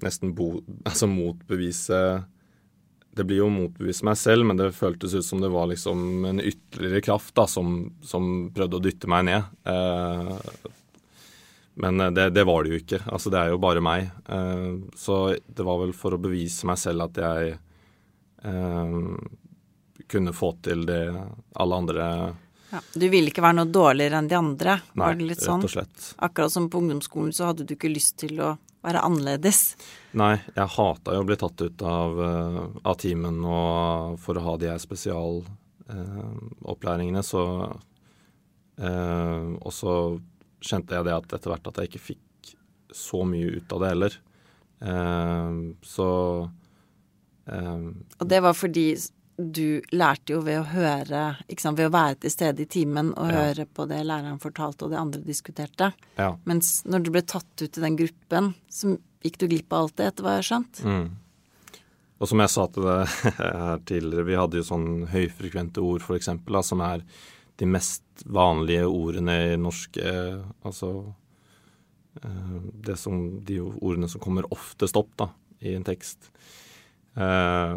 nesten 0.03 0.33
bo, 0.35 0.57
altså 0.89 1.07
motbevise 1.09 2.01
det 3.15 3.23
blir 3.23 3.39
jo 3.39 3.47
å 3.47 3.53
motbevise 3.53 4.03
meg 4.03 4.17
selv, 4.19 4.43
men 4.47 4.59
det 4.59 4.73
føltes 4.75 5.13
ut 5.15 5.23
som 5.23 5.39
det 5.39 5.47
var 5.53 5.69
liksom 5.71 6.25
en 6.27 6.41
ytterligere 6.43 7.03
kraft 7.05 7.31
da, 7.37 7.45
som, 7.47 7.93
som 8.03 8.49
prøvde 8.55 8.75
å 8.75 8.83
dytte 8.83 9.07
meg 9.07 9.29
ned. 9.29 9.53
Eh, 9.71 10.33
men 11.79 12.03
det, 12.15 12.29
det, 12.35 12.43
var 12.47 12.63
det 12.63 12.73
jo 12.73 12.81
ikke. 12.81 12.99
Altså, 13.07 13.31
det 13.31 13.39
er 13.39 13.53
jo 13.53 13.61
bare 13.63 13.83
meg. 13.83 14.09
Eh, 14.27 14.67
så 14.99 15.19
det 15.31 15.63
var 15.63 15.79
vel 15.85 15.95
for 15.95 16.15
å 16.15 16.19
bevise 16.19 16.67
meg 16.67 16.79
selv 16.81 17.07
at 17.07 17.21
jeg 17.23 17.55
eh, 18.51 18.99
kunne 20.11 20.35
få 20.35 20.51
til 20.67 20.83
det 20.89 21.05
alle 21.55 21.79
andre 21.85 22.09
ja, 22.75 22.79
Du 22.93 23.07
ville 23.11 23.27
ikke 23.31 23.43
være 23.45 23.57
noe 23.61 23.69
dårligere 23.71 24.17
enn 24.19 24.29
de 24.31 24.37
andre? 24.37 24.73
Nei, 24.93 25.01
var 25.01 25.11
det 25.15 25.25
litt 25.29 25.43
sånn? 25.43 25.61
rett 25.63 25.69
og 25.69 25.73
slett. 25.77 25.97
Akkurat 26.27 26.51
som 26.53 26.65
på 26.71 26.79
ungdomsskolen 26.83 27.33
så 27.35 27.43
hadde 27.51 27.63
du 27.67 27.73
ikke 27.77 27.91
lyst 27.91 28.13
til 28.21 28.33
å 28.43 28.49
være 28.85 28.99
annerledes? 29.07 29.59
Nei, 30.19 30.35
jeg 30.55 30.67
hata 30.75 31.09
jo 31.15 31.21
å 31.23 31.27
bli 31.27 31.37
tatt 31.41 31.59
ut 31.61 31.79
av, 31.87 32.09
uh, 32.19 32.63
av 32.85 32.95
timen 33.01 33.37
og 33.45 34.19
for 34.21 34.33
å 34.37 34.45
ha 34.45 34.53
de 34.61 34.67
her 34.71 34.81
spesialopplæringene, 34.81 37.21
eh, 37.23 37.25
så 37.25 37.43
uh, 38.83 39.45
Og 39.61 39.71
så 39.73 39.93
kjente 40.65 40.95
jeg 40.97 41.05
det 41.07 41.15
at 41.15 41.33
etter 41.37 41.49
hvert 41.51 41.69
at 41.71 41.77
jeg 41.81 41.87
ikke 41.91 42.07
fikk 42.11 42.25
så 42.95 43.19
mye 43.27 43.49
ut 43.57 43.67
av 43.75 43.79
det 43.81 43.89
heller. 43.91 44.13
så 45.83 46.09
Og 47.51 48.25
det 48.31 48.39
var 48.41 48.53
fordi 48.55 48.95
du 49.37 49.81
lærte 49.91 50.31
jo 50.31 50.39
ved 50.45 50.61
å 50.61 50.67
høre, 50.69 51.23
sant, 51.59 51.77
ved 51.79 51.89
å 51.89 51.93
være 51.93 52.21
til 52.23 52.31
stede 52.31 52.63
i 52.63 52.69
timen 52.71 53.11
og 53.19 53.31
ja. 53.31 53.41
høre 53.41 53.65
på 53.67 53.87
det 53.89 53.99
læreren 54.07 54.39
fortalte 54.43 54.87
og 54.87 54.93
det 54.93 55.01
andre 55.01 55.21
diskuterte. 55.25 55.91
Ja. 56.15 56.31
Mens 56.47 56.79
når 56.87 57.03
du 57.03 57.11
ble 57.15 57.23
tatt 57.27 57.63
ut 57.63 57.67
i 57.67 57.83
den 57.83 57.97
gruppen, 57.99 58.53
så 58.71 58.95
gikk 59.25 59.39
du 59.41 59.47
glipp 59.51 59.73
av 59.73 59.85
alt 59.85 59.97
det, 59.99 60.09
etter 60.11 60.25
hva 60.25 60.35
jeg 60.35 60.43
har 60.43 60.49
skjønt. 60.49 60.81
Mm. 60.87 61.05
Og 62.15 62.31
som 62.31 62.41
jeg 62.41 62.53
sa 62.53 62.65
til 62.71 62.87
deg 62.87 63.15
her 63.41 63.83
tidligere, 63.89 64.27
vi 64.29 64.39
hadde 64.39 64.61
jo 64.61 64.69
sånn 64.69 64.89
høyfrekvente 65.11 65.83
ord, 65.83 66.05
eksempel, 66.15 66.61
som 66.63 66.83
er 66.85 67.03
de 67.59 67.67
mest 67.67 68.25
vanlige 68.31 68.87
ordene 68.87 69.35
i 69.51 69.59
norsk 69.59 69.97
eh, 69.99 70.41
Altså 70.67 70.89
eh, 72.21 72.55
det 72.87 72.97
som, 72.99 73.19
de 73.47 73.59
ordene 73.63 74.09
som 74.11 74.23
kommer 74.23 74.47
oftest 74.55 74.95
opp 74.99 75.11
da, 75.19 75.29
i 75.59 75.75
en 75.75 75.87
tekst. 75.87 76.31
Eh, 77.15 77.75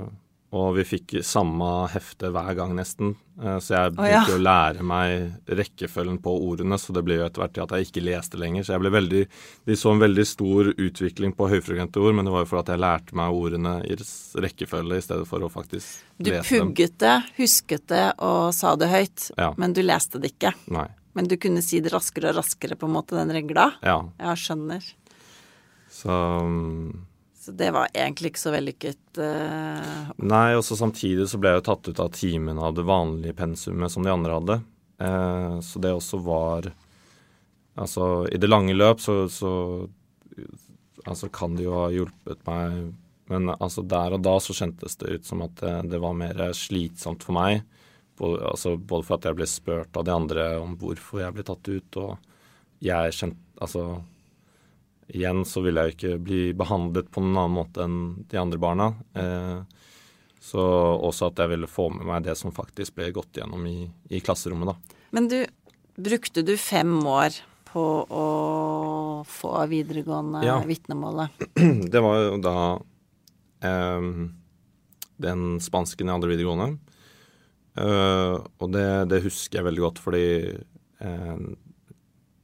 og 0.48 0.78
vi 0.78 0.84
fikk 0.88 1.18
samme 1.28 1.66
hefte 1.92 2.30
hver 2.32 2.54
gang, 2.56 2.70
nesten. 2.76 3.10
Eh, 3.36 3.58
så 3.60 3.74
jeg 3.74 3.92
begynte 3.98 4.22
oh, 4.24 4.30
ja. 4.32 4.36
å 4.38 4.40
lære 4.40 4.84
meg 4.86 5.50
rekkefølgen 5.58 6.16
på 6.24 6.32
ordene, 6.46 6.78
så 6.80 6.94
det 6.96 7.02
ble 7.04 7.18
jo 7.18 7.26
etter 7.26 7.42
hvert 7.42 7.54
til 7.58 7.64
at 7.66 7.74
jeg 7.76 7.88
ikke 7.88 8.04
leste 8.06 8.40
lenger. 8.40 8.64
Så 8.64 8.72
jeg 8.74 8.82
ble 8.84 8.92
veldig 8.94 9.22
De 9.68 9.76
så 9.76 9.92
en 9.92 10.00
veldig 10.00 10.24
stor 10.28 10.70
utvikling 10.72 11.34
på 11.36 11.50
høyfrekvente 11.52 12.00
ord, 12.00 12.16
men 12.16 12.24
det 12.24 12.32
var 12.32 12.46
jo 12.46 12.50
for 12.54 12.62
at 12.62 12.72
jeg 12.72 12.80
lærte 12.80 13.18
meg 13.20 13.40
ordene 13.42 13.74
i 13.84 13.98
rekkefølge 14.46 15.02
i 15.02 15.04
stedet 15.04 15.28
for 15.28 15.44
å 15.44 15.50
faktisk 15.52 16.06
du 16.16 16.30
lese 16.30 16.40
dem. 16.40 16.46
Du 16.46 16.48
pugget 16.48 16.96
det, 17.04 17.16
husket 17.36 17.84
det 17.92 18.06
og 18.24 18.48
sa 18.56 18.72
det 18.80 18.88
høyt, 18.94 19.28
ja. 19.36 19.50
men 19.60 19.76
du 19.76 19.82
leste 19.84 20.22
det 20.22 20.32
ikke. 20.32 20.54
Nei. 20.72 20.88
Men 21.18 21.28
du 21.28 21.36
kunne 21.40 21.60
si 21.66 21.82
det 21.84 21.92
raskere 21.92 22.32
og 22.32 22.40
raskere, 22.40 22.78
på 22.78 22.88
en 22.88 22.94
måte, 22.94 23.18
den 23.18 23.34
regla? 23.34 23.72
Ja. 23.84 24.00
Jeg 24.22 24.40
skjønner. 24.40 24.88
Så 25.92 26.14
um, 26.44 27.07
så 27.48 27.54
det 27.56 27.70
var 27.72 27.88
egentlig 27.96 28.34
ikke 28.34 28.40
så 28.42 28.50
vellykket. 28.52 28.98
Uh... 29.16 30.10
Nei, 30.20 30.50
og 30.52 30.60
samtidig 30.66 31.24
så 31.30 31.38
ble 31.40 31.54
jeg 31.54 31.62
jo 31.62 31.68
tatt 31.70 31.88
ut 31.88 32.02
av 32.04 32.10
timen 32.12 32.60
av 32.60 32.74
det 32.76 32.84
vanlige 32.84 33.38
pensumet 33.38 33.94
som 33.94 34.04
de 34.04 34.12
andre 34.12 34.34
hadde. 34.36 34.56
Uh, 35.00 35.56
så 35.64 35.80
det 35.80 35.94
også 35.96 36.20
var 36.26 36.68
Altså, 37.78 38.26
i 38.34 38.40
det 38.42 38.48
lange 38.50 38.74
løp 38.74 38.98
så, 38.98 39.14
så 39.30 39.50
altså 41.06 41.28
kan 41.30 41.52
det 41.54 41.62
jo 41.62 41.76
ha 41.76 41.84
hjulpet 41.94 42.40
meg, 42.48 42.88
men 43.30 43.52
altså 43.54 43.84
der 43.86 44.16
og 44.16 44.24
da 44.26 44.32
så 44.42 44.56
kjentes 44.58 44.98
det 44.98 45.12
ut 45.14 45.28
som 45.28 45.44
at 45.46 45.54
det, 45.62 45.74
det 45.92 46.00
var 46.02 46.16
mer 46.18 46.42
slitsomt 46.58 47.22
for 47.22 47.38
meg. 47.38 47.62
Både, 48.18 48.42
altså, 48.50 48.74
både 48.74 49.06
for 49.06 49.14
at 49.14 49.30
jeg 49.30 49.38
ble 49.38 49.46
spurt 49.46 49.94
av 49.94 50.08
de 50.08 50.16
andre 50.16 50.48
om 50.58 50.74
hvorfor 50.80 51.22
jeg 51.22 51.38
ble 51.38 51.46
tatt 51.46 51.70
ut, 51.70 52.00
og 52.02 52.18
jeg 52.84 53.14
kjente 53.22 53.44
Altså 53.58 53.88
igjen 55.08 55.44
så 55.48 55.62
ville 55.64 55.82
jeg 55.82 55.90
jo 55.90 55.96
ikke 55.96 56.22
bli 56.24 56.40
behandlet 56.56 57.10
på 57.12 57.22
noen 57.24 57.36
annen 57.36 57.56
måte 57.56 57.84
enn 57.84 57.98
de 58.28 58.40
andre 58.40 58.60
barna. 58.60 58.88
Eh, 59.16 59.60
så 60.48 60.64
også 61.08 61.30
at 61.30 61.42
jeg 61.42 61.52
ville 61.54 61.70
få 61.70 61.88
med 61.92 62.06
meg 62.08 62.26
det 62.26 62.36
som 62.38 62.54
faktisk 62.54 62.96
ble 62.98 63.10
gått 63.16 63.40
gjennom 63.40 63.64
i, 63.68 63.88
i 64.14 64.20
klasserommet, 64.24 64.72
da. 64.72 64.98
Men 65.16 65.28
du, 65.30 65.40
brukte 65.98 66.44
du 66.44 66.54
fem 66.60 66.94
år 67.08 67.36
på 67.68 67.84
å 68.04 68.26
få 69.28 69.52
videregående 69.68 70.44
ja. 70.46 70.58
vitnemålet? 70.64 71.48
Det 71.92 72.04
var 72.04 72.20
jo 72.22 72.36
da 72.44 72.58
eh, 73.64 74.10
den 75.18 75.48
spansken 75.64 76.08
i 76.08 76.14
andre 76.14 76.32
videregående. 76.32 76.78
Eh, 77.78 78.34
og 78.38 78.72
det, 78.74 78.88
det, 79.10 79.22
husker 79.26 79.60
jeg 79.60 79.68
veldig 79.68 79.84
godt, 79.84 80.00
fordi 80.02 80.24
eh, 81.04 81.42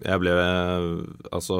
jeg 0.04 0.20
ble 0.20 0.34
Altså 1.32 1.58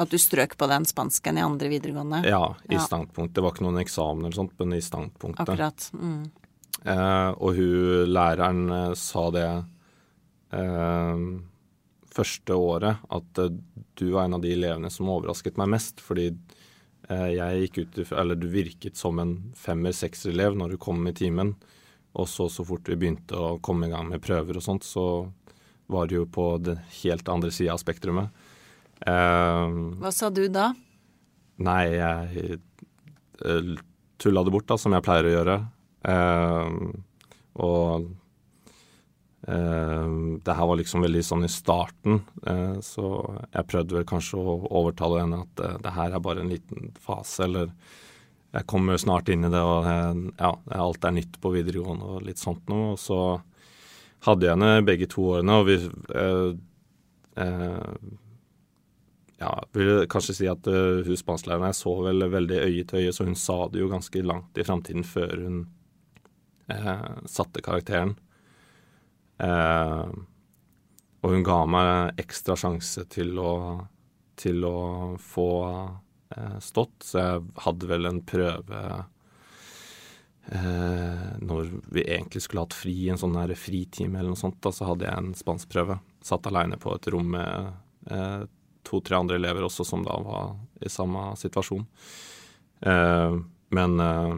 at 0.00 0.12
du 0.12 0.18
strøk 0.20 0.56
på 0.56 0.68
den 0.70 0.86
spansken 0.88 1.38
i 1.38 1.44
andre 1.44 1.68
videregående? 1.72 2.22
Ja, 2.28 2.54
i 2.68 2.78
ja. 2.78 2.84
standpunkt. 2.84 3.34
Det 3.36 3.44
var 3.44 3.54
ikke 3.54 3.66
noen 3.66 3.82
eksamen 3.82 4.24
eller 4.24 4.38
sånt, 4.38 4.56
men 4.58 4.76
i 4.76 4.82
standpunktet. 4.84 5.44
Akkurat. 5.44 5.90
Mm. 5.92 6.22
Eh, 6.84 7.30
og 7.36 7.58
hun 7.58 8.08
læreren 8.08 8.62
eh, 8.72 8.94
sa 8.96 9.26
det 9.34 9.48
eh, 10.56 11.24
første 12.10 12.56
året, 12.56 13.02
at 13.12 13.42
eh, 13.42 13.52
du 14.00 14.06
var 14.14 14.24
en 14.24 14.38
av 14.38 14.44
de 14.44 14.54
elevene 14.56 14.90
som 14.92 15.10
overrasket 15.12 15.60
meg 15.60 15.74
mest. 15.76 16.00
Fordi 16.04 16.30
eh, 16.30 17.28
jeg 17.36 17.66
gikk 17.66 17.82
ut 17.82 18.00
Eller 18.12 18.40
du 18.40 18.48
virket 18.50 18.96
som 18.96 19.20
en 19.20 19.36
femmer-sekser-elev 19.56 20.56
når 20.56 20.74
du 20.74 20.80
kom 20.80 21.04
i 21.08 21.16
timen. 21.16 21.54
Og 22.18 22.28
så 22.28 22.48
så 22.50 22.64
fort 22.66 22.88
vi 22.88 22.98
begynte 22.98 23.36
å 23.36 23.58
komme 23.62 23.86
i 23.86 23.92
gang 23.92 24.08
med 24.10 24.24
prøver 24.24 24.58
og 24.58 24.64
sånt, 24.64 24.86
så 24.88 25.28
var 25.90 26.08
du 26.08 26.16
jo 26.20 26.24
på 26.26 26.56
den 26.62 26.80
helt 27.02 27.28
andre 27.28 27.52
sida 27.54 27.74
av 27.74 27.82
spektrumet. 27.82 28.30
Uh, 29.06 29.96
Hva 30.00 30.10
sa 30.12 30.28
du 30.28 30.42
da? 30.52 30.70
Nei, 31.64 31.84
jeg 31.96 32.58
uh, 33.44 33.76
tulla 34.20 34.44
det 34.44 34.52
bort, 34.52 34.68
da, 34.68 34.76
som 34.80 34.92
jeg 34.96 35.04
pleier 35.06 35.28
å 35.28 35.34
gjøre. 35.38 35.56
Uh, 36.04 36.68
og 37.60 38.10
det 39.50 40.54
her 40.54 40.66
var 40.68 40.76
liksom 40.78 41.02
veldig 41.02 41.22
sånn 41.24 41.46
i 41.46 41.48
starten, 41.50 42.20
så 42.84 43.04
jeg 43.50 43.66
prøvde 43.66 43.96
vel 43.96 44.04
kanskje 44.06 44.38
å 44.38 44.52
overtale 44.78 45.22
henne 45.24 45.40
at 45.42 45.62
det 45.82 45.92
her 45.96 46.12
er 46.14 46.22
bare 46.22 46.44
en 46.44 46.52
liten 46.52 46.92
fase, 47.00 47.48
eller 47.48 47.72
jeg 48.52 48.68
kommer 48.70 49.00
snart 49.00 49.32
inn 49.32 49.48
i 49.48 49.50
det, 49.50 49.62
og 49.64 49.88
ja, 50.36 50.52
alt 50.84 51.08
er 51.08 51.16
nytt 51.16 51.40
på 51.42 51.54
videregående 51.56 52.04
og 52.14 52.26
litt 52.28 52.38
sånt 52.38 52.68
noe. 52.70 52.92
Og 52.92 53.00
så 53.00 53.18
hadde 54.28 54.46
jeg 54.46 54.54
henne 54.54 54.86
begge 54.86 55.08
to 55.10 55.24
årene, 55.32 55.56
og 55.56 55.66
vi 55.72 55.80
ja, 59.40 59.64
vil 59.72 60.04
kanskje 60.10 60.34
si 60.36 60.48
at 60.50 60.66
uh, 60.68 61.00
hun 61.06 61.16
spansklæreren 61.16 61.76
så 61.76 61.94
vel 62.04 62.26
veldig 62.28 62.58
øye 62.60 62.84
til 62.84 63.00
øye, 63.00 63.12
så 63.16 63.24
hun 63.24 63.38
sa 63.38 63.62
det 63.72 63.80
jo 63.80 63.88
ganske 63.88 64.24
langt 64.24 64.58
i 64.60 64.66
framtiden 64.66 65.06
før 65.08 65.32
hun 65.40 65.62
uh, 66.68 67.22
satte 67.24 67.62
karakteren. 67.64 68.18
Uh, 69.40 70.12
og 71.24 71.32
hun 71.32 71.44
ga 71.44 71.56
meg 71.68 72.20
ekstra 72.20 72.56
sjanse 72.56 73.06
til 73.12 73.40
å, 73.40 73.54
til 74.40 74.64
å 74.64 74.76
få 75.20 75.48
stått, 76.64 77.02
så 77.04 77.18
jeg 77.20 77.40
hadde 77.66 77.88
vel 77.90 78.08
en 78.08 78.20
prøve 78.24 78.82
når 81.44 81.72
vi 81.92 82.04
egentlig 82.06 82.40
skulle 82.44 82.62
hatt 82.64 82.76
fri, 82.78 82.94
en 83.12 83.20
sånn 83.20 83.36
her 83.36 83.52
fritime 83.58 84.16
eller 84.16 84.32
noe 84.32 84.40
sånt, 84.40 84.56
da, 84.64 84.72
så 84.72 84.88
hadde 84.88 85.04
jeg 85.10 85.20
en 85.20 85.34
spanskprøve. 85.36 85.98
Satt 86.24 86.48
aleine 86.48 86.78
på 86.80 86.94
et 86.94 87.10
rom 87.12 87.34
med 87.34 88.48
to-tre 88.90 89.18
andre 89.18 89.38
elever 89.40 89.66
også 89.66 89.86
som 89.86 90.02
da 90.06 90.16
var 90.24 90.56
i 90.82 90.90
samme 90.92 91.30
situasjon. 91.38 91.86
Eh, 92.90 93.38
men 93.76 94.02
eh, 94.02 94.34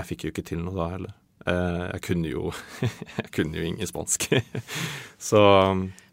jeg 0.00 0.10
fikk 0.10 0.26
jo 0.26 0.34
ikke 0.34 0.46
til 0.50 0.62
noe 0.64 0.76
da 0.76 0.90
heller. 0.96 1.14
Eh, 1.46 1.82
jeg 1.94 2.02
kunne 2.08 2.30
jo 2.32 2.50
Jeg 3.20 3.32
kunne 3.34 3.60
jo 3.60 3.66
ingen 3.70 3.88
spansk. 3.88 4.28
Så 5.30 5.40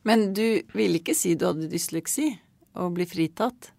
Men 0.05 0.27
du 0.37 0.61
ville 0.77 1.01
ikke 1.01 1.15
si 1.17 1.33
du 1.35 1.47
hadde 1.49 1.71
dysleksi 1.71 2.29
og 2.79 2.93
bli 2.97 3.05
fritatt? 3.09 3.71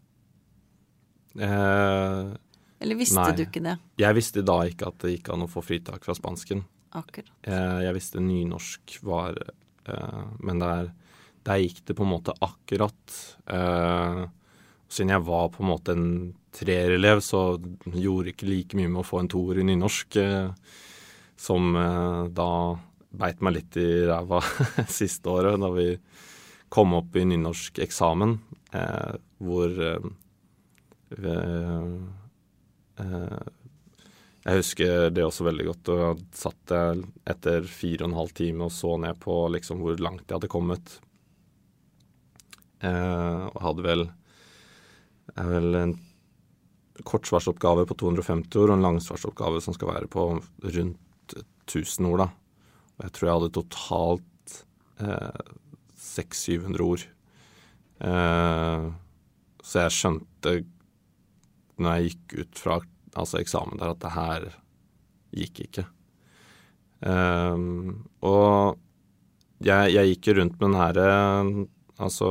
Eh, 1.38 2.34
Eller 2.84 2.98
visste 2.98 3.18
nei, 3.18 3.32
du 3.36 3.44
ikke 3.46 3.62
det? 3.64 3.78
Jeg 4.02 4.18
visste 4.18 4.44
da 4.46 4.60
ikke 4.68 4.90
at 4.90 5.00
det 5.02 5.16
gikk 5.16 5.32
an 5.34 5.46
å 5.46 5.50
få 5.50 5.62
fritak 5.66 6.06
fra 6.06 6.14
spansken. 6.16 6.62
Akkurat. 6.94 7.30
Eh, 7.42 7.80
jeg 7.86 7.96
visste 7.96 8.22
nynorsk 8.22 8.98
var 9.02 9.38
eh, 9.42 10.20
Men 10.46 10.62
det 10.62 10.68
er 10.70 10.92
der 11.44 11.60
gikk 11.60 11.82
det 11.88 11.96
på 11.98 12.06
en 12.06 12.12
måte 12.14 12.34
akkurat. 12.44 13.18
Eh, 13.46 14.24
siden 14.88 15.12
jeg 15.14 15.26
var 15.26 15.50
på 15.52 15.64
en 15.64 15.70
måte 15.70 15.94
en 15.94 16.08
treerelev, 16.54 17.20
så 17.24 17.58
gjorde 17.84 18.32
ikke 18.32 18.48
like 18.48 18.78
mye 18.78 18.90
med 18.90 19.02
å 19.02 19.06
få 19.06 19.22
en 19.22 19.30
toer 19.32 19.60
i 19.60 19.68
nynorsk, 19.68 20.18
eh, 20.22 20.50
som 21.36 21.74
eh, 21.76 22.20
da 22.34 22.50
beit 23.14 23.42
meg 23.44 23.58
litt 23.58 23.78
i 23.78 23.88
ræva 24.08 24.40
siste 25.00 25.30
året, 25.30 25.58
da 25.60 25.70
vi 25.74 25.88
kom 26.74 26.94
opp 26.98 27.16
i 27.16 27.24
nynorskeksamen, 27.28 28.38
eh, 28.74 29.14
hvor 29.38 29.74
eh, 29.88 30.06
eh, 32.98 33.50
jeg 34.44 34.60
husker 34.60 35.06
det 35.14 35.24
også 35.24 35.46
veldig 35.46 35.66
godt. 35.70 35.90
Og 35.94 36.00
jeg 36.02 36.24
satt 36.36 36.74
etter 37.30 37.64
fire 37.70 38.02
og 38.02 38.10
en 38.10 38.18
halv 38.18 38.34
time 38.36 38.66
og 38.66 38.74
så 38.74 38.96
ned 39.00 39.16
på 39.22 39.38
liksom 39.54 39.80
hvor 39.80 40.02
langt 40.02 40.26
jeg 40.26 40.36
hadde 40.36 40.50
kommet. 40.52 40.98
Eh, 42.84 43.44
og 43.48 43.62
hadde 43.64 43.86
vel, 43.86 44.04
vel 45.38 45.78
en 45.78 45.94
kortsvarsoppgave 47.02 47.86
på 47.88 47.96
250 47.98 48.60
ord 48.60 48.70
og 48.70 48.76
en 48.76 48.86
langsvarsoppgave 48.86 49.62
som 49.64 49.74
skal 49.76 49.90
være 49.90 50.10
på 50.10 50.26
rundt 50.38 51.36
1000 51.66 52.10
ord. 52.10 52.24
da. 52.24 52.28
Og 52.94 53.06
jeg 53.06 53.14
tror 53.16 53.28
jeg 53.28 53.38
hadde 53.38 53.54
totalt 53.56 54.58
eh, 55.02 55.40
600-700 56.04 56.84
ord. 56.84 57.06
Eh, 58.04 58.86
så 59.64 59.84
jeg 59.86 59.96
skjønte 59.96 60.54
når 61.80 61.96
jeg 61.96 62.12
gikk 62.12 62.34
ut 62.38 62.60
fra 62.60 62.78
altså 63.18 63.40
eksamen 63.40 63.80
der, 63.80 63.94
at 63.94 64.02
det 64.02 64.14
her 64.14 64.48
gikk 65.34 65.62
ikke. 65.64 65.86
Eh, 67.10 67.64
og 68.28 68.78
jeg, 69.64 69.94
jeg, 69.96 70.12
gikk 70.12 70.34
rundt 70.38 70.60
med 70.60 70.68
den 70.68 70.78
her 70.78 71.00
altså 72.02 72.28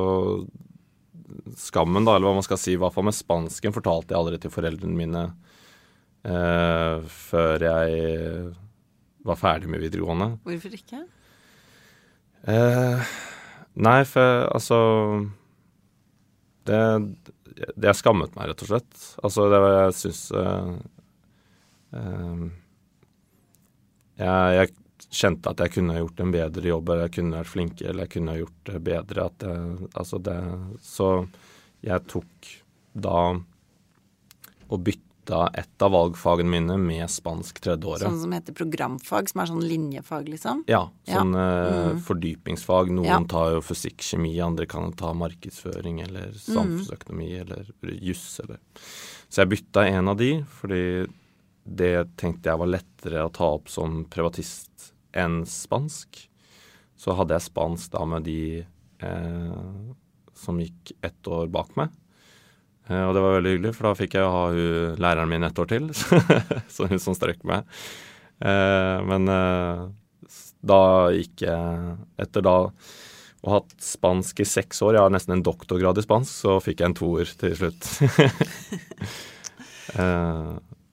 skammen, 1.58 2.06
da, 2.06 2.16
eller 2.16 2.30
hva 2.30 2.38
man 2.38 2.46
skal 2.46 2.60
si, 2.62 2.76
i 2.76 2.80
hvert 2.80 2.94
fall 2.96 3.08
med 3.08 3.18
spansken, 3.18 3.76
fortalte 3.76 4.14
jeg 4.14 4.20
aldri 4.20 4.40
til 4.42 4.54
foreldrene 4.54 4.98
mine 4.98 5.24
eh, 6.28 7.04
før 7.10 7.66
jeg 7.68 8.52
var 9.24 9.40
ferdig 9.40 9.70
med 9.72 9.84
videregående. 9.84 10.34
Hvorfor 10.44 10.76
ikke? 10.78 11.04
Eh, 12.52 13.14
nei, 13.80 14.00
for 14.10 14.48
altså 14.52 14.80
det, 16.68 16.82
det 17.76 17.90
har 17.90 17.98
skammet 17.98 18.36
meg, 18.36 18.50
rett 18.52 18.66
og 18.66 18.72
slett. 18.72 19.08
Altså, 19.24 19.48
det 19.52 19.62
var 19.64 19.76
jeg 19.78 19.98
syns 20.00 20.24
eh, 20.40 20.74
uh, 21.96 22.44
jeg, 24.20 24.56
jeg, 24.58 24.74
kjente 25.14 25.54
at 25.54 25.62
jeg 25.64 25.76
kunne 25.78 26.00
gjort 26.00 26.22
en 26.24 26.34
bedre 26.34 26.70
jobb, 26.74 26.90
eller 26.90 27.08
jeg 27.08 27.16
kunne 27.20 27.40
vært 27.40 27.54
flinkere, 27.54 27.94
eller 27.94 28.08
jeg 28.08 28.16
kunne 28.18 28.38
gjort 28.40 28.70
det 28.70 28.84
bedre. 28.90 29.30
Jeg, 29.44 29.90
altså 29.94 30.20
det, 30.26 30.38
så 30.84 31.10
jeg 31.84 32.06
tok 32.12 32.54
da 32.94 33.18
og 34.74 34.86
bytta 34.88 35.48
et 35.56 35.86
av 35.86 35.94
valgfagene 35.94 36.52
mine 36.52 36.76
med 36.82 37.06
spansk 37.12 37.62
tredjeåret. 37.64 38.04
Sånn 38.04 38.20
som 38.26 38.34
heter 38.36 38.56
programfag, 38.58 39.30
som 39.32 39.44
er 39.44 39.52
sånn 39.52 39.64
linjefag, 39.64 40.28
liksom? 40.34 40.66
Ja. 40.72 40.88
Sånn 41.08 41.36
ja. 41.38 41.46
Eh, 41.64 41.80
mm. 41.94 42.02
fordypingsfag. 42.08 42.92
Noen 42.98 43.12
ja. 43.12 43.20
tar 43.32 43.54
jo 43.56 43.64
fysikk, 43.64 44.02
kjemi, 44.04 44.34
andre 44.44 44.68
kan 44.70 44.92
ta 45.00 45.14
markedsføring 45.16 46.02
eller 46.04 46.34
mm. 46.34 46.40
samfunnsøkonomi 46.48 47.30
mm. 47.32 47.42
eller 47.46 48.00
juss 48.04 48.28
eller 48.44 48.60
Så 49.30 49.44
jeg 49.44 49.54
bytta 49.54 49.88
en 49.94 50.12
av 50.12 50.20
de, 50.20 50.34
fordi 50.60 50.84
det 51.64 52.18
tenkte 52.20 52.52
jeg 52.52 52.60
var 52.60 52.74
lettere 52.74 53.24
å 53.24 53.32
ta 53.32 53.48
opp 53.56 53.70
som 53.72 54.04
privatist 54.12 54.73
enn 55.18 55.42
spansk. 55.50 56.28
Så 57.00 57.16
hadde 57.18 57.36
jeg 57.36 57.50
spansk 57.50 57.92
da 57.94 58.06
med 58.08 58.26
de 58.28 58.64
eh, 59.04 59.92
som 60.34 60.62
gikk 60.62 60.94
ett 61.02 61.28
år 61.28 61.50
bak 61.54 61.74
meg. 61.80 61.94
Eh, 62.90 63.04
og 63.08 63.14
det 63.16 63.24
var 63.24 63.38
veldig 63.38 63.56
hyggelig, 63.56 63.74
for 63.78 63.90
da 63.90 63.98
fikk 63.98 64.18
jeg 64.18 64.34
ha 64.36 64.44
hun, 64.52 65.02
læreren 65.02 65.32
min 65.32 65.48
ett 65.48 65.60
år 65.60 65.70
til. 65.72 65.90
så 66.74 66.90
hun 66.90 67.02
som 67.02 67.18
strøk 67.18 67.44
meg. 67.48 67.68
Eh, 68.44 68.98
men 69.08 69.30
eh, 69.32 69.84
da 70.64 70.82
gikk 71.14 71.44
jeg 71.46 71.98
Etter 72.24 72.46
da 72.46 72.58
å 73.44 73.52
ha 73.52 73.58
hatt 73.60 73.74
spansk 73.84 74.40
i 74.40 74.46
seks 74.48 74.80
år, 74.86 74.96
jeg 74.96 75.04
har 75.04 75.12
nesten 75.12 75.34
en 75.36 75.44
doktorgrad 75.44 75.98
i 76.00 76.04
spansk, 76.06 76.32
så 76.32 76.54
fikk 76.64 76.80
jeg 76.80 76.92
en 76.92 76.96
toer 76.96 77.28
til 77.42 77.56
slutt. 77.60 77.90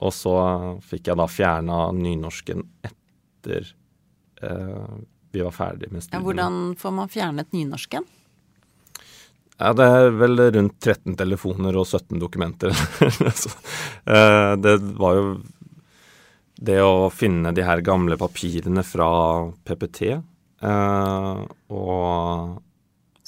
og 0.03 0.11
så 0.11 0.33
fikk 0.83 1.07
jeg 1.07 1.19
da 1.21 1.27
fjerna 1.31 1.77
nynorsken 1.95 2.65
etter 2.83 3.71
vi 5.31 5.41
var 5.45 5.53
ferdig 5.55 5.91
med 5.91 6.03
studiene. 6.03 6.25
hvordan 6.25 6.55
får 6.79 6.93
man 6.97 7.11
fjernet 7.11 7.53
nynorsken? 7.55 8.07
Ja, 9.61 9.73
det 9.77 9.85
er 9.85 10.07
vel 10.17 10.41
rundt 10.55 10.79
13 10.81 11.15
telefoner 11.19 11.75
og 11.77 11.85
17 11.87 12.21
dokumenter. 12.21 12.73
Eh, 14.01 14.53
det 14.57 14.71
var 14.97 15.13
jo 15.13 15.25
det 16.57 16.79
å 16.81 17.11
finne 17.13 17.51
de 17.53 17.61
her 17.61 17.83
gamle 17.85 18.15
papirene 18.17 18.81
fra 18.81 19.09
PPT 19.61 19.99
eh, 20.09 21.41
og 21.69 22.55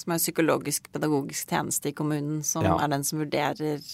Som 0.02 0.16
er 0.16 0.24
psykologisk 0.24 0.90
pedagogisk 0.90 1.54
tjeneste 1.54 1.92
i 1.92 1.94
kommunen, 1.94 2.42
som 2.42 2.66
ja. 2.66 2.74
er 2.82 2.90
den 2.96 3.06
som 3.06 3.22
vurderer 3.22 3.86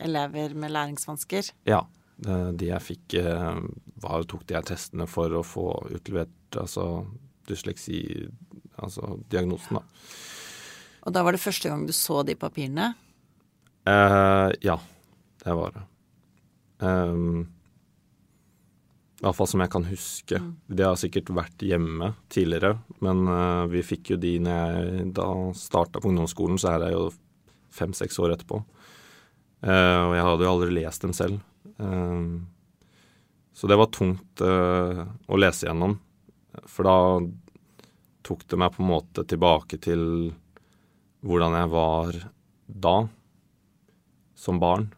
elever 0.00 0.56
med 0.56 0.72
læringsvansker? 0.72 1.52
Ja. 1.68 1.82
De 2.16 2.70
jeg 2.70 2.86
fikk, 2.86 3.18
eh, 3.20 3.60
var, 4.02 4.26
tok 4.28 4.44
de 4.48 4.58
her 4.58 4.66
testene 4.66 5.06
for 5.10 5.32
å 5.38 5.44
få 5.46 5.66
utlevert 5.94 6.58
altså 6.58 7.06
dysleksi, 7.48 8.02
altså 8.76 9.16
diagnosen, 9.32 9.80
da. 9.80 10.18
Og 11.02 11.14
da 11.14 11.24
var 11.26 11.34
det 11.34 11.42
første 11.42 11.70
gang 11.70 11.86
du 11.88 11.94
så 11.96 12.20
de 12.26 12.36
papirene? 12.38 12.92
Uh, 13.88 14.52
ja, 14.62 14.76
det 15.42 15.56
var 15.58 15.74
det. 15.74 15.82
Um, 16.82 17.48
I 19.18 19.26
hvert 19.26 19.38
fall 19.38 19.50
som 19.50 19.64
jeg 19.64 19.72
kan 19.74 19.88
huske. 19.88 20.38
Mm. 20.38 20.52
Det 20.78 20.86
har 20.86 21.00
sikkert 21.00 21.32
vært 21.34 21.66
hjemme 21.66 22.12
tidligere, 22.30 22.76
men 23.02 23.24
uh, 23.26 23.66
vi 23.72 23.82
fikk 23.86 24.14
jo 24.14 24.20
de 24.22 24.36
når 24.42 24.62
jeg 24.62 25.10
da 25.18 25.28
starta 25.58 26.02
på 26.02 26.12
ungdomsskolen, 26.12 26.60
så 26.62 26.76
er 26.76 26.84
det 26.84 26.92
jo 26.94 27.08
fem-seks 27.74 28.20
år 28.22 28.36
etterpå. 28.36 28.62
Uh, 29.62 30.00
og 30.06 30.16
jeg 30.18 30.26
hadde 30.28 30.46
jo 30.46 30.54
aldri 30.54 30.78
lest 30.78 31.02
dem 31.06 31.14
selv. 31.16 31.42
Uh, 31.82 32.42
så 33.52 33.68
det 33.70 33.76
var 33.78 33.90
tungt 33.92 34.42
å 34.42 35.38
lese 35.38 35.66
gjennom, 35.68 35.98
for 36.64 36.88
da 36.88 36.96
tok 38.26 38.44
det 38.48 38.58
meg 38.60 38.74
på 38.74 38.82
en 38.82 38.90
måte 38.90 39.24
tilbake 39.28 39.78
til 39.82 40.02
hvordan 41.26 41.56
jeg 41.58 41.70
var 41.72 42.18
da, 42.66 42.96
som 44.34 44.58
barn. 44.62 44.88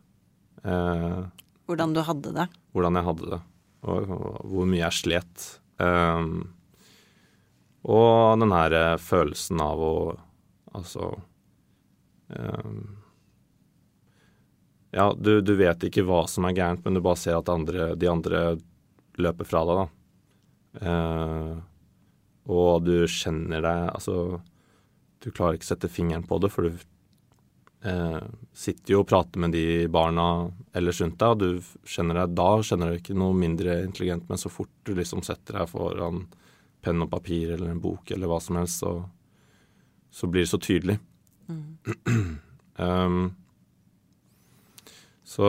Eh, 0.65 1.25
hvordan 1.69 1.95
du 1.97 2.01
hadde 2.05 2.33
det? 2.37 2.49
Hvordan 2.77 2.99
jeg 3.01 3.09
hadde 3.09 3.31
det, 3.35 3.41
og, 3.85 4.13
og 4.17 4.53
hvor 4.53 4.69
mye 4.69 4.83
jeg 4.87 4.99
slet. 5.01 5.47
Eh, 5.85 6.29
og 7.85 8.41
den 8.41 8.55
her 8.57 8.77
eh, 8.79 9.01
følelsen 9.01 9.61
av 9.61 9.83
å 9.85 9.95
altså 10.75 11.11
eh, 12.33 12.71
Ja, 14.95 15.09
du, 15.19 15.41
du, 15.43 15.55
vet 15.59 15.83
ikke 15.89 16.05
hva 16.07 16.23
som 16.31 16.47
er 16.47 16.55
gærent, 16.55 16.85
men 16.85 16.95
du 16.95 17.03
bare 17.03 17.19
ser 17.19 17.41
at 17.41 17.51
andre, 17.51 17.93
de 17.99 18.07
andre 18.07 18.43
løper 19.19 19.49
fra 19.49 19.65
deg, 19.67 19.81
da. 19.81 20.87
Eh, 20.87 21.55
og 22.55 22.85
du 22.85 23.07
kjenner 23.09 23.63
deg 23.63 23.85
Altså 23.95 24.15
du 25.23 25.31
klarer 25.31 25.57
ikke 25.57 25.65
å 25.65 25.71
sette 25.71 25.89
fingeren 25.89 26.27
på 26.29 26.37
det, 26.43 26.51
for 26.53 26.69
du 26.69 26.81
eh, 27.89 28.25
sitter 28.53 28.93
jo 28.93 29.01
og 29.01 29.09
prater 29.09 29.41
med 29.41 29.55
de 29.57 29.87
barna 29.89 30.51
ellers 30.77 31.01
rundt 31.01 31.17
deg, 31.23 31.31
og 31.33 31.41
du 31.41 31.89
kjenner 31.89 32.21
deg 32.21 32.35
da 32.37 32.49
kjenner 32.61 32.93
du 32.93 32.99
ikke 33.01 33.17
noe 33.17 33.37
mindre 33.39 33.79
intelligent, 33.87 34.27
men 34.29 34.41
så 34.41 34.53
fort 34.53 34.73
du 34.85 34.93
liksom 34.99 35.25
setter 35.25 35.63
deg 35.63 35.71
foran 35.73 36.27
penn 36.85 37.01
og 37.01 37.09
papir 37.15 37.55
eller 37.55 37.73
en 37.73 37.81
bok 37.81 38.13
eller 38.13 38.29
hva 38.29 38.41
som 38.45 38.61
helst, 38.61 38.85
så, 38.85 38.99
så 40.13 40.29
blir 40.29 40.45
det 40.45 40.53
så 40.53 40.61
tydelig. 40.61 40.99
Mm. 41.49 41.65
um, 42.85 43.25
så 45.25 45.49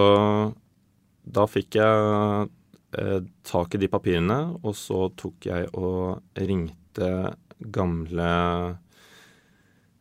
da 1.25 1.45
fikk 1.49 1.77
jeg 1.79 2.49
eh, 2.95 3.21
tak 3.45 3.75
i 3.75 3.81
de 3.81 3.89
papirene, 3.91 4.39
og 4.61 4.75
så 4.77 5.07
tok 5.17 5.47
jeg 5.49 5.69
og 5.75 6.21
ringte 6.37 7.11
gamle 7.59 8.29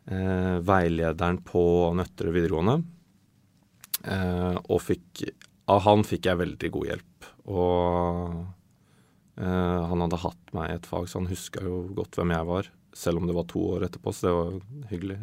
eh, 0.07 0.57
veilederen 0.65 1.41
på 1.47 1.65
Nøtterøy 1.97 2.37
videregående. 2.37 2.77
Eh, 4.05 4.57
og 4.69 4.83
fikk 4.85 5.25
Av 5.73 5.81
han 5.87 6.03
fikk 6.05 6.27
jeg 6.29 6.37
veldig 6.37 6.69
god 6.75 6.89
hjelp. 6.91 7.27
Og 7.49 8.35
eh, 9.41 9.81
han 9.89 10.03
hadde 10.05 10.19
hatt 10.21 10.51
meg 10.53 10.69
i 10.69 10.75
et 10.77 10.89
fag, 10.89 11.07
så 11.09 11.23
han 11.23 11.31
huska 11.31 11.65
jo 11.65 11.87
godt 11.97 12.19
hvem 12.21 12.35
jeg 12.37 12.49
var. 12.51 12.69
Selv 12.95 13.23
om 13.23 13.31
det 13.31 13.37
var 13.39 13.49
to 13.49 13.63
år 13.73 13.87
etterpå, 13.89 14.13
så 14.13 14.27
det 14.29 14.35
var 14.37 14.91
hyggelig. 14.93 15.19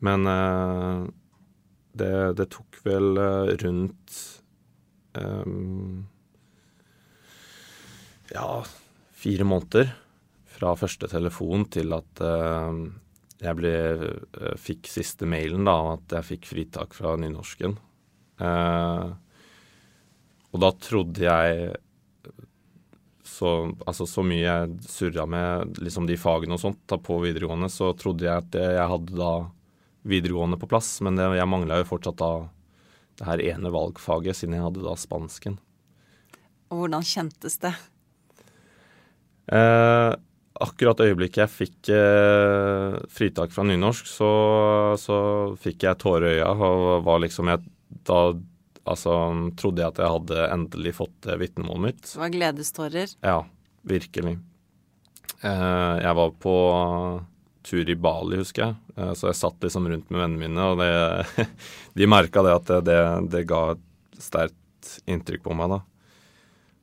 men 0.00 0.26
eh, 0.32 1.04
det, 2.00 2.12
det, 2.38 2.48
tok 2.52 2.80
vel 2.86 3.20
rundt 3.62 4.18
rundt 5.16 6.12
ja, 8.32 8.64
fire 9.16 9.46
måneder 9.48 9.92
fra 10.56 10.74
første 10.78 11.08
telefon 11.10 11.66
til 11.72 11.92
at 11.96 12.22
uh, 12.24 12.72
jeg 13.42 13.58
ble, 13.58 13.74
uh, 14.40 14.52
fikk 14.60 14.88
siste 14.90 15.28
mailen, 15.28 15.66
da, 15.68 15.76
at 15.96 16.18
jeg 16.18 16.30
fikk 16.32 16.50
fritak 16.52 16.96
fra 16.96 17.16
nynorsken. 17.20 17.76
Uh, 18.40 19.12
og 20.52 20.62
da 20.62 20.72
trodde 20.80 21.26
jeg 21.26 21.74
så, 23.26 23.50
altså, 23.84 24.06
så 24.08 24.22
mye 24.24 24.44
jeg 24.44 24.76
surra 24.88 25.26
med 25.28 25.80
liksom 25.82 26.06
de 26.08 26.16
fagene 26.20 26.56
og 26.56 26.62
sånt 26.62 26.80
da, 26.88 26.96
på 26.96 27.18
videregående, 27.24 27.68
så 27.72 27.90
trodde 27.98 28.24
jeg 28.24 28.46
at 28.46 28.56
jeg 28.56 28.90
hadde 28.92 29.18
da 29.18 29.32
videregående 30.06 30.58
på 30.60 30.68
plass, 30.70 30.96
men 31.04 31.18
det, 31.18 31.26
jeg 31.36 31.50
mangla 31.50 31.80
jo 31.82 31.90
fortsatt 31.90 32.20
da 32.22 32.30
det 33.16 33.26
her 33.26 33.42
ene 33.54 33.72
valgfaget, 33.72 34.36
siden 34.36 34.56
jeg 34.58 34.66
hadde 34.66 34.84
da 34.84 34.94
spansken. 35.00 35.58
Og 36.70 36.82
hvordan 36.82 37.04
kjentes 37.06 37.56
det? 37.62 37.72
Eh, 39.46 40.12
akkurat 40.66 41.00
øyeblikket 41.04 41.44
jeg 41.44 41.52
fikk 41.52 41.92
eh, 41.94 42.98
fritak 43.12 43.54
fra 43.54 43.64
nynorsk, 43.68 44.08
så, 44.10 44.30
så 45.00 45.18
fikk 45.62 45.86
jeg 45.86 46.00
tårer 46.02 46.28
i 46.28 46.36
øya 46.40 46.50
og 46.56 47.06
var 47.06 47.22
liksom 47.24 47.52
jeg, 47.52 47.64
Da 48.06 48.20
altså, 48.84 49.14
trodde 49.58 49.82
jeg 49.82 49.94
at 49.94 50.02
jeg 50.02 50.14
hadde 50.16 50.48
endelig 50.50 50.96
fått 50.98 51.30
eh, 51.30 51.38
vitnemålet 51.40 51.84
mitt. 51.86 52.04
Det 52.10 52.22
var 52.22 52.34
gledestårer. 52.34 53.16
Ja, 53.22 53.38
virkelig. 53.86 54.36
Eh, 55.40 55.96
jeg 56.02 56.18
var 56.20 56.36
på 56.42 56.56
tur 57.66 57.90
i 57.90 57.98
Bali, 57.98 58.38
husker 58.40 58.66
jeg. 58.66 58.78
Eh, 58.96 59.12
så 59.18 59.30
jeg 59.30 59.40
satt 59.40 59.66
liksom 59.66 59.88
rundt 59.90 60.08
med 60.10 60.22
vennene 60.22 60.42
mine, 60.46 60.70
og 60.70 60.80
det, 60.80 61.50
de 61.98 62.08
merka 62.10 62.44
det 62.46 62.56
at 62.60 62.72
det, 62.86 63.02
det, 63.34 63.44
ga 63.50 63.62
et 63.74 64.20
sterkt 64.22 64.96
inntrykk 65.10 65.44
på 65.46 65.56
meg, 65.58 65.76
da. 65.76 65.80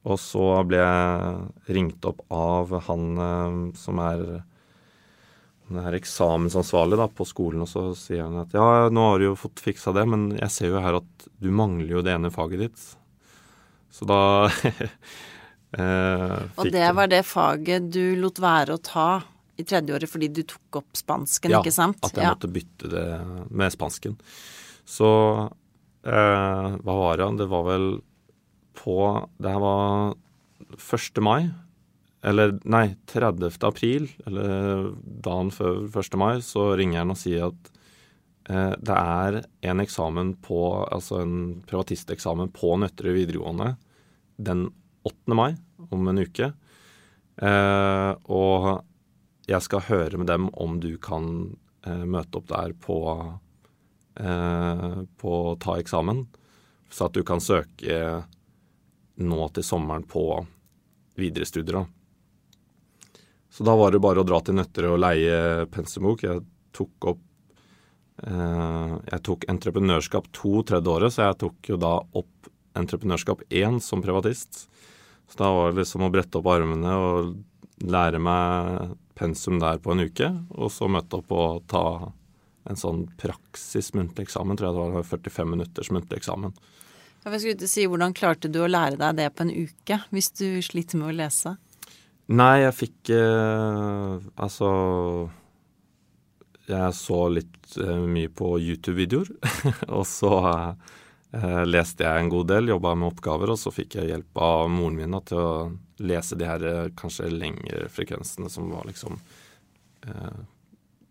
Og 0.04 0.20
så 0.20 0.48
ble 0.68 0.82
jeg 0.82 1.76
ringt 1.78 2.04
opp 2.10 2.26
av 2.34 2.74
han 2.90 3.06
eh, 3.28 3.62
som 3.80 4.02
er 4.04 4.26
han 5.70 5.80
er 5.88 5.96
eksamensansvarlig 5.96 6.98
da, 7.00 7.08
på 7.08 7.26
skolen, 7.26 7.64
og 7.64 7.70
så 7.72 7.86
sier 7.98 8.26
han 8.26 8.42
at 8.42 8.52
ja, 8.56 8.90
nå 8.92 9.06
har 9.08 9.22
du 9.22 9.30
jo 9.30 9.38
fått 9.40 9.64
fiksa 9.64 9.94
det, 9.96 10.04
men 10.12 10.34
jeg 10.36 10.52
ser 10.52 10.74
jo 10.74 10.82
her 10.84 11.00
at 11.00 11.28
du 11.42 11.50
mangler 11.56 11.96
jo 11.96 12.04
det 12.06 12.14
ene 12.18 12.34
faget 12.34 12.66
ditt. 12.66 12.84
Så 13.94 14.08
da 14.10 14.20
eh, 15.80 16.36
Og 16.60 16.68
det 16.74 16.90
var 16.98 17.10
det 17.10 17.24
faget 17.30 17.88
du 17.94 18.18
lot 18.20 18.42
være 18.44 18.76
å 18.76 18.84
ta 18.84 19.08
i 19.60 19.66
tredjeåret 19.68 20.10
fordi 20.10 20.30
du 20.34 20.42
tok 20.50 20.80
opp 20.82 20.98
spansken, 20.98 21.54
ja, 21.54 21.62
ikke 21.62 21.74
sant? 21.76 22.00
Ja, 22.02 22.10
at 22.10 22.20
jeg 22.20 22.36
måtte 22.36 22.54
bytte 22.56 22.90
det 22.92 23.08
med 23.54 23.74
spansken. 23.74 24.18
Så 24.90 25.10
eh, 26.04 26.70
hva 26.80 26.96
var 27.00 27.22
det? 27.22 27.30
Det 27.44 27.50
var 27.52 27.68
vel 27.68 27.88
på 28.74 28.98
Det 29.38 29.52
her 29.54 29.62
var 29.62 30.16
1. 30.74 31.22
mai. 31.22 31.52
Eller 32.24 32.56
nei, 32.64 32.96
30. 33.12 33.52
april, 33.68 34.08
eller 34.26 34.94
dagen 35.04 35.52
før 35.54 35.84
1. 35.92 36.18
mai, 36.18 36.38
så 36.42 36.72
ringer 36.80 37.02
han 37.04 37.12
og 37.14 37.20
sier 37.20 37.50
at 37.50 37.72
eh, 38.50 38.74
det 38.80 38.96
er 38.96 39.42
en 39.70 39.84
eksamen 39.84 40.34
på 40.44 40.62
Altså 40.88 41.20
en 41.22 41.36
privatisteksamen 41.68 42.54
på 42.56 42.78
Nøtterøy 42.80 43.20
videregående 43.20 43.76
den 44.42 44.70
8. 45.06 45.36
mai, 45.36 45.52
om 45.92 46.08
en 46.10 46.24
uke. 46.24 46.54
Eh, 47.44 48.12
og 48.32 48.84
jeg 49.50 49.66
skal 49.66 49.88
høre 49.90 50.20
med 50.20 50.30
dem 50.32 50.48
om 50.54 50.78
du 50.80 50.96
kan 51.02 51.56
eh, 51.86 52.06
møte 52.06 52.40
opp 52.40 52.48
der 52.52 52.76
på 52.80 53.00
eh, 54.20 55.02
på 55.20 55.34
ta 55.64 55.78
eksamen, 55.82 56.26
så 56.90 57.10
at 57.10 57.18
du 57.18 57.24
kan 57.28 57.44
søke 57.44 58.24
nå 59.24 59.50
til 59.54 59.66
sommeren 59.66 60.06
på 60.10 60.46
videre 61.20 61.46
studier. 61.46 61.84
da. 61.84 61.86
Så 63.54 63.66
da 63.68 63.76
var 63.78 63.92
det 63.94 64.02
bare 64.02 64.24
å 64.24 64.26
dra 64.26 64.40
til 64.42 64.58
Nøtterøy 64.58 64.96
og 64.96 65.02
leie 65.04 65.68
pensumbok. 65.74 66.24
Jeg 66.26 66.42
tok 66.74 67.10
opp 67.12 67.22
eh, 68.26 68.94
Jeg 69.12 69.22
tok 69.28 69.46
entreprenørskap 69.52 70.32
to 70.34 70.64
tredje 70.66 70.90
året, 70.90 71.14
så 71.14 71.28
jeg 71.28 71.42
tok 71.46 71.74
jo 71.74 71.78
da 71.78 72.00
opp 72.02 72.50
entreprenørskap 72.74 73.44
én 73.54 73.78
som 73.84 74.02
privatist. 74.02 74.66
Så 75.30 75.38
da 75.38 75.52
var 75.54 75.72
det 75.72 75.84
liksom 75.84 76.06
å 76.06 76.12
brette 76.14 76.40
opp 76.40 76.50
armene 76.50 76.96
og 76.98 77.36
lære 77.82 78.20
meg 78.22 78.94
pensum 79.18 79.60
der 79.62 79.80
på 79.82 79.94
en 79.94 80.06
uke, 80.08 80.30
og 80.58 80.72
så 80.74 80.90
møte 80.92 81.20
opp 81.20 81.34
og 81.34 81.64
ta 81.72 81.86
en 82.70 82.80
sånn 82.80 83.06
praksis 83.20 83.92
muntlig 83.98 84.28
eksamen. 84.28 84.58
Tror 84.58 84.70
jeg 84.70 84.78
det 84.78 84.86
var 84.98 85.10
45 85.10 85.52
minutters 85.52 85.92
muntlig 85.94 86.22
eksamen. 86.22 86.56
Jeg 87.24 87.40
skulle 87.40 87.70
si, 87.72 87.86
Hvordan 87.88 88.16
klarte 88.16 88.52
du 88.52 88.60
å 88.64 88.72
lære 88.72 89.00
deg 89.00 89.20
det 89.20 89.30
på 89.36 89.46
en 89.46 89.54
uke, 89.54 90.00
hvis 90.12 90.32
du 90.36 90.48
sliter 90.64 91.00
med 91.00 91.14
å 91.14 91.18
lese? 91.24 91.56
Nei, 92.34 92.64
jeg 92.64 92.76
fikk 92.78 93.10
eh, 93.12 94.12
Altså 94.40 94.70
Jeg 96.70 96.96
så 96.96 97.18
litt 97.36 97.78
eh, 97.80 98.04
mye 98.08 98.32
på 98.32 98.56
YouTube-videoer. 98.64 99.32
og 99.98 100.06
så 100.08 100.34
eh, 100.52 100.94
leste 101.66 102.06
jeg 102.06 102.22
en 102.22 102.30
god 102.30 102.48
del, 102.52 102.70
jobba 102.70 102.94
med 102.94 103.10
oppgaver, 103.10 103.54
og 103.54 103.58
så 103.58 103.72
fikk 103.74 103.98
jeg 103.98 104.12
hjelp 104.12 104.38
av 104.38 104.68
moren 104.70 105.00
min 105.00 105.18
til 105.26 105.40
å 105.42 105.54
lese 106.06 106.38
de 106.38 106.46
her 106.46 106.66
eh, 106.70 106.92
kanskje 107.00 107.32
lengre 107.32 107.88
frekvensene 107.90 108.52
som 108.54 108.70
var 108.74 108.86
liksom 108.90 109.18
eh, 110.08 110.40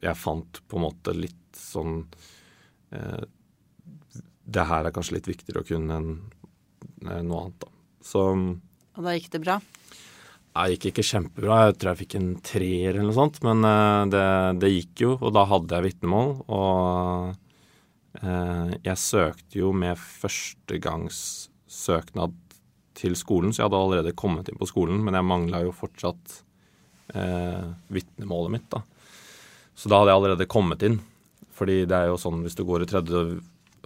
Jeg 0.02 0.18
fant 0.18 0.60
på 0.68 0.78
en 0.78 0.84
måte 0.84 1.14
litt 1.16 1.58
sånn 1.58 2.04
eh, 2.94 3.22
Det 4.44 4.66
her 4.68 4.86
er 4.86 4.94
kanskje 4.94 5.18
litt 5.18 5.30
viktigere 5.30 5.62
å 5.62 5.68
kunne 5.68 5.98
enn 5.98 6.16
noe 7.02 7.44
annet, 7.44 7.58
da. 7.62 7.70
Så 8.02 8.26
Og 8.30 9.02
da 9.02 9.14
gikk 9.16 9.30
det 9.34 9.42
bra? 9.42 9.58
Det 10.52 10.74
gikk 10.74 10.90
ikke 10.90 11.04
kjempebra. 11.08 11.58
Jeg 11.66 11.76
tror 11.80 11.90
jeg 11.92 12.00
fikk 12.02 12.14
en 12.18 12.32
treer 12.44 12.90
eller 12.92 13.08
noe 13.08 13.16
sånt. 13.16 13.38
Men 13.46 13.64
eh, 13.64 14.02
det, 14.12 14.26
det 14.62 14.72
gikk 14.74 15.04
jo, 15.06 15.12
og 15.16 15.32
da 15.34 15.46
hadde 15.48 15.78
jeg 15.78 15.86
vitnemål. 15.88 16.34
Og 16.44 17.30
eh, 17.30 17.38
jeg 18.20 18.98
søkte 19.00 19.58
jo 19.58 19.72
med 19.72 19.96
førstegangssøknad 19.96 22.32
til 22.98 23.16
skolen, 23.16 23.52
så 23.52 23.62
jeg 23.62 23.70
hadde 23.70 23.80
allerede 23.80 24.18
kommet 24.18 24.50
inn 24.50 24.58
på 24.60 24.68
skolen, 24.68 25.00
men 25.04 25.16
jeg 25.16 25.26
mangla 25.26 25.62
jo 25.64 25.72
fortsatt 25.74 26.42
eh, 27.16 27.70
vitnemålet 27.92 28.56
mitt, 28.56 28.68
da. 28.72 28.82
Så 29.74 29.88
da 29.88 30.00
hadde 30.00 30.12
jeg 30.12 30.20
allerede 30.20 30.50
kommet 30.50 30.84
inn. 30.86 31.00
Fordi 31.52 31.82
det 31.88 31.96
er 31.96 32.10
jo 32.10 32.20
sånn 32.20 32.42
hvis 32.44 32.56
du 32.56 32.64
går 32.68 32.84
i 32.84 32.90
tredje 32.90 33.22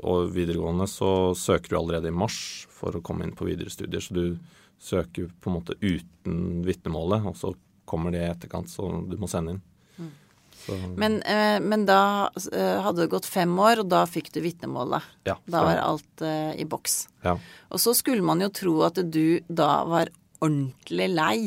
og 0.06 0.30
videregående, 0.34 0.86
så 0.90 1.32
søker 1.38 1.72
du 1.72 1.78
allerede 1.80 2.10
i 2.10 2.14
mars 2.14 2.38
for 2.72 2.94
å 2.94 3.02
komme 3.04 3.26
inn 3.26 3.34
på 3.36 3.46
videre 3.48 3.72
studier. 3.72 4.02
Så 4.02 4.16
du 4.16 4.36
søker 4.82 5.30
på 5.40 5.50
en 5.50 5.58
måte 5.58 5.78
uten 5.80 6.62
vitnemålet, 6.66 7.26
og 7.26 7.38
så 7.38 7.54
kommer 7.88 8.14
det 8.14 8.22
i 8.22 8.30
etterkant, 8.30 8.70
så 8.70 8.90
du 9.06 9.16
må 9.18 9.30
sende 9.30 9.56
inn. 9.56 9.64
Men, 10.98 11.20
eh, 11.22 11.58
men, 11.62 11.84
da 11.88 12.30
eh, 12.52 12.80
hadde 12.82 13.04
det 13.04 13.12
gått 13.12 13.28
fem 13.28 13.52
år, 13.58 13.84
og 13.84 13.90
da 13.92 14.04
fikk 14.10 14.32
du 14.34 14.40
vitnemålet. 14.44 15.04
Ja, 15.28 15.36
da 15.46 15.62
var 15.66 15.82
alt 15.82 16.24
eh, 16.24 16.54
i 16.60 16.66
boks. 16.68 17.06
Ja. 17.26 17.36
Og 17.70 17.82
så 17.82 17.94
skulle 17.96 18.24
man 18.26 18.42
jo 18.44 18.50
tro 18.54 18.80
at 18.86 18.98
du 19.02 19.38
da 19.48 19.84
var 19.88 20.10
ordentlig 20.40 21.08
lei 21.14 21.38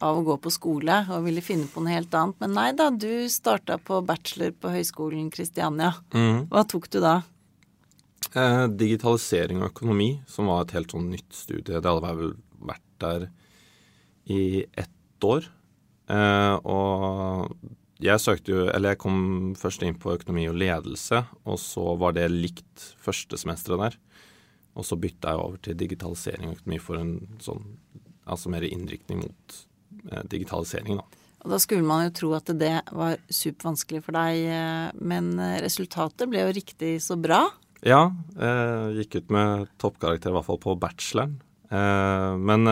av 0.00 0.16
å 0.16 0.24
gå 0.24 0.36
på 0.40 0.52
skole 0.52 1.02
og 1.12 1.26
ville 1.26 1.42
finne 1.44 1.68
på 1.68 1.82
noe 1.84 1.92
helt 1.92 2.14
annet. 2.16 2.38
Men 2.40 2.56
nei 2.56 2.70
da, 2.76 2.88
du 2.90 3.28
starta 3.32 3.76
på 3.82 4.00
bachelor 4.06 4.54
på 4.56 4.72
Høgskolen 4.72 5.28
Kristiania. 5.32 5.92
Mm. 6.16 6.48
Hva 6.52 6.64
tok 6.68 6.88
du 6.92 7.00
da? 7.04 7.20
Eh, 8.30 8.64
digitalisering 8.80 9.60
og 9.60 9.72
økonomi, 9.72 10.10
som 10.30 10.48
var 10.50 10.64
et 10.64 10.76
helt 10.78 10.94
sånn 10.94 11.10
nytt 11.12 11.34
studie. 11.34 11.80
Det 11.80 11.84
hadde 11.84 12.14
vel 12.22 12.34
vært 12.70 12.88
der 13.02 13.28
i 14.30 14.42
ett 14.78 15.26
år. 15.26 15.48
Eh, 16.10 16.56
og 16.64 17.52
jeg 18.00 18.22
søkte 18.22 18.52
jo 18.54 18.66
Eller 18.72 18.94
jeg 18.94 19.02
kom 19.02 19.18
først 19.58 19.84
inn 19.86 19.98
på 20.00 20.14
økonomi 20.16 20.46
og 20.50 20.58
ledelse, 20.60 21.24
og 21.44 21.60
så 21.60 21.94
var 22.00 22.16
det 22.16 22.28
likt 22.32 22.90
første 23.02 23.38
semesteret 23.40 23.84
der. 23.84 23.98
Og 24.78 24.86
så 24.86 24.98
bytta 25.00 25.34
jeg 25.34 25.42
over 25.42 25.62
til 25.64 25.78
digitalisering 25.78 26.48
og 26.48 26.60
økonomi 26.60 26.82
for 26.82 27.00
en 27.00 27.16
sånn 27.42 27.64
Altså 28.30 28.50
mer 28.52 28.62
innriktning 28.62 29.24
mot 29.24 29.54
eh, 30.12 30.20
digitalisering, 30.30 31.00
da. 31.00 31.24
Og 31.40 31.50
da 31.50 31.56
skulle 31.58 31.82
man 31.82 32.04
jo 32.04 32.12
tro 32.14 32.28
at 32.36 32.52
det 32.60 32.74
var 32.94 33.16
supervanskelig 33.32 34.04
for 34.04 34.14
deg, 34.14 34.44
eh, 34.54 35.00
men 35.00 35.32
eh, 35.40 35.56
resultatet 35.64 36.30
ble 36.30 36.44
jo 36.44 36.52
riktig 36.54 36.92
så 37.02 37.16
bra. 37.18 37.40
Ja, 37.82 38.12
jeg 38.36 39.00
gikk 39.00 39.16
ut 39.16 39.34
med 39.34 39.72
toppkarakter 39.82 40.30
i 40.30 40.36
hvert 40.36 40.46
fall 40.46 40.60
på 40.62 40.76
bacheloren. 40.78 41.38
Men 41.72 42.68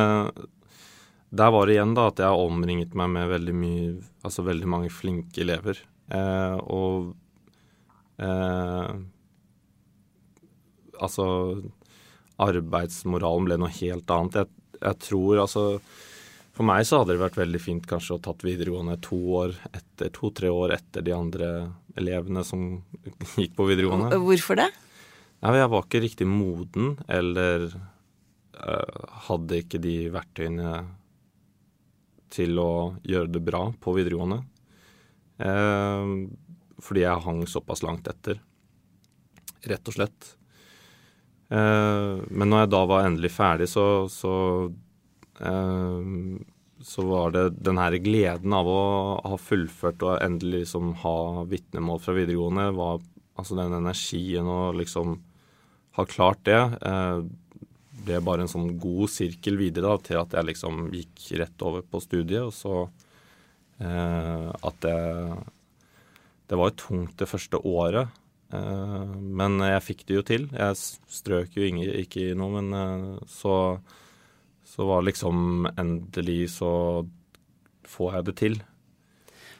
der 1.30 1.50
var 1.52 1.68
det 1.68 1.76
igjen 1.76 1.94
da 1.96 2.08
at 2.08 2.20
jeg 2.22 2.32
har 2.32 2.40
omringet 2.40 2.94
meg 2.96 3.10
med 3.12 3.32
veldig 3.34 3.54
mye 3.56 3.88
Altså 4.24 4.44
veldig 4.44 4.68
mange 4.68 4.90
flinke 4.92 5.42
elever. 5.44 5.78
Eh, 6.12 6.56
og 6.72 7.12
eh, 8.20 8.94
Altså 10.98 11.26
Arbeidsmoralen 12.38 13.48
ble 13.48 13.58
noe 13.60 13.72
helt 13.80 14.10
annet. 14.14 14.40
Jeg, 14.40 14.78
jeg, 14.78 14.98
tror 15.04 15.42
altså 15.42 15.64
For 16.54 16.66
meg 16.66 16.86
så 16.86 17.00
hadde 17.00 17.16
det 17.16 17.22
vært 17.22 17.40
veldig 17.40 17.60
fint 17.62 17.88
kanskje 17.88 18.18
å 18.18 18.22
tatt 18.22 18.44
videregående 18.46 18.98
to 19.04 19.18
år 19.42 19.56
etter, 19.72 20.12
to-tre 20.14 20.52
år 20.52 20.76
etter 20.78 21.04
de 21.06 21.14
andre 21.14 21.50
elevene 21.98 22.44
som 22.46 22.68
gikk 23.40 23.56
på 23.58 23.68
videregående. 23.68 24.20
Hvorfor 24.22 24.60
det? 24.60 24.70
Nei, 25.42 25.54
Jeg 25.60 25.70
var 25.70 25.84
ikke 25.84 26.02
riktig 26.02 26.26
moden, 26.26 26.96
eller 27.06 27.68
eh, 27.68 29.02
hadde 29.28 29.60
ikke 29.62 29.78
de 29.82 29.96
verktøyene 30.14 30.72
til 32.32 32.58
å 32.60 32.72
gjøre 33.06 33.32
det 33.34 33.42
bra 33.44 33.68
på 33.80 33.94
videregående. 33.96 34.42
Eh, 35.38 36.12
fordi 36.82 37.04
jeg 37.04 37.24
hang 37.24 37.44
såpass 37.50 37.82
langt 37.82 38.08
etter, 38.10 38.40
rett 39.66 39.90
og 39.90 39.96
slett. 39.96 40.34
Eh, 41.48 42.12
men 42.28 42.50
når 42.50 42.64
jeg 42.64 42.72
da 42.74 42.84
var 42.90 43.06
endelig 43.06 43.32
ferdig, 43.34 43.68
så, 43.72 43.86
så, 44.12 44.32
eh, 45.40 46.10
så 46.84 47.06
var 47.08 47.32
det 47.34 47.46
den 47.64 47.80
her 47.80 47.96
gleden 48.04 48.54
av 48.54 48.68
å 48.68 48.82
ha 49.24 49.38
fullført 49.40 50.04
og 50.06 50.20
endelig 50.22 50.66
liksom 50.66 50.92
ha 51.04 51.44
vitnemål 51.48 52.02
fra 52.04 52.16
videregående, 52.18 52.70
var 52.76 53.00
altså 53.38 53.58
den 53.58 53.76
energien 53.78 54.48
og 54.50 54.78
liksom 54.78 55.18
ha 55.98 56.04
klart 56.06 56.44
det, 56.46 56.60
eh, 56.86 57.22
ble 58.08 58.22
bare 58.24 58.44
en 58.44 58.50
sånn 58.50 58.72
god 58.80 59.12
sirkel 59.12 59.58
videre 59.60 59.92
da, 59.92 60.00
til 60.08 60.20
at 60.22 60.34
jeg 60.38 60.48
liksom 60.50 60.88
gikk 60.94 61.28
rett 61.42 61.66
over 61.68 61.84
på 61.84 62.00
studiet. 62.02 62.48
Og 62.48 62.54
så 62.56 62.74
eh, 63.84 64.48
at 64.48 64.82
det 64.86 64.98
Det 66.48 66.56
var 66.56 66.70
jo 66.70 66.80
tungt 66.80 67.18
det 67.20 67.28
første 67.28 67.60
året. 67.60 68.08
Eh, 68.52 69.14
men 69.20 69.60
jeg 69.60 69.84
fikk 69.84 70.06
det 70.08 70.14
jo 70.16 70.24
til. 70.24 70.48
Jeg 70.56 70.80
strøk 71.12 71.56
jo 71.58 71.68
ikke 71.68 72.30
i 72.30 72.36
noe, 72.38 72.62
men 72.62 72.72
eh, 72.72 73.26
så, 73.28 73.54
så 74.64 74.88
var 74.88 75.04
liksom 75.04 75.68
endelig 75.76 76.54
så 76.56 76.72
får 77.88 78.18
jeg 78.18 78.28
det 78.28 78.36
til. 78.40 78.58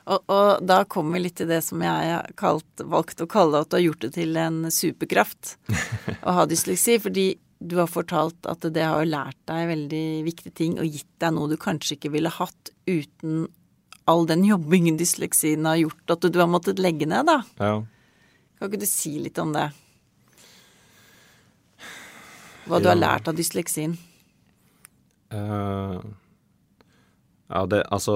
Og, 0.09 0.23
og, 0.33 0.65
da 0.65 0.83
kommer 0.89 1.19
vi 1.19 1.27
litt 1.27 1.37
til 1.37 1.51
det 1.51 1.61
som 1.67 1.83
jeg 1.85 2.13
har 2.15 2.31
kalt, 2.41 2.81
valgt 2.81 3.21
å 3.21 3.29
kalle 3.29 3.61
at 3.61 3.69
du 3.69 3.77
har 3.77 3.85
gjort 3.91 4.07
det 4.07 4.15
til 4.17 4.39
en 4.41 4.63
superkraft 4.73 5.59
å 6.27 6.37
ha 6.39 6.47
dysleksi. 6.49 6.97
Fordi 7.05 7.27
du 7.59 7.75
har 7.81 7.91
fortalt 7.91 8.47
at 8.47 8.63
det 8.75 8.85
har 8.87 9.07
lært 9.09 9.39
deg 9.51 9.67
veldig 9.73 10.07
viktige 10.27 10.55
ting 10.55 10.77
og 10.79 10.87
gitt 10.87 11.11
deg 11.23 11.35
noe 11.35 11.51
du 11.51 11.57
kanskje 11.61 11.97
ikke 11.97 12.13
ville 12.15 12.31
hatt 12.31 12.71
uten 12.87 13.49
all 14.09 14.25
den 14.29 14.45
jobbingen 14.47 14.97
dysleksien 14.97 15.67
har 15.69 15.81
gjort 15.83 16.15
at 16.15 16.29
du 16.33 16.39
har 16.41 16.49
måttet 16.49 16.81
legge 16.81 17.09
ned, 17.09 17.29
da. 17.29 17.43
Ja. 17.61 17.75
Kan 18.59 18.71
ikke 18.71 18.81
du 18.81 18.89
si 18.89 19.19
litt 19.21 19.39
om 19.43 19.53
det? 19.55 19.69
Hva 22.69 22.79
ja. 22.79 22.85
du 22.85 22.89
har 22.91 22.99
lært 22.99 23.29
av 23.29 23.37
dysleksien? 23.37 23.99
Uh, 25.29 26.01
ja, 27.53 27.61
det 27.69 27.83
Altså 27.93 28.15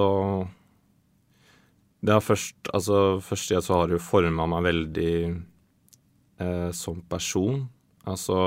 Det 2.01 2.15
har 2.15 2.23
først 2.25 2.71
Altså, 2.73 3.21
først 3.21 3.53
så 3.53 3.75
har 3.77 3.91
det 3.91 3.99
jo 3.99 4.07
forma 4.07 4.47
meg 4.49 4.65
veldig 4.65 5.17
uh, 6.41 6.71
som 6.73 7.03
person. 7.05 7.67
Altså 8.09 8.39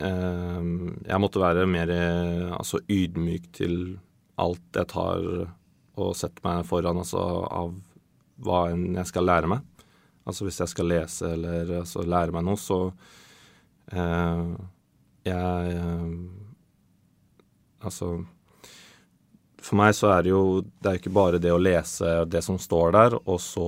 jeg 0.00 1.20
måtte 1.20 1.42
være 1.42 1.66
mer 1.68 1.90
altså 2.56 2.78
ydmyk 2.88 3.50
til 3.52 3.74
alt 4.40 4.78
jeg 4.78 4.88
tar 4.88 5.26
og 6.00 6.16
setter 6.16 6.44
meg 6.46 6.64
foran 6.68 7.02
altså, 7.02 7.20
av 7.44 7.74
hva 8.40 8.60
enn 8.72 8.96
jeg 8.96 9.08
skal 9.10 9.26
lære 9.28 9.50
meg. 9.52 9.64
Altså 10.28 10.46
hvis 10.46 10.60
jeg 10.62 10.72
skal 10.72 10.90
lese 10.90 11.32
eller 11.34 11.72
altså, 11.82 12.04
lære 12.06 12.34
meg 12.34 12.46
noe, 12.46 12.60
så 12.60 12.82
eh, 13.92 14.52
jeg 15.28 15.74
eh, 15.76 16.12
Altså 17.80 18.06
For 19.60 19.76
meg 19.80 19.94
så 19.96 20.10
er 20.14 20.24
det 20.24 20.30
jo 20.32 20.60
Det 20.60 20.88
er 20.88 20.98
ikke 20.98 21.12
bare 21.12 21.40
det 21.40 21.52
å 21.52 21.60
lese 21.60 22.24
det 22.28 22.42
som 22.44 22.58
står 22.60 22.92
der, 22.96 23.16
og 23.20 23.40
så 23.40 23.66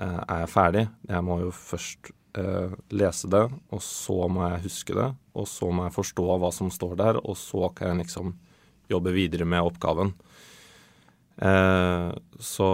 eh, 0.00 0.20
er 0.20 0.44
jeg 0.44 0.52
ferdig. 0.52 0.84
Jeg 1.08 1.24
må 1.24 1.38
jo 1.42 1.50
først 1.56 2.12
eh, 2.40 2.76
lese 2.92 3.30
det, 3.32 3.44
og 3.72 3.84
så 3.84 4.28
må 4.28 4.44
jeg 4.46 4.64
huske 4.68 4.96
det. 5.00 5.10
Og 5.34 5.48
så 5.50 5.70
må 5.74 5.88
jeg 5.88 5.96
forstå 5.96 6.26
hva 6.40 6.50
som 6.54 6.70
står 6.72 6.94
der, 7.00 7.18
og 7.22 7.36
så 7.38 7.68
kan 7.74 7.94
jeg 7.94 8.04
liksom 8.04 8.34
jobbe 8.90 9.14
videre 9.14 9.46
med 9.48 9.66
oppgaven. 9.66 10.12
Eh, 11.42 12.10
så 12.38 12.68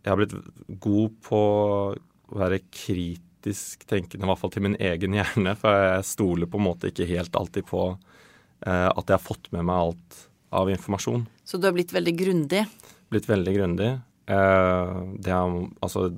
jeg 0.00 0.10
har 0.10 0.20
blitt 0.20 0.36
god 0.80 1.18
på 1.26 1.40
å 1.42 2.38
være 2.38 2.62
kritisk 2.72 3.84
tenkende, 3.90 4.24
i 4.24 4.30
hvert 4.30 4.40
fall 4.40 4.54
til 4.54 4.64
min 4.68 4.78
egen 4.80 5.18
hjerne, 5.18 5.56
for 5.60 5.84
jeg 5.88 6.08
stoler 6.08 6.48
på 6.48 6.60
en 6.60 6.68
måte 6.70 6.92
ikke 6.92 7.10
helt 7.10 7.36
alltid 7.36 7.68
på 7.68 7.84
eh, 7.90 8.88
at 8.88 9.04
jeg 9.04 9.16
har 9.18 9.26
fått 9.26 9.50
med 9.52 9.66
meg 9.68 9.90
alt 9.90 10.22
av 10.52 10.70
informasjon. 10.72 11.26
Så 11.44 11.60
du 11.60 11.68
har 11.68 11.76
blitt 11.76 11.92
veldig 11.92 12.16
grundig? 12.16 12.64
Blitt 13.12 13.28
veldig 13.28 13.54
grundig. 13.56 13.90
Eh, 14.32 14.96
det 15.18 15.32
har 15.34 15.52
altså 15.84 16.08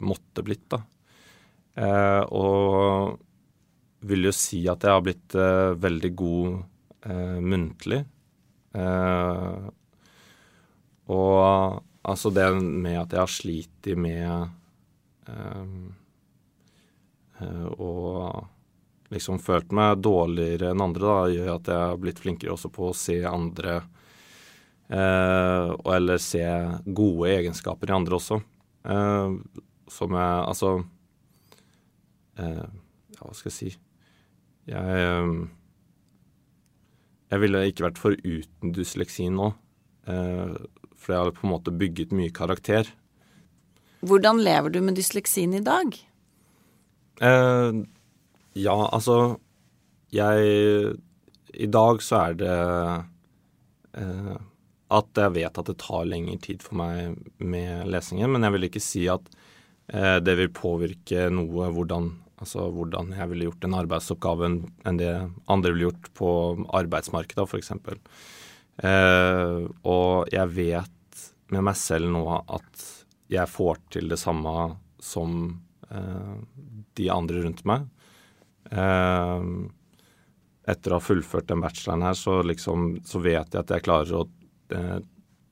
måtte 0.00 0.44
blitt, 0.46 0.66
da. 0.70 0.82
Eh, 1.80 2.22
og 2.34 3.18
vil 4.00 4.28
jo 4.28 4.32
si 4.34 4.62
at 4.70 4.84
jeg 4.84 4.94
har 4.94 5.04
blitt 5.04 5.34
eh, 5.36 5.72
veldig 5.80 6.10
god 6.16 6.56
eh, 7.04 7.38
muntlig. 7.44 8.00
Eh, 8.72 9.68
og 11.10 11.82
altså 12.06 12.32
det 12.32 12.46
med 12.62 13.00
at 13.00 13.16
jeg 13.16 13.20
har 13.20 13.32
slitt 13.34 13.90
med 13.98 14.30
eh, 15.28 15.74
eh, 17.42 17.68
og 17.76 18.46
liksom 19.10 19.40
følt 19.42 19.74
meg 19.74 20.04
dårligere 20.06 20.70
enn 20.70 20.84
andre, 20.84 21.06
da, 21.06 21.32
gjør 21.34 21.54
at 21.56 21.72
jeg 21.72 21.88
har 21.90 22.00
blitt 22.00 22.22
flinkere 22.22 22.54
også 22.54 22.70
på 22.72 22.90
å 22.90 22.96
se 22.96 23.22
andre 23.26 23.80
og 24.90 25.90
eller 25.94 26.18
se 26.18 26.40
gode 26.98 27.28
egenskaper 27.30 27.92
i 27.92 27.94
andre 27.94 28.16
også. 28.16 28.40
som 29.94 30.16
jeg 30.18 30.40
Altså 30.50 30.72
ja, 32.34 32.64
hva 33.20 33.36
skal 33.38 33.52
jeg 33.52 33.54
si 33.54 33.70
Jeg 34.68 35.00
ehm, 35.06 35.50
Jeg 37.30 37.40
ville 37.44 37.66
ikke 37.70 37.86
vært 37.86 38.00
foruten 38.02 38.74
dysleksi 38.74 39.28
nå. 39.30 39.52
Eh, 40.10 40.56
for 40.98 41.14
jeg 41.14 41.22
har 41.22 41.36
på 41.36 41.46
en 41.46 41.54
måte 41.54 41.72
bygget 41.72 42.12
mye 42.12 42.32
karakter. 42.34 42.88
Hvordan 44.00 44.40
lever 44.42 44.72
du 44.72 44.80
med 44.82 44.96
dysleksien 44.98 45.54
i 45.54 45.62
dag? 45.64 45.94
Eh, 47.20 47.72
ja, 48.56 48.76
altså 48.90 49.38
Jeg 50.10 50.96
I 51.54 51.66
dag 51.66 52.00
så 52.02 52.16
er 52.24 52.38
det 52.40 52.54
eh, 54.00 54.38
at 54.90 55.20
jeg 55.22 55.34
vet 55.36 55.60
at 55.60 55.68
det 55.70 55.78
tar 55.78 56.08
lengre 56.08 56.38
tid 56.42 56.64
for 56.64 56.78
meg 56.80 57.14
med 57.38 57.86
lesingen, 57.90 58.32
men 58.32 58.42
jeg 58.42 58.56
vil 58.56 58.66
ikke 58.66 58.82
si 58.82 59.04
at 59.12 59.28
eh, 59.94 60.18
det 60.18 60.34
vil 60.40 60.50
påvirke 60.54 61.28
noe 61.30 61.70
hvordan 61.74 62.10
Altså 62.40 62.70
hvordan 62.72 63.12
jeg 63.12 63.30
ville 63.30 63.48
gjort 63.50 63.66
en 63.66 63.76
arbeidsoppgave 63.76 64.48
enn 64.48 65.00
det 65.00 65.12
andre 65.50 65.74
ville 65.74 65.90
gjort 65.90 66.08
på 66.16 66.30
arbeidsmarkedet, 66.78 67.44
f.eks. 67.44 67.72
Eh, 68.80 69.58
og 69.84 70.30
jeg 70.32 70.54
vet 70.56 71.26
med 71.52 71.66
meg 71.68 71.76
selv 71.76 72.08
nå 72.14 72.24
at 72.38 72.86
jeg 73.30 73.50
får 73.50 73.82
til 73.92 74.08
det 74.10 74.18
samme 74.18 74.54
som 75.04 75.42
eh, 75.92 76.38
de 76.96 77.10
andre 77.12 77.44
rundt 77.44 77.60
meg. 77.68 77.84
Eh, 78.72 79.44
etter 80.70 80.92
å 80.92 80.98
ha 80.98 81.04
fullført 81.04 81.48
den 81.50 81.62
bacheloren 81.64 82.06
her, 82.08 82.16
så, 82.16 82.40
liksom, 82.46 83.00
så 83.04 83.20
vet 83.24 83.52
jeg 83.52 83.62
at 83.62 83.74
jeg 83.74 83.84
klarer 83.84 84.16
å 84.16 84.24
eh, 84.76 84.98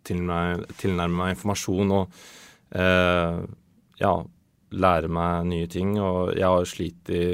tilnærme, 0.09 0.67
tilnærme 0.81 1.21
meg 1.21 1.37
informasjon 1.37 1.95
og 1.99 2.19
eh, 2.77 3.41
ja, 4.01 4.13
lære 4.71 5.11
meg 5.13 5.49
nye 5.51 5.69
ting. 5.71 5.97
Og 6.01 6.35
jeg 6.37 6.47
har 6.49 6.69
slitt 6.69 7.13
i 7.15 7.27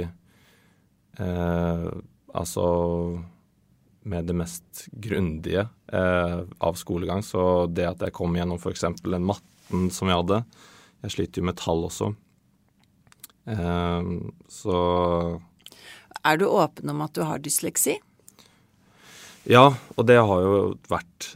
eh, 1.20 1.88
Altså 2.34 2.64
med 4.04 4.26
det 4.26 4.34
mest 4.36 4.88
grundige 4.90 5.68
eh, 5.92 6.40
av 6.58 6.74
skolegang. 6.76 7.22
Så 7.22 7.66
det 7.70 7.86
at 7.88 8.02
jeg 8.02 8.14
kom 8.16 8.34
gjennom 8.36 8.58
f.eks. 8.58 8.84
den 9.04 9.24
matten 9.24 9.88
som 9.94 10.10
jeg 10.10 10.18
hadde 10.18 10.40
Jeg 11.04 11.14
sliter 11.14 11.40
jo 11.40 11.48
med 11.48 11.58
tall 11.60 11.86
også. 11.86 12.10
Eh, 13.48 14.10
så 14.50 14.76
Er 16.24 16.40
du 16.40 16.48
åpen 16.48 16.90
om 16.90 17.06
at 17.06 17.14
du 17.14 17.22
har 17.24 17.38
dysleksi? 17.38 17.96
Ja, 19.44 19.74
og 19.96 20.06
det 20.08 20.18
har 20.18 20.40
jo 20.40 20.60
vært 20.88 21.34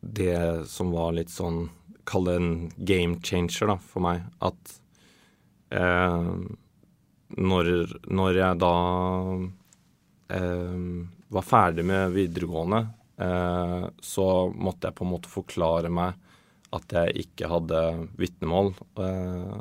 det 0.00 0.66
som 0.70 0.90
var 0.94 1.14
litt 1.14 1.30
sånn 1.30 1.68
Kall 2.10 2.26
det 2.26 2.36
en 2.40 2.54
game 2.78 3.20
changer 3.22 3.68
da, 3.70 3.76
for 3.78 4.02
meg. 4.02 4.24
At 4.42 4.79
Eh, 5.70 6.30
når, 7.40 7.68
når, 8.10 8.38
jeg 8.40 8.58
da 8.58 8.74
eh, 10.34 10.80
var 11.30 11.46
ferdig 11.46 11.84
med 11.86 12.14
videregående, 12.16 12.80
eh, 13.22 13.84
så 14.02 14.26
måtte 14.50 14.90
jeg 14.90 14.98
på 14.98 15.06
en 15.06 15.12
måte 15.14 15.30
forklare 15.30 15.92
meg 15.94 16.18
at 16.74 16.94
jeg 16.94 17.26
ikke 17.26 17.50
hadde 17.50 17.82
vitnemål. 18.18 18.72
Eh, 19.02 19.60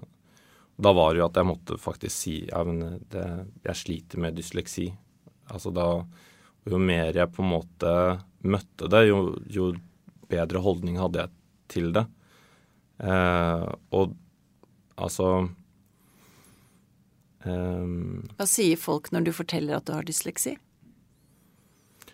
da 0.79 0.93
var 0.95 1.13
det 1.13 1.21
jo 1.21 1.27
at 1.27 1.37
jeg 1.37 1.49
måtte 1.49 1.77
faktisk 1.81 2.15
si 2.15 2.35
ja, 2.47 2.63
jeg 2.63 3.75
sliter 3.77 4.21
med 4.23 4.37
dysleksi. 4.37 4.87
Altså 5.51 5.73
da 5.75 5.91
Jo 6.69 6.77
mer 6.77 7.15
jeg 7.15 7.31
på 7.33 7.41
en 7.41 7.53
måte 7.53 7.91
møtte 8.45 8.89
det, 8.91 9.07
jo, 9.07 9.33
jo 9.49 9.71
bedre 10.29 10.59
holdning 10.61 10.99
hadde 10.99 11.23
jeg 11.23 11.31
til 11.71 11.87
det. 11.95 12.03
Eh, 12.99 13.63
og 13.95 14.13
altså 14.99 15.29
Um, 17.47 18.25
Hva 18.35 18.47
sier 18.49 18.79
folk 18.79 19.13
når 19.15 19.29
du 19.29 19.31
forteller 19.35 19.77
at 19.77 19.87
du 19.87 19.93
har 19.95 20.07
dysleksi? 20.07 20.57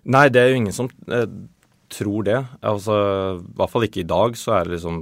Nei, 0.06 0.28
det 0.30 0.42
er 0.42 0.52
jo 0.52 0.60
ingen 0.60 0.76
som 0.76 0.90
eh, 1.10 1.26
tror 1.90 2.26
det. 2.28 2.38
Altså, 2.62 2.96
I 3.42 3.56
hvert 3.58 3.74
fall 3.74 3.88
ikke 3.88 4.04
i 4.04 4.10
dag, 4.10 4.38
så 4.38 4.60
er 4.60 4.68
det 4.68 4.76
liksom 4.78 5.00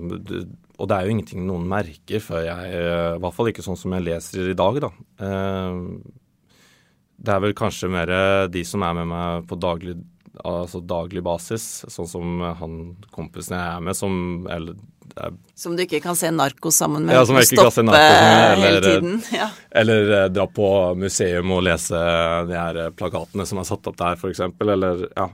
Og 0.79 0.87
det 0.89 0.95
er 0.95 1.05
jo 1.05 1.13
ingenting 1.13 1.43
noen 1.47 1.67
merker 1.69 2.23
før 2.23 2.45
jeg 2.47 2.71
eh, 2.71 3.11
I 3.17 3.21
hvert 3.23 3.35
fall 3.35 3.51
ikke 3.51 3.65
sånn 3.65 3.79
som 3.79 3.95
jeg 3.97 4.07
leser 4.07 4.53
i 4.53 4.57
dag, 4.57 4.79
da. 4.85 4.91
Eh, 5.27 5.81
det 7.23 7.31
er 7.31 7.43
vel 7.43 7.53
kanskje 7.55 7.91
mer 7.91 8.09
de 8.51 8.63
som 8.67 8.83
er 8.83 8.95
med 8.97 9.07
meg 9.07 9.45
på 9.47 9.55
daglig 9.55 9.93
altså 10.41 10.79
daglig 10.81 11.21
basis, 11.25 11.83
sånn 11.93 12.07
som 12.09 12.39
han 12.57 12.77
kompisen 13.13 13.53
jeg 13.53 13.75
er 13.77 13.83
med, 13.85 13.95
som 13.97 14.47
eller, 14.49 14.79
er, 15.13 15.35
Som 15.59 15.75
du 15.77 15.83
ikke 15.83 15.99
kan 16.01 16.15
se 16.17 16.31
narkos 16.33 16.79
sammen 16.81 17.05
med 17.05 17.13
Ja, 17.13 17.21
som 17.29 17.37
jeg 17.37 17.51
ikke 17.51 17.59
kan 17.61 17.69
se 17.75 17.83
stoppe 17.83 17.99
sammen 17.99 18.59
med, 18.59 18.63
eller- 18.69 18.87
tiden. 18.87 19.19
Ja. 19.35 19.49
eller 19.83 20.13
eh, 20.23 20.29
dra 20.33 20.47
på 20.49 20.69
museum 20.97 21.51
og 21.53 21.61
lese 21.67 22.01
de 22.49 22.57
her 22.57 22.79
eh, 22.87 22.93
plakatene 22.97 23.45
som 23.45 23.61
er 23.61 23.67
satt 23.69 23.91
opp 23.91 23.99
der, 24.01 24.17
f.eks. 24.17 24.41
Eller 24.65 25.05
ja, 25.11 25.27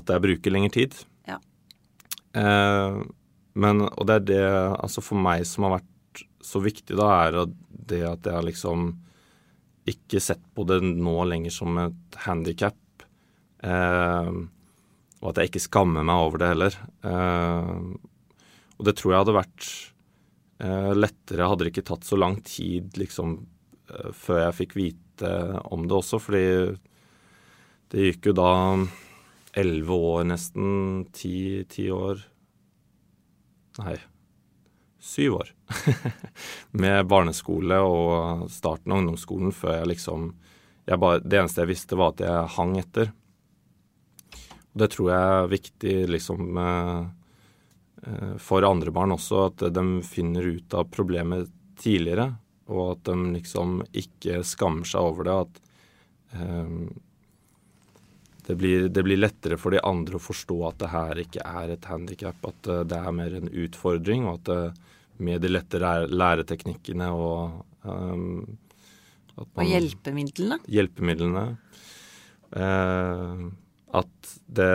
at 0.00 0.08
jeg 0.14 0.24
bruker 0.24 0.54
lengre 0.56 0.72
tid. 0.72 0.96
Ja. 1.28 1.36
Eh, 2.34 3.00
men, 3.54 3.84
og 3.86 4.06
det 4.08 4.14
er 4.22 4.24
det 4.32 4.44
altså 4.80 5.04
for 5.04 5.20
meg 5.20 5.44
som 5.46 5.68
har 5.68 5.76
vært 5.82 6.24
så 6.44 6.60
viktig, 6.64 6.96
da, 6.96 7.10
er 7.28 7.44
det 7.88 8.00
at 8.08 8.26
jeg 8.32 8.48
liksom 8.48 8.88
ikke 9.88 10.20
sett 10.24 10.40
på 10.56 10.64
det 10.64 10.80
nå 10.84 11.14
lenger 11.28 11.52
som 11.52 11.76
et 11.82 12.18
handikap. 12.24 12.76
Eh, 13.64 14.34
og 15.24 15.30
at 15.30 15.40
jeg 15.40 15.52
ikke 15.52 15.64
skammer 15.64 16.04
meg 16.04 16.20
over 16.26 16.42
det 16.42 16.50
heller. 16.52 16.78
Eh, 17.08 17.72
og 18.74 18.88
det 18.88 18.96
tror 18.98 19.14
jeg 19.14 19.22
hadde 19.22 19.36
vært 19.38 19.68
eh, 20.60 20.92
lettere, 20.98 21.48
hadde 21.48 21.64
det 21.64 21.72
ikke 21.72 21.86
tatt 21.92 22.04
så 22.04 22.18
lang 22.20 22.36
tid 22.44 22.98
liksom 23.00 23.38
eh, 23.88 24.10
før 24.12 24.42
jeg 24.46 24.58
fikk 24.60 24.76
vite 24.76 25.32
om 25.72 25.86
det 25.88 25.96
også, 25.96 26.20
fordi 26.20 26.46
det 27.94 28.08
gikk 28.08 28.30
jo 28.32 28.36
da 28.36 28.50
elleve 29.54 29.96
år 30.12 30.24
nesten, 30.28 31.04
ti, 31.14 31.62
ti 31.70 31.88
år 31.94 32.30
Nei, 33.74 33.96
syv 35.02 35.40
år 35.40 35.48
med 36.82 37.08
barneskole 37.10 37.80
og 37.82 38.44
starten 38.54 38.92
av 38.94 39.00
ungdomsskolen 39.00 39.50
før 39.54 39.80
jeg 39.80 39.88
liksom 39.96 40.28
jeg 40.86 41.00
bare, 41.00 41.22
Det 41.24 41.40
eneste 41.40 41.62
jeg 41.64 41.70
visste, 41.72 41.96
var 41.98 42.12
at 42.12 42.20
jeg 42.20 42.50
hang 42.58 42.74
etter. 42.76 43.08
Det 44.74 44.90
tror 44.90 45.10
jeg 45.12 45.34
er 45.34 45.52
viktig 45.52 45.94
liksom 46.10 46.58
eh, 46.58 47.04
eh, 48.06 48.32
for 48.42 48.66
andre 48.66 48.90
barn 48.94 49.14
også, 49.14 49.46
at 49.50 49.66
de 49.74 49.84
finner 50.06 50.48
ut 50.56 50.74
av 50.74 50.88
problemet 50.90 51.52
tidligere. 51.80 52.32
Og 52.72 52.94
at 52.94 53.04
de 53.10 53.36
liksom 53.36 53.82
ikke 53.92 54.40
skammer 54.46 54.88
seg 54.88 55.10
over 55.12 55.28
det. 55.28 55.36
At 55.44 56.40
eh, 56.40 56.74
det, 58.48 58.58
blir, 58.58 58.88
det 58.88 59.06
blir 59.06 59.22
lettere 59.22 59.60
for 59.60 59.76
de 59.76 59.82
andre 59.86 60.18
å 60.18 60.24
forstå 60.24 60.58
at 60.70 60.82
det 60.82 60.90
her 60.94 61.22
ikke 61.22 61.46
er 61.62 61.76
et 61.76 61.88
handikap. 61.90 62.50
At 62.50 62.72
det 62.90 62.98
er 62.98 63.14
mer 63.14 63.38
en 63.38 63.52
utfordring, 63.52 64.26
og 64.26 64.42
at 64.42 64.50
det, 64.50 64.90
med 65.22 65.44
de 65.44 65.50
lette 65.52 65.78
læreteknikkene 66.10 67.10
og 67.14 67.62
eh, 67.86 68.54
at 69.34 69.58
Og 69.58 69.66
hjelpemidlene. 69.66 70.60
hjelpemidlene. 70.70 71.44
Eh, 72.54 73.44
at 73.94 74.34
det 74.46 74.74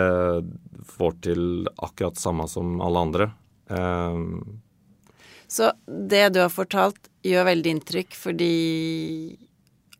får 0.90 1.14
til 1.26 1.44
akkurat 1.76 2.18
samme 2.18 2.46
som 2.50 2.80
alle 2.84 3.04
andre. 3.06 3.28
Um, 3.70 4.62
Så 5.50 5.72
det 5.86 6.30
du 6.34 6.40
har 6.42 6.52
fortalt, 6.52 7.10
gjør 7.26 7.48
veldig 7.50 7.74
inntrykk, 7.76 8.16
fordi 8.16 8.54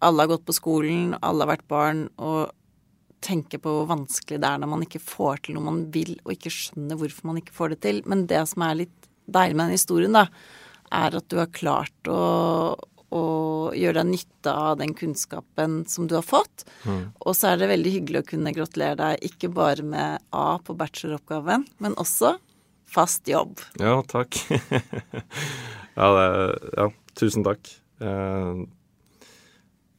alle 0.00 0.24
har 0.24 0.32
gått 0.32 0.46
på 0.48 0.56
skolen, 0.56 1.14
alle 1.20 1.44
har 1.44 1.52
vært 1.56 1.68
barn, 1.68 2.06
og 2.16 2.54
tenker 3.20 3.60
på 3.60 3.72
hvor 3.74 3.90
vanskelig 3.90 4.40
det 4.40 4.48
er 4.48 4.60
når 4.62 4.70
man 4.72 4.84
ikke 4.86 5.02
får 5.04 5.44
til 5.44 5.56
noe 5.56 5.66
man 5.66 5.82
vil, 5.92 6.14
og 6.24 6.32
ikke 6.32 6.52
skjønner 6.54 6.96
hvorfor 6.96 7.28
man 7.28 7.40
ikke 7.42 7.56
får 7.56 7.74
det 7.74 7.80
til. 7.84 8.00
Men 8.08 8.24
det 8.30 8.40
som 8.48 8.64
er 8.64 8.78
litt 8.84 9.10
deilig 9.30 9.58
med 9.58 9.66
den 9.66 9.76
historien, 9.76 10.16
da, 10.16 10.24
er 10.90 11.18
at 11.18 11.28
du 11.30 11.36
har 11.38 11.52
klart 11.54 12.10
å, 12.10 12.20
å 13.10 13.24
gjøre 13.74 14.00
deg 14.00 14.10
nytte 14.12 14.52
av 14.54 14.78
den 14.80 14.94
kunnskapen 14.94 15.80
som 15.90 16.06
du 16.10 16.16
har 16.18 16.26
fått. 16.26 16.64
Og 17.18 17.34
så 17.36 17.52
er 17.52 17.60
det 17.60 17.70
veldig 17.72 17.94
hyggelig 17.96 18.22
å 18.22 18.28
kunne 18.32 18.54
gratulere 18.54 18.98
deg 19.00 19.26
ikke 19.30 19.50
bare 19.54 19.86
med 19.86 20.22
A 20.30 20.58
på 20.62 20.76
bacheloroppgaven, 20.78 21.66
men 21.82 21.98
også 21.98 22.36
fast 22.90 23.28
jobb. 23.30 23.60
ja, 23.78 24.00
takk. 24.10 24.38
ja, 25.98 26.10
det, 26.16 26.28
ja, 26.76 26.86
tusen 27.18 27.46
takk. 27.46 27.70
Eh, 28.00 28.62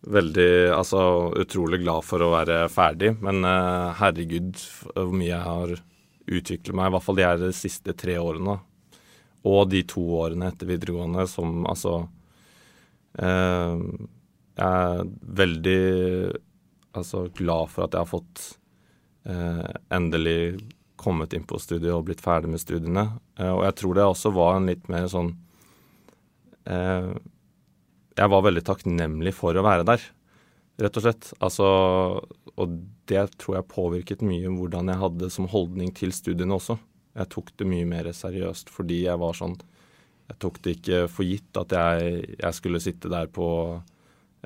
veldig 0.02 0.52
Altså 0.74 1.02
utrolig 1.38 1.84
glad 1.84 2.06
for 2.08 2.24
å 2.26 2.32
være 2.34 2.66
ferdig, 2.74 3.14
men 3.22 3.46
eh, 3.48 3.92
herregud 4.02 4.58
hvor 4.96 5.14
mye 5.14 5.32
jeg 5.32 5.46
har 5.46 5.76
utviklet 6.32 6.76
meg, 6.78 6.90
i 6.90 6.96
hvert 6.96 7.06
fall 7.06 7.20
de 7.20 7.28
her 7.28 7.46
siste 7.56 7.96
tre 7.98 8.18
årene. 8.22 8.60
Og 9.48 9.64
de 9.72 9.82
to 9.90 10.04
årene 10.22 10.52
etter 10.52 10.70
videregående 10.70 11.26
som 11.30 11.64
altså 11.70 12.04
Jeg 13.20 14.68
er 14.68 15.10
veldig 15.42 15.82
altså, 16.98 17.26
glad 17.38 17.72
for 17.72 17.86
at 17.86 17.96
jeg 17.96 18.04
har 18.04 18.10
fått 18.10 18.44
eh, 19.28 19.74
endelig 19.94 20.62
kommet 21.02 21.34
inn 21.34 21.46
på 21.50 21.60
studiet 21.62 21.94
og 21.96 22.06
blitt 22.10 22.22
ferdig 22.24 22.52
med 22.52 22.62
studiene. 22.62 23.08
Eh, 23.40 23.50
og 23.50 23.64
jeg 23.66 23.78
tror 23.82 23.98
det 23.98 24.08
også 24.08 24.34
var 24.36 24.58
en 24.58 24.70
litt 24.70 24.90
mer 24.92 25.08
sånn 25.12 25.34
eh, 26.70 27.12
Jeg 28.20 28.34
var 28.36 28.46
veldig 28.46 28.66
takknemlig 28.68 29.34
for 29.38 29.58
å 29.58 29.66
være 29.66 29.88
der, 29.88 30.06
rett 30.84 31.00
og 31.00 31.08
slett. 31.08 31.32
Altså, 31.40 31.68
og 32.54 32.78
det 33.10 33.26
tror 33.42 33.60
jeg 33.60 33.72
påvirket 33.74 34.26
mye 34.26 34.52
hvordan 34.52 34.92
jeg 34.92 35.04
hadde 35.06 35.34
som 35.34 35.50
holdning 35.52 35.94
til 35.98 36.14
studiene 36.16 36.58
også. 36.58 36.78
Jeg 37.18 37.32
tok 37.34 37.52
det 37.60 37.68
mye 37.68 37.88
mer 37.88 38.12
seriøst 38.16 38.72
fordi 38.72 39.04
jeg 39.08 39.20
var 39.20 39.36
sånn 39.36 39.58
Jeg 40.32 40.40
tok 40.40 40.62
det 40.64 40.78
ikke 40.78 41.00
for 41.12 41.28
gitt 41.28 41.58
at 41.60 41.74
jeg, 41.76 42.22
jeg 42.40 42.56
skulle 42.56 42.80
sitte 42.80 43.10
der 43.12 43.28
på 43.28 43.48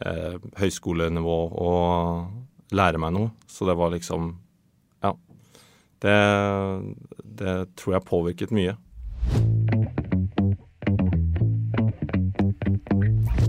eh, 0.02 0.38
høyskolenivå 0.58 1.36
og 1.62 2.74
lære 2.74 3.02
meg 3.02 3.14
noe. 3.14 3.30
Så 3.46 3.68
det 3.70 3.78
var 3.78 3.94
liksom 3.94 4.34
Ja. 5.06 5.14
Det, 6.02 6.16
det 7.38 7.54
tror 7.78 8.00
jeg 8.00 8.10
påvirket 8.10 8.56
mye. 8.56 8.74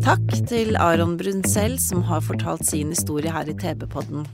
Takk 0.05 0.29
til 0.47 0.77
Aron 0.77 1.17
Brunsell 1.19 1.81
som 1.83 2.05
har 2.07 2.21
fortalt 2.23 2.69
sin 2.69 2.93
historie 2.93 3.33
her 3.33 3.49
i 3.49 3.57
TV-podden. 3.57 4.29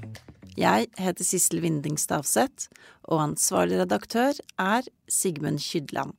Jeg 0.59 0.91
heter 0.99 1.25
Sissel 1.25 1.63
Winding 1.63 1.97
Stavseth, 2.03 2.67
og 3.09 3.23
ansvarlig 3.31 3.79
redaktør 3.81 4.37
er 4.61 4.91
Sigmund 5.09 5.63
Kydland. 5.63 6.19